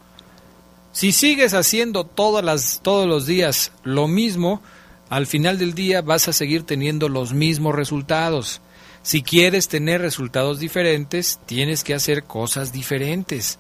Si 0.91 1.11
sigues 1.11 1.53
haciendo 1.53 2.05
todas 2.05 2.43
las, 2.43 2.81
todos 2.81 3.07
los 3.07 3.27
días 3.27 3.71
lo 3.83 4.07
mismo, 4.07 4.61
al 5.09 5.27
final 5.27 5.57
del 5.57 5.73
día 5.73 6.01
vas 6.01 6.27
a 6.27 6.33
seguir 6.33 6.63
teniendo 6.63 7.09
los 7.09 7.33
mismos 7.33 7.75
resultados. 7.75 8.61
Si 9.03 9.21
quieres 9.21 9.67
tener 9.67 10.01
resultados 10.01 10.59
diferentes, 10.59 11.39
tienes 11.45 11.83
que 11.83 11.93
hacer 11.93 12.23
cosas 12.23 12.73
diferentes. 12.73 13.59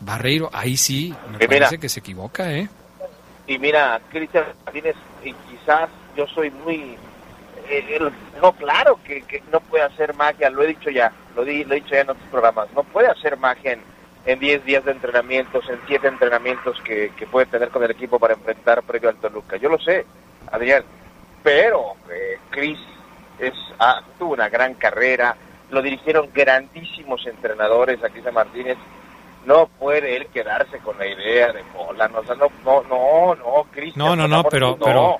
Barreiro, 0.00 0.50
ahí 0.52 0.76
sí, 0.76 1.14
me 1.30 1.44
Y 1.44 1.48
mira. 1.48 1.48
parece 1.48 1.78
que 1.78 1.88
se 1.88 2.00
equivoca, 2.00 2.52
¿eh? 2.54 2.68
Y 3.46 3.58
mira, 3.58 4.00
Cristian 4.10 4.44
Martínez, 4.64 4.94
y 5.24 5.32
quizás 5.50 5.88
yo 6.16 6.26
soy 6.28 6.50
muy... 6.50 6.96
eh, 7.70 7.84
eh, 7.88 8.10
no, 8.42 8.52
claro 8.52 8.98
que, 9.04 9.22
que 9.22 9.42
no 9.52 9.60
puede 9.60 9.84
hacer 9.84 10.14
magia, 10.14 10.50
lo 10.50 10.62
he 10.62 10.66
dicho 10.68 10.90
ya, 10.90 11.12
lo, 11.36 11.44
di- 11.44 11.64
lo 11.64 11.72
he 11.74 11.80
dicho 11.80 11.90
ya 11.94 12.00
en 12.00 12.10
otros 12.10 12.26
programas, 12.30 12.68
no 12.74 12.82
puede 12.84 13.08
hacer 13.08 13.36
magia 13.36 13.72
en, 13.72 13.82
en 14.26 14.38
10 14.38 14.64
días 14.64 14.84
de 14.84 14.92
entrenamientos, 14.92 15.68
en 15.68 15.78
7 15.86 16.06
entrenamientos 16.08 16.80
que, 16.82 17.10
que 17.16 17.26
puede 17.26 17.46
tener 17.46 17.70
con 17.70 17.82
el 17.82 17.90
equipo 17.90 18.18
para 18.18 18.34
enfrentar 18.34 18.82
previo 18.82 19.08
al 19.08 19.16
Toluca. 19.16 19.56
Yo 19.56 19.68
lo 19.68 19.78
sé, 19.78 20.04
Adrián, 20.50 20.82
pero 21.42 21.94
eh, 22.10 22.38
Chris 22.50 22.78
es, 23.38 23.52
ah, 23.78 24.02
tuvo 24.18 24.34
una 24.34 24.48
gran 24.48 24.74
carrera, 24.74 25.36
lo 25.70 25.82
dirigieron 25.82 26.30
grandísimos 26.34 27.26
entrenadores 27.26 28.02
a 28.02 28.08
Cristian 28.08 28.34
Martínez, 28.34 28.76
no 29.46 29.66
puede 29.66 30.16
él 30.16 30.26
quedarse 30.26 30.78
con 30.78 30.98
la 30.98 31.06
idea 31.06 31.52
de 31.52 31.62
o 31.74 31.94
sea, 31.96 32.08
no, 32.34 32.50
no, 32.64 32.82
no, 32.82 33.34
no, 33.36 33.64
Cristian. 33.70 34.04
No, 34.06 34.16
no, 34.16 34.28
no, 34.28 34.44
pero, 34.44 34.70
no. 34.70 34.84
pero, 34.84 35.18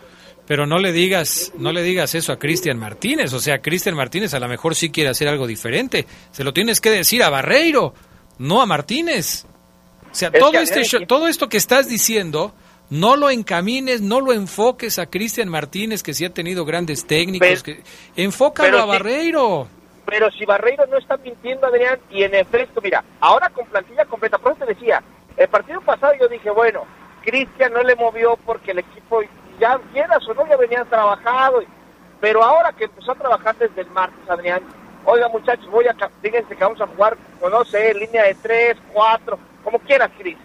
pero 0.48 0.66
no 0.66 0.78
le 0.78 0.92
digas, 0.92 1.52
no 1.58 1.70
le 1.72 1.82
digas 1.82 2.14
eso 2.16 2.32
a 2.32 2.38
Cristian 2.38 2.78
Martínez. 2.78 3.32
O 3.34 3.38
sea, 3.38 3.60
Cristian 3.60 3.94
Martínez 3.94 4.32
a 4.34 4.40
lo 4.40 4.48
mejor 4.48 4.74
sí 4.74 4.90
quiere 4.90 5.10
hacer 5.10 5.28
algo 5.28 5.46
diferente. 5.46 6.06
Se 6.32 6.42
lo 6.42 6.52
tienes 6.52 6.80
que 6.80 6.90
decir 6.90 7.22
a 7.22 7.28
Barreiro, 7.30 7.92
no 8.38 8.60
a 8.62 8.66
Martínez. 8.66 9.44
O 10.10 10.14
sea, 10.14 10.30
Es 10.32 10.40
todo 10.40 10.58
este 10.58 10.84
show- 10.84 11.06
todo 11.06 11.28
esto 11.28 11.48
que 11.50 11.58
estás 11.58 11.86
diciendo, 11.88 12.54
no 12.88 13.14
lo 13.16 13.28
encamines, 13.28 14.00
no 14.00 14.22
lo 14.22 14.32
enfoques 14.32 14.98
a 14.98 15.04
Cristian 15.06 15.50
Martínez, 15.50 16.02
que 16.02 16.14
sí 16.14 16.24
ha 16.24 16.32
tenido 16.32 16.64
grandes 16.64 17.06
técnicos. 17.06 17.62
Pero- 17.62 17.62
que, 17.62 17.82
enfócalo 18.16 18.68
pero 18.70 18.82
a 18.82 18.86
Barreiro. 18.86 19.68
Pero 20.06 20.30
si 20.30 20.46
Barreiro 20.46 20.86
no 20.86 20.96
está 20.96 21.18
mintiendo, 21.18 21.66
Adrián, 21.66 21.98
y 22.10 22.22
en 22.22 22.34
efecto, 22.34 22.80
mira, 22.82 23.04
ahora 23.20 23.50
con 23.50 23.66
plantilla 23.66 24.06
completa, 24.06 24.38
por 24.38 24.52
eso 24.52 24.64
te 24.64 24.72
decía, 24.72 25.02
el 25.36 25.48
partido 25.48 25.82
pasado 25.82 26.14
yo 26.18 26.26
dije, 26.28 26.48
bueno, 26.48 26.84
Cristian 27.22 27.74
no 27.74 27.82
le 27.82 27.94
movió 27.94 28.38
porque 28.46 28.70
el 28.70 28.78
equipo, 28.78 29.20
ya 29.58 29.78
quieras 29.92 30.26
o 30.28 30.34
no, 30.34 30.46
ya 30.46 30.56
venían 30.56 30.88
trabajado, 30.88 31.62
pero 32.20 32.42
ahora 32.42 32.72
que 32.72 32.84
empezó 32.84 33.12
a 33.12 33.16
trabajar 33.16 33.56
desde 33.56 33.82
el 33.82 33.90
martes, 33.90 34.28
Adrián, 34.28 34.62
oiga 35.04 35.28
muchachos, 35.28 35.68
voy 35.70 35.86
a, 35.86 35.94
fíjense 36.20 36.56
que 36.56 36.64
vamos 36.64 36.80
a 36.80 36.86
jugar, 36.86 37.16
o 37.40 37.48
no 37.48 37.64
sé, 37.64 37.94
línea 37.94 38.24
de 38.24 38.34
tres, 38.34 38.76
cuatro, 38.92 39.38
como 39.64 39.78
quieras, 39.80 40.10
Cris. 40.18 40.36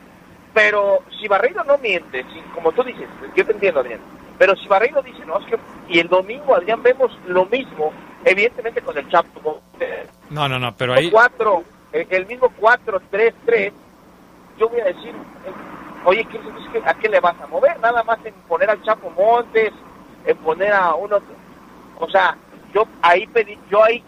Pero 0.54 1.00
si 1.20 1.28
Barreiro 1.28 1.64
no 1.64 1.78
miente, 1.80 2.24
si, 2.32 2.40
como 2.54 2.72
tú 2.72 2.84
dices, 2.84 3.08
yo 3.36 3.46
te 3.46 3.54
entiendo, 3.54 3.80
Adrián, 3.80 4.02
pero 4.38 4.56
si 4.56 4.68
Barreiro 4.68 5.02
dice, 5.02 5.26
no, 5.26 5.40
es 5.40 5.46
que, 5.48 5.58
y 5.88 6.00
el 6.00 6.08
domingo, 6.08 6.56
Adrián, 6.56 6.84
vemos 6.84 7.12
lo 7.26 7.46
mismo, 7.46 7.92
evidentemente 8.24 8.82
con 8.82 8.98
el 8.98 9.10
Chapo, 9.10 9.62
No, 10.30 10.48
no, 10.48 10.60
no, 10.60 10.76
pero 10.76 10.94
ahí... 10.94 11.10
4, 11.10 11.64
eh, 11.94 12.08
el 12.10 12.26
mismo 12.28 12.52
4-3-3, 12.60 13.72
yo 14.60 14.70
voy 14.70 14.82
a 14.82 14.86
decir, 14.86 15.14
oye, 16.06 16.26
¿qué, 16.26 16.40
¿a 16.86 16.94
qué 16.96 17.10
le 17.10 17.20
vas 17.20 17.36
a 17.42 17.48
mover? 17.48 17.80
Nada 17.80 18.04
más 18.04 18.20
en 18.26 18.34
poner 18.48 18.70
al 18.70 18.82
Chapo 18.84 19.10
Montes, 19.12 19.72
en 20.26 20.38
poner 20.38 20.72
a 20.74 20.96
uno, 20.96 21.18
o 22.00 22.10
sea, 22.10 22.38
yo 22.74 22.86
ahí 23.02 23.28
pedí, 23.28 23.58
yo 23.70 23.84
ahí, 23.84 24.04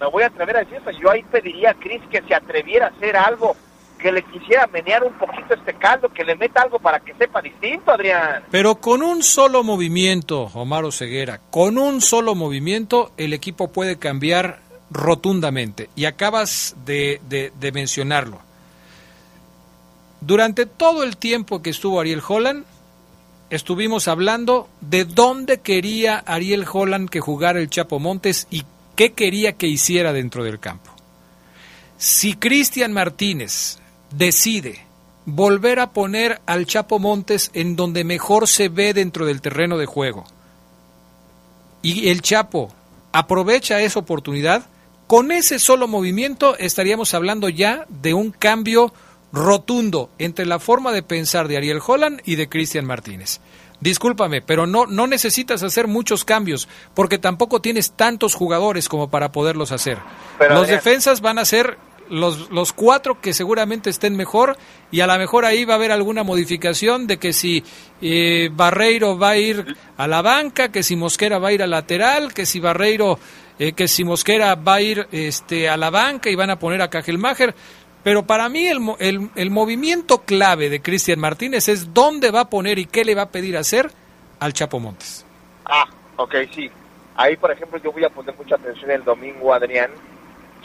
me 0.00 0.06
voy 0.08 0.22
a 0.22 0.26
atrever 0.26 0.56
a 0.56 0.60
decir 0.60 0.76
esto, 0.76 0.90
yo 0.92 1.10
ahí 1.10 1.22
pediría 1.24 1.70
a 1.70 1.74
Cris 1.74 2.02
que 2.10 2.22
se 2.22 2.34
atreviera 2.34 2.86
a 2.86 2.90
hacer 2.90 3.16
algo, 3.16 3.56
que 3.98 4.12
le 4.12 4.22
quisiera 4.22 4.66
menear 4.66 5.02
un 5.04 5.14
poquito 5.14 5.54
este 5.54 5.72
caldo, 5.74 6.08
que 6.10 6.24
le 6.24 6.36
meta 6.36 6.60
algo 6.62 6.78
para 6.78 7.00
que 7.00 7.14
sepa 7.14 7.40
distinto, 7.40 7.90
Adrián. 7.92 8.44
Pero 8.50 8.74
con 8.76 9.02
un 9.02 9.22
solo 9.22 9.62
movimiento, 9.64 10.50
Omar 10.54 10.90
Ceguera, 10.92 11.40
con 11.50 11.78
un 11.78 12.00
solo 12.02 12.34
movimiento 12.34 13.12
el 13.16 13.32
equipo 13.32 13.72
puede 13.72 13.98
cambiar 13.98 14.58
rotundamente. 14.90 15.88
Y 15.96 16.04
acabas 16.04 16.76
de- 16.84 17.20
de 17.28 17.72
mencionarlo. 17.72 18.38
Durante 20.26 20.64
todo 20.64 21.02
el 21.02 21.18
tiempo 21.18 21.60
que 21.60 21.68
estuvo 21.68 22.00
Ariel 22.00 22.22
Holland, 22.26 22.64
estuvimos 23.50 24.08
hablando 24.08 24.70
de 24.80 25.04
dónde 25.04 25.60
quería 25.60 26.16
Ariel 26.16 26.64
Holland 26.70 27.10
que 27.10 27.20
jugara 27.20 27.60
el 27.60 27.68
Chapo 27.68 27.98
Montes 27.98 28.46
y 28.50 28.64
qué 28.96 29.12
quería 29.12 29.52
que 29.52 29.66
hiciera 29.66 30.14
dentro 30.14 30.42
del 30.42 30.58
campo. 30.58 30.90
Si 31.98 32.34
Cristian 32.34 32.92
Martínez 32.94 33.78
decide 34.12 34.86
volver 35.26 35.78
a 35.78 35.90
poner 35.90 36.40
al 36.46 36.64
Chapo 36.64 36.98
Montes 36.98 37.50
en 37.52 37.76
donde 37.76 38.02
mejor 38.02 38.48
se 38.48 38.70
ve 38.70 38.94
dentro 38.94 39.26
del 39.26 39.42
terreno 39.42 39.76
de 39.76 39.86
juego, 39.86 40.24
y 41.82 42.08
el 42.08 42.22
Chapo 42.22 42.72
aprovecha 43.12 43.82
esa 43.82 43.98
oportunidad, 43.98 44.64
con 45.06 45.32
ese 45.32 45.58
solo 45.58 45.86
movimiento 45.86 46.56
estaríamos 46.56 47.12
hablando 47.12 47.50
ya 47.50 47.84
de 47.90 48.14
un 48.14 48.30
cambio 48.30 48.94
rotundo 49.34 50.10
entre 50.18 50.46
la 50.46 50.58
forma 50.58 50.92
de 50.92 51.02
pensar 51.02 51.48
de 51.48 51.56
Ariel 51.56 51.80
Holland 51.84 52.20
y 52.24 52.36
de 52.36 52.48
Cristian 52.48 52.86
Martínez. 52.86 53.40
Discúlpame, 53.80 54.40
pero 54.40 54.66
no, 54.66 54.86
no 54.86 55.06
necesitas 55.06 55.62
hacer 55.62 55.88
muchos 55.88 56.24
cambios 56.24 56.68
porque 56.94 57.18
tampoco 57.18 57.60
tienes 57.60 57.92
tantos 57.92 58.34
jugadores 58.34 58.88
como 58.88 59.10
para 59.10 59.32
poderlos 59.32 59.72
hacer. 59.72 59.98
Pero, 60.38 60.54
los 60.54 60.64
Adrián- 60.64 60.76
defensas 60.78 61.20
van 61.20 61.38
a 61.38 61.44
ser 61.44 61.76
los, 62.08 62.50
los 62.50 62.72
cuatro 62.72 63.20
que 63.20 63.34
seguramente 63.34 63.90
estén 63.90 64.16
mejor 64.16 64.56
y 64.90 65.00
a 65.00 65.06
lo 65.06 65.18
mejor 65.18 65.44
ahí 65.44 65.64
va 65.64 65.74
a 65.74 65.76
haber 65.76 65.90
alguna 65.90 66.22
modificación 66.22 67.06
de 67.06 67.18
que 67.18 67.32
si 67.32 67.64
eh, 68.00 68.50
Barreiro 68.52 69.18
va 69.18 69.30
a 69.30 69.36
ir 69.38 69.76
a 69.96 70.06
la 70.06 70.22
banca, 70.22 70.70
que 70.70 70.82
si 70.82 70.94
Mosquera 70.96 71.38
va 71.38 71.48
a 71.48 71.52
ir 71.52 71.62
al 71.62 71.70
lateral, 71.70 72.32
que 72.32 72.46
si 72.46 72.60
Barreiro, 72.60 73.18
eh, 73.58 73.72
que 73.72 73.88
si 73.88 74.04
Mosquera 74.04 74.54
va 74.54 74.74
a 74.74 74.80
ir 74.82 75.08
este, 75.12 75.68
a 75.68 75.76
la 75.76 75.90
banca 75.90 76.30
y 76.30 76.36
van 76.36 76.50
a 76.50 76.58
poner 76.58 76.80
a 76.80 76.88
Cajelmacher. 76.88 77.54
Pero 78.04 78.26
para 78.26 78.48
mí 78.50 78.66
el, 78.66 78.78
el, 79.00 79.30
el 79.34 79.50
movimiento 79.50 80.18
clave 80.18 80.68
de 80.68 80.82
Cristian 80.82 81.18
Martínez 81.18 81.68
es 81.68 81.94
dónde 81.94 82.30
va 82.30 82.40
a 82.40 82.50
poner 82.50 82.78
y 82.78 82.84
qué 82.84 83.04
le 83.04 83.14
va 83.14 83.22
a 83.22 83.30
pedir 83.30 83.56
hacer 83.56 83.90
al 84.38 84.52
Chapo 84.52 84.78
Montes. 84.78 85.24
Ah, 85.64 85.86
ok, 86.16 86.34
sí. 86.54 86.70
Ahí, 87.16 87.36
por 87.36 87.50
ejemplo, 87.50 87.78
yo 87.82 87.92
voy 87.92 88.04
a 88.04 88.10
poner 88.10 88.36
mucha 88.36 88.56
atención 88.56 88.90
el 88.90 89.04
domingo, 89.04 89.54
Adrián, 89.54 89.90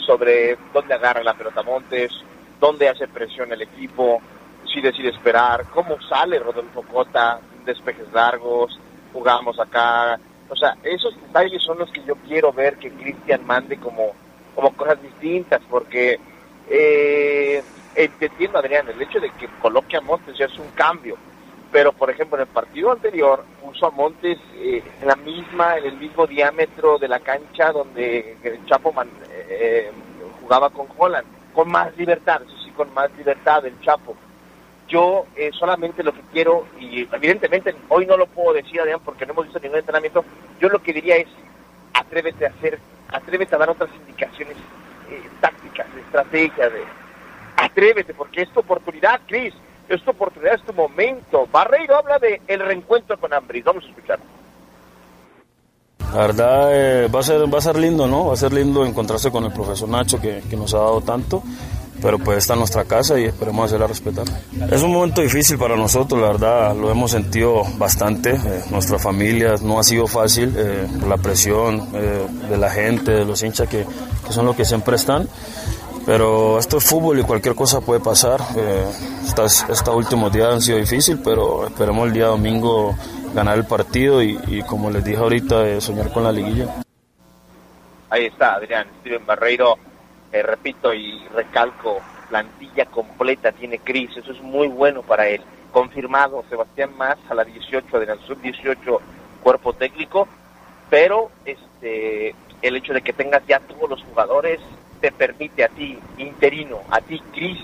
sobre 0.06 0.58
dónde 0.74 0.94
agarra 0.94 1.24
la 1.24 1.34
pelota 1.34 1.64
Montes, 1.64 2.12
dónde 2.60 2.90
hace 2.90 3.08
presión 3.08 3.52
el 3.54 3.62
equipo, 3.62 4.22
si 4.74 4.82
decide 4.82 5.10
esperar, 5.10 5.66
cómo 5.74 6.02
sale 6.02 6.40
Rodolfo 6.40 6.82
Cota, 6.84 7.40
despejes 7.66 8.12
largos, 8.12 8.78
jugamos 9.14 9.58
acá. 9.60 10.20
O 10.50 10.56
sea, 10.56 10.76
esos 10.84 11.16
detalles 11.22 11.64
son 11.64 11.80
los 11.80 11.90
que 11.92 12.04
yo 12.04 12.16
quiero 12.28 12.52
ver 12.52 12.78
que 12.78 12.92
Cristian 12.92 13.46
mande 13.46 13.78
como, 13.78 14.12
como 14.56 14.76
cosas 14.76 15.02
distintas, 15.02 15.62
porque 15.70 16.20
eh, 16.70 17.64
entiendo, 17.96 18.60
Adrián, 18.60 18.88
el 18.90 19.02
hecho 19.02 19.20
de 19.20 19.30
que 19.32 19.48
coloque 19.62 19.98
a 19.98 20.02
Montes 20.02 20.38
ya 20.38 20.46
es 20.46 20.58
un 20.58 20.70
cambio, 20.70 21.18
pero 21.72 21.92
por 21.92 22.10
ejemplo 22.10 22.38
en 22.38 22.42
el 22.42 22.48
partido 22.48 22.92
anterior 22.92 23.44
puso 23.62 23.88
a 23.88 23.92
Montes 23.92 24.38
eh, 24.56 24.84
en 25.02 25.08
la 25.08 25.16
misma, 25.16 25.78
en 25.78 25.86
el 25.86 25.98
mismo 25.98 26.26
diámetro 26.28 26.98
de 26.98 27.08
la 27.08 27.20
cancha 27.20 27.72
donde 27.72 28.38
el 28.44 28.66
Chapo 28.66 28.92
Man- 28.94 29.10
eh, 29.50 29.92
jugaba 30.42 30.70
con 30.70 30.88
Holland, 30.98 31.28
con 31.54 31.70
más 31.70 31.96
libertad, 31.98 32.42
eso 32.44 32.58
sí, 32.64 32.72
con 32.72 32.94
más 32.94 33.10
libertad 33.18 33.66
el 33.66 33.80
Chapo. 33.82 34.16
Yo 34.88 35.26
eh, 35.36 35.52
solamente 35.54 36.02
lo 36.04 36.12
que 36.12 36.22
quiero, 36.32 36.66
y 36.80 37.08
evidentemente 37.12 37.76
hoy 37.90 38.08
no 38.08 38.18
lo 38.18 38.26
puedo 38.26 38.54
decir, 38.54 38.82
Adrián, 38.82 39.00
porque 39.06 39.26
no 39.26 39.34
hemos 39.34 39.46
visto 39.46 39.60
ningún 39.60 39.78
entrenamiento, 39.78 40.26
yo 40.60 40.70
lo 40.70 40.82
que 40.82 40.94
diría 40.94 41.18
es, 41.18 41.28
atrévete 41.94 42.48
a 42.48 42.50
hacer, 42.50 42.80
atrévete 43.10 43.54
a 43.54 43.60
dar 43.60 43.70
otras 43.70 43.90
indicaciones 43.96 44.58
eh, 45.10 45.30
tácticas, 45.42 45.94
de 45.94 46.02
estrategia, 46.02 46.70
de, 46.70 46.84
atrévete, 47.58 48.14
porque 48.14 48.42
es 48.42 48.50
tu 48.54 48.60
oportunidad, 48.60 49.20
Cris, 49.28 49.54
es 49.88 50.04
tu 50.04 50.12
oportunidad, 50.12 50.56
es 50.56 50.64
tu 50.64 50.74
momento. 50.74 51.48
Barreiro 51.52 51.98
habla 51.98 52.20
de 52.20 52.42
el 52.48 52.60
reencuentro 52.60 53.18
con 53.18 53.34
Ambris, 53.34 53.64
vamos 53.64 53.84
a 53.86 53.88
escuchar. 53.88 54.20
La 56.14 56.22
verdad 56.22 56.70
eh, 56.74 57.08
va, 57.08 57.20
a 57.20 57.24
ser, 57.24 57.54
va 57.54 57.60
a 57.60 57.62
ser 57.62 57.78
lindo, 57.78 58.08
¿no? 58.08 58.28
Va 58.28 58.34
a 58.34 58.38
ser 58.38 58.52
lindo 58.52 58.84
encontrarse 58.84 59.30
con 59.30 59.44
el 59.46 59.54
profesor 59.54 59.88
Nacho 59.88 60.20
que, 60.20 60.42
que 60.50 60.56
nos 60.56 60.74
ha 60.74 60.80
dado 60.80 61.02
tanto, 61.02 61.44
pero 62.02 62.20
pues 62.20 62.40
está 62.40 62.54
en 62.54 62.60
nuestra 62.60 62.86
casa 62.86 63.20
y 63.20 63.26
esperemos 63.26 63.66
hacerla 63.66 63.88
respetar. 63.88 64.26
Es 64.72 64.82
un 64.82 64.94
momento 64.94 65.22
difícil 65.22 65.58
para 65.58 65.76
nosotros, 65.76 66.22
la 66.22 66.28
verdad, 66.28 66.76
lo 66.76 66.90
hemos 66.92 67.12
sentido 67.12 67.64
bastante. 67.78 68.32
eh, 68.32 68.64
nuestra 68.72 69.00
familia 69.00 69.56
no 69.62 69.80
ha 69.80 69.84
sido 69.84 70.08
fácil, 70.08 70.54
eh, 70.58 70.88
la 71.08 71.18
presión 71.18 71.90
eh, 71.94 72.26
de 72.50 72.58
la 72.58 72.70
gente, 72.70 73.12
de 73.12 73.26
los 73.26 73.42
hinchas 73.44 73.68
que, 73.68 73.86
que 74.26 74.34
son 74.34 74.46
los 74.46 74.56
que 74.56 74.66
siempre 74.66 74.96
están. 74.96 75.28
Pero 76.06 76.58
esto 76.58 76.78
es 76.78 76.86
fútbol 76.86 77.20
y 77.20 77.24
cualquier 77.24 77.54
cosa 77.54 77.82
puede 77.82 78.00
pasar. 78.00 78.42
Eh, 78.56 78.86
estas, 79.28 79.66
estos 79.70 79.96
últimos 79.96 80.32
días 80.32 80.54
han 80.54 80.62
sido 80.62 80.78
difíciles, 80.80 81.22
pero 81.24 81.68
esperemos 81.68 82.08
el 82.08 82.14
día 82.14 82.28
domingo 82.28 82.96
ganar 83.36 83.58
el 83.58 83.66
partido 83.66 84.24
y, 84.24 84.40
y 84.48 84.64
como 84.64 84.90
les 84.90 85.04
dije 85.04 85.18
ahorita, 85.20 85.68
eh, 85.68 85.80
soñar 85.82 86.12
con 86.12 86.24
la 86.24 86.32
liguilla. 86.32 86.82
Ahí 88.10 88.26
está, 88.26 88.56
Adrián, 88.56 88.88
Steven 89.02 89.24
Barreiro, 89.24 89.76
eh, 90.32 90.44
repito 90.44 90.94
y 90.94 91.20
recalco, 91.34 92.02
plantilla 92.30 92.86
completa 92.86 93.52
tiene 93.52 93.80
Cris, 93.80 94.16
eso 94.18 94.32
es 94.32 94.42
muy 94.42 94.68
bueno 94.68 95.02
para 95.02 95.28
él. 95.28 95.42
confirmado 95.72 96.44
Sebastián 96.50 96.98
Más 96.98 97.18
a 97.30 97.36
la 97.36 97.44
18 97.44 98.00
de 98.00 98.06
la 98.06 98.16
sub-18 98.16 99.00
cuerpo 99.42 99.74
técnico, 99.74 100.28
pero 100.90 101.32
este 101.46 102.36
el 102.62 102.76
hecho 102.76 102.94
de 102.94 103.02
que 103.02 103.14
tengas 103.14 103.46
ya 103.48 103.60
todos 103.60 103.90
los 103.90 104.04
jugadores 104.04 104.60
te 105.00 105.12
permite 105.12 105.64
a 105.64 105.70
ti, 105.70 105.98
interino, 106.18 106.82
a 106.92 107.00
ti, 107.00 107.22
Cris, 107.34 107.60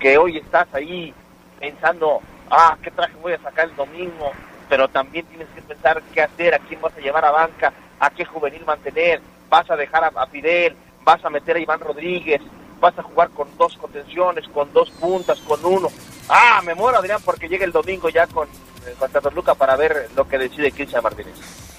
que 0.00 0.16
hoy 0.16 0.38
estás 0.38 0.66
ahí 0.72 1.12
pensando, 1.60 2.20
ah, 2.50 2.76
qué 2.82 2.90
traje 2.90 3.14
voy 3.20 3.34
a 3.34 3.42
sacar 3.42 3.68
el 3.68 3.76
domingo, 3.76 4.32
pero 4.68 4.88
también 4.88 5.26
tienes 5.26 5.48
que 5.48 5.60
pensar 5.62 6.02
qué 6.14 6.22
hacer, 6.22 6.54
a 6.54 6.58
quién 6.60 6.80
vas 6.80 6.96
a 6.96 7.00
llevar 7.00 7.24
a 7.24 7.30
banca, 7.30 7.72
a 8.00 8.10
qué 8.10 8.24
juvenil 8.24 8.64
mantener, 8.64 9.20
vas 9.50 9.70
a 9.70 9.76
dejar 9.76 10.04
a, 10.04 10.08
a 10.08 10.26
Fidel, 10.28 10.74
vas 11.08 11.24
a 11.24 11.30
meter 11.30 11.56
a 11.56 11.58
Iván 11.58 11.80
Rodríguez, 11.80 12.42
vas 12.82 12.98
a 12.98 13.02
jugar 13.02 13.30
con 13.30 13.48
dos 13.56 13.74
contenciones, 13.78 14.46
con 14.52 14.70
dos 14.74 14.90
puntas, 14.90 15.38
con 15.40 15.64
uno. 15.64 15.88
Ah, 16.28 16.60
me 16.62 16.74
muero, 16.74 16.98
Adrián, 16.98 17.22
porque 17.24 17.48
llega 17.48 17.64
el 17.64 17.72
domingo 17.72 18.10
ya 18.10 18.26
con, 18.26 18.46
eh, 18.46 18.94
contra 18.98 19.22
Toluca 19.22 19.54
para 19.54 19.74
ver 19.74 20.10
lo 20.14 20.28
que 20.28 20.36
decide 20.36 20.70
Cristian 20.70 21.02
Martínez. 21.02 21.32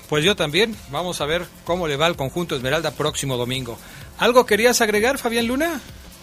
Pues 0.09 0.23
yo 0.23 0.36
también. 0.36 0.75
Vamos 0.89 1.21
a 1.21 1.27
ver 1.27 1.45
cómo 1.63 1.88
le 1.88 1.95
va 1.95 2.07
al 2.07 2.15
conjunto 2.15 2.55
Esmeralda 2.55 2.89
próximo 2.89 3.38
domingo. 3.38 3.77
¿Algo 4.17 4.47
querías 4.47 4.82
agregar, 4.82 5.19
Fabián 5.19 5.45
Luna? 5.45 5.80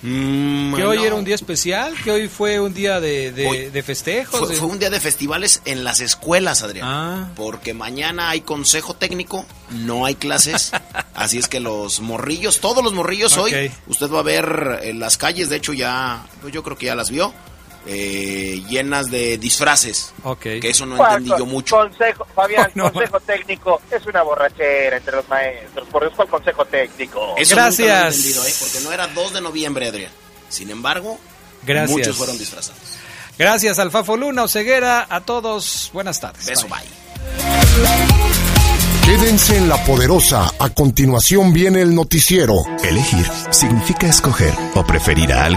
Mm, 0.09 0.75
que 0.77 0.85
hoy 0.85 0.99
no. 0.99 1.05
era 1.05 1.15
un 1.17 1.25
día 1.25 1.35
especial, 1.35 1.93
que 2.05 2.13
hoy 2.13 2.29
fue 2.29 2.61
un 2.61 2.73
día 2.73 3.01
de, 3.01 3.33
de, 3.33 3.47
Hoy 3.49 3.59
de 3.71 3.83
festejos. 3.83 4.39
Fue, 4.39 4.49
de- 4.49 4.55
fue 4.55 4.69
un 4.69 4.79
día 4.79 4.89
de 4.89 5.01
festivales 5.01 5.63
en 5.65 5.83
las 5.83 6.01
escuelas, 6.01 6.63
Adrián. 6.63 6.87
Ah. 6.89 7.29
Porque 7.35 7.75
mañana 7.75 8.31
hay 8.31 8.43
consejo 8.43 8.95
técnico, 8.95 9.45
no 9.71 10.07
hay 10.07 10.15
clases. 10.15 10.71
así 11.15 11.39
es 11.39 11.49
que 11.49 11.59
los 11.59 12.01
morrillos, 12.01 12.61
todos 12.61 12.85
los 12.85 12.93
morrillos 12.93 13.37
hoy, 13.37 13.73
usted 13.89 14.09
va 14.09 14.21
a 14.21 14.23
ver 14.23 14.81
en 14.85 15.01
las 15.01 15.17
calles, 15.19 15.49
de 15.49 15.57
hecho 15.57 15.73
ya, 15.73 16.25
yo 16.53 16.63
creo 16.63 16.79
que 16.79 16.87
ya 16.87 16.95
las 16.95 17.11
vio, 17.11 17.35
eh, 17.87 18.63
llenas 18.69 19.11
de 19.11 19.39
disfraces. 19.39 20.13
Ok. 20.25 20.41
Que 20.41 20.71
eso 20.71 20.85
no 20.87 20.97
entendí 20.97 21.31
yo 21.39 21.47
mucho. 21.47 21.77
Consejo, 21.77 22.27
Fabián, 22.35 22.71
No. 22.75 22.93
consejo 22.93 23.21
técnico, 23.21 23.81
es 23.91 24.05
una 24.07 24.23
borrachera 24.23 24.97
entre 24.97 25.17
los 25.17 25.29
maestros. 25.29 25.89
Por 25.89 26.05
eso 26.05 26.23
el 26.23 26.29
consejo 26.29 26.65
técnico. 26.65 27.35
Eso 27.37 27.55
nunca 27.55 27.69
lo 27.71 27.75
he 27.75 27.87
Gracias. 27.87 28.17
entendido, 28.17 28.45
¿eh? 28.47 28.55
Porque 28.61 28.81
no 28.85 28.93
era 28.93 29.07
2 29.09 29.33
de 29.35 29.41
noviembre, 29.41 29.89
Adrián. 29.89 30.13
Sin 30.49 30.71
embargo, 30.71 31.19
Gracias. 31.65 31.91
muchos 31.91 32.17
fueron 32.17 32.37
disfrazados. 32.39 32.81
Gracias, 33.39 33.79
Alfafo 33.79 34.17
Luna, 34.17 34.45
Oceguera. 34.45 35.07
A 35.11 35.21
todos, 35.21 35.91
buenas 35.93 36.21
tardes. 36.21 36.47
Beso, 36.47 36.67
Bye. 36.69 36.79
bye. 36.81 37.87
Quédense 39.05 39.57
en 39.57 39.69
La 39.69 39.77
Poderosa. 39.85 40.53
A 40.59 40.71
continuación 40.71 41.53
viene 41.53 41.81
el 41.83 41.95
noticiero. 41.95 42.55
Elegir 42.83 43.25
significa 43.51 44.09
escoger 44.09 44.53
o 44.75 44.85
preferir 44.85 45.33
a 45.33 45.45
alguien. 45.45 45.55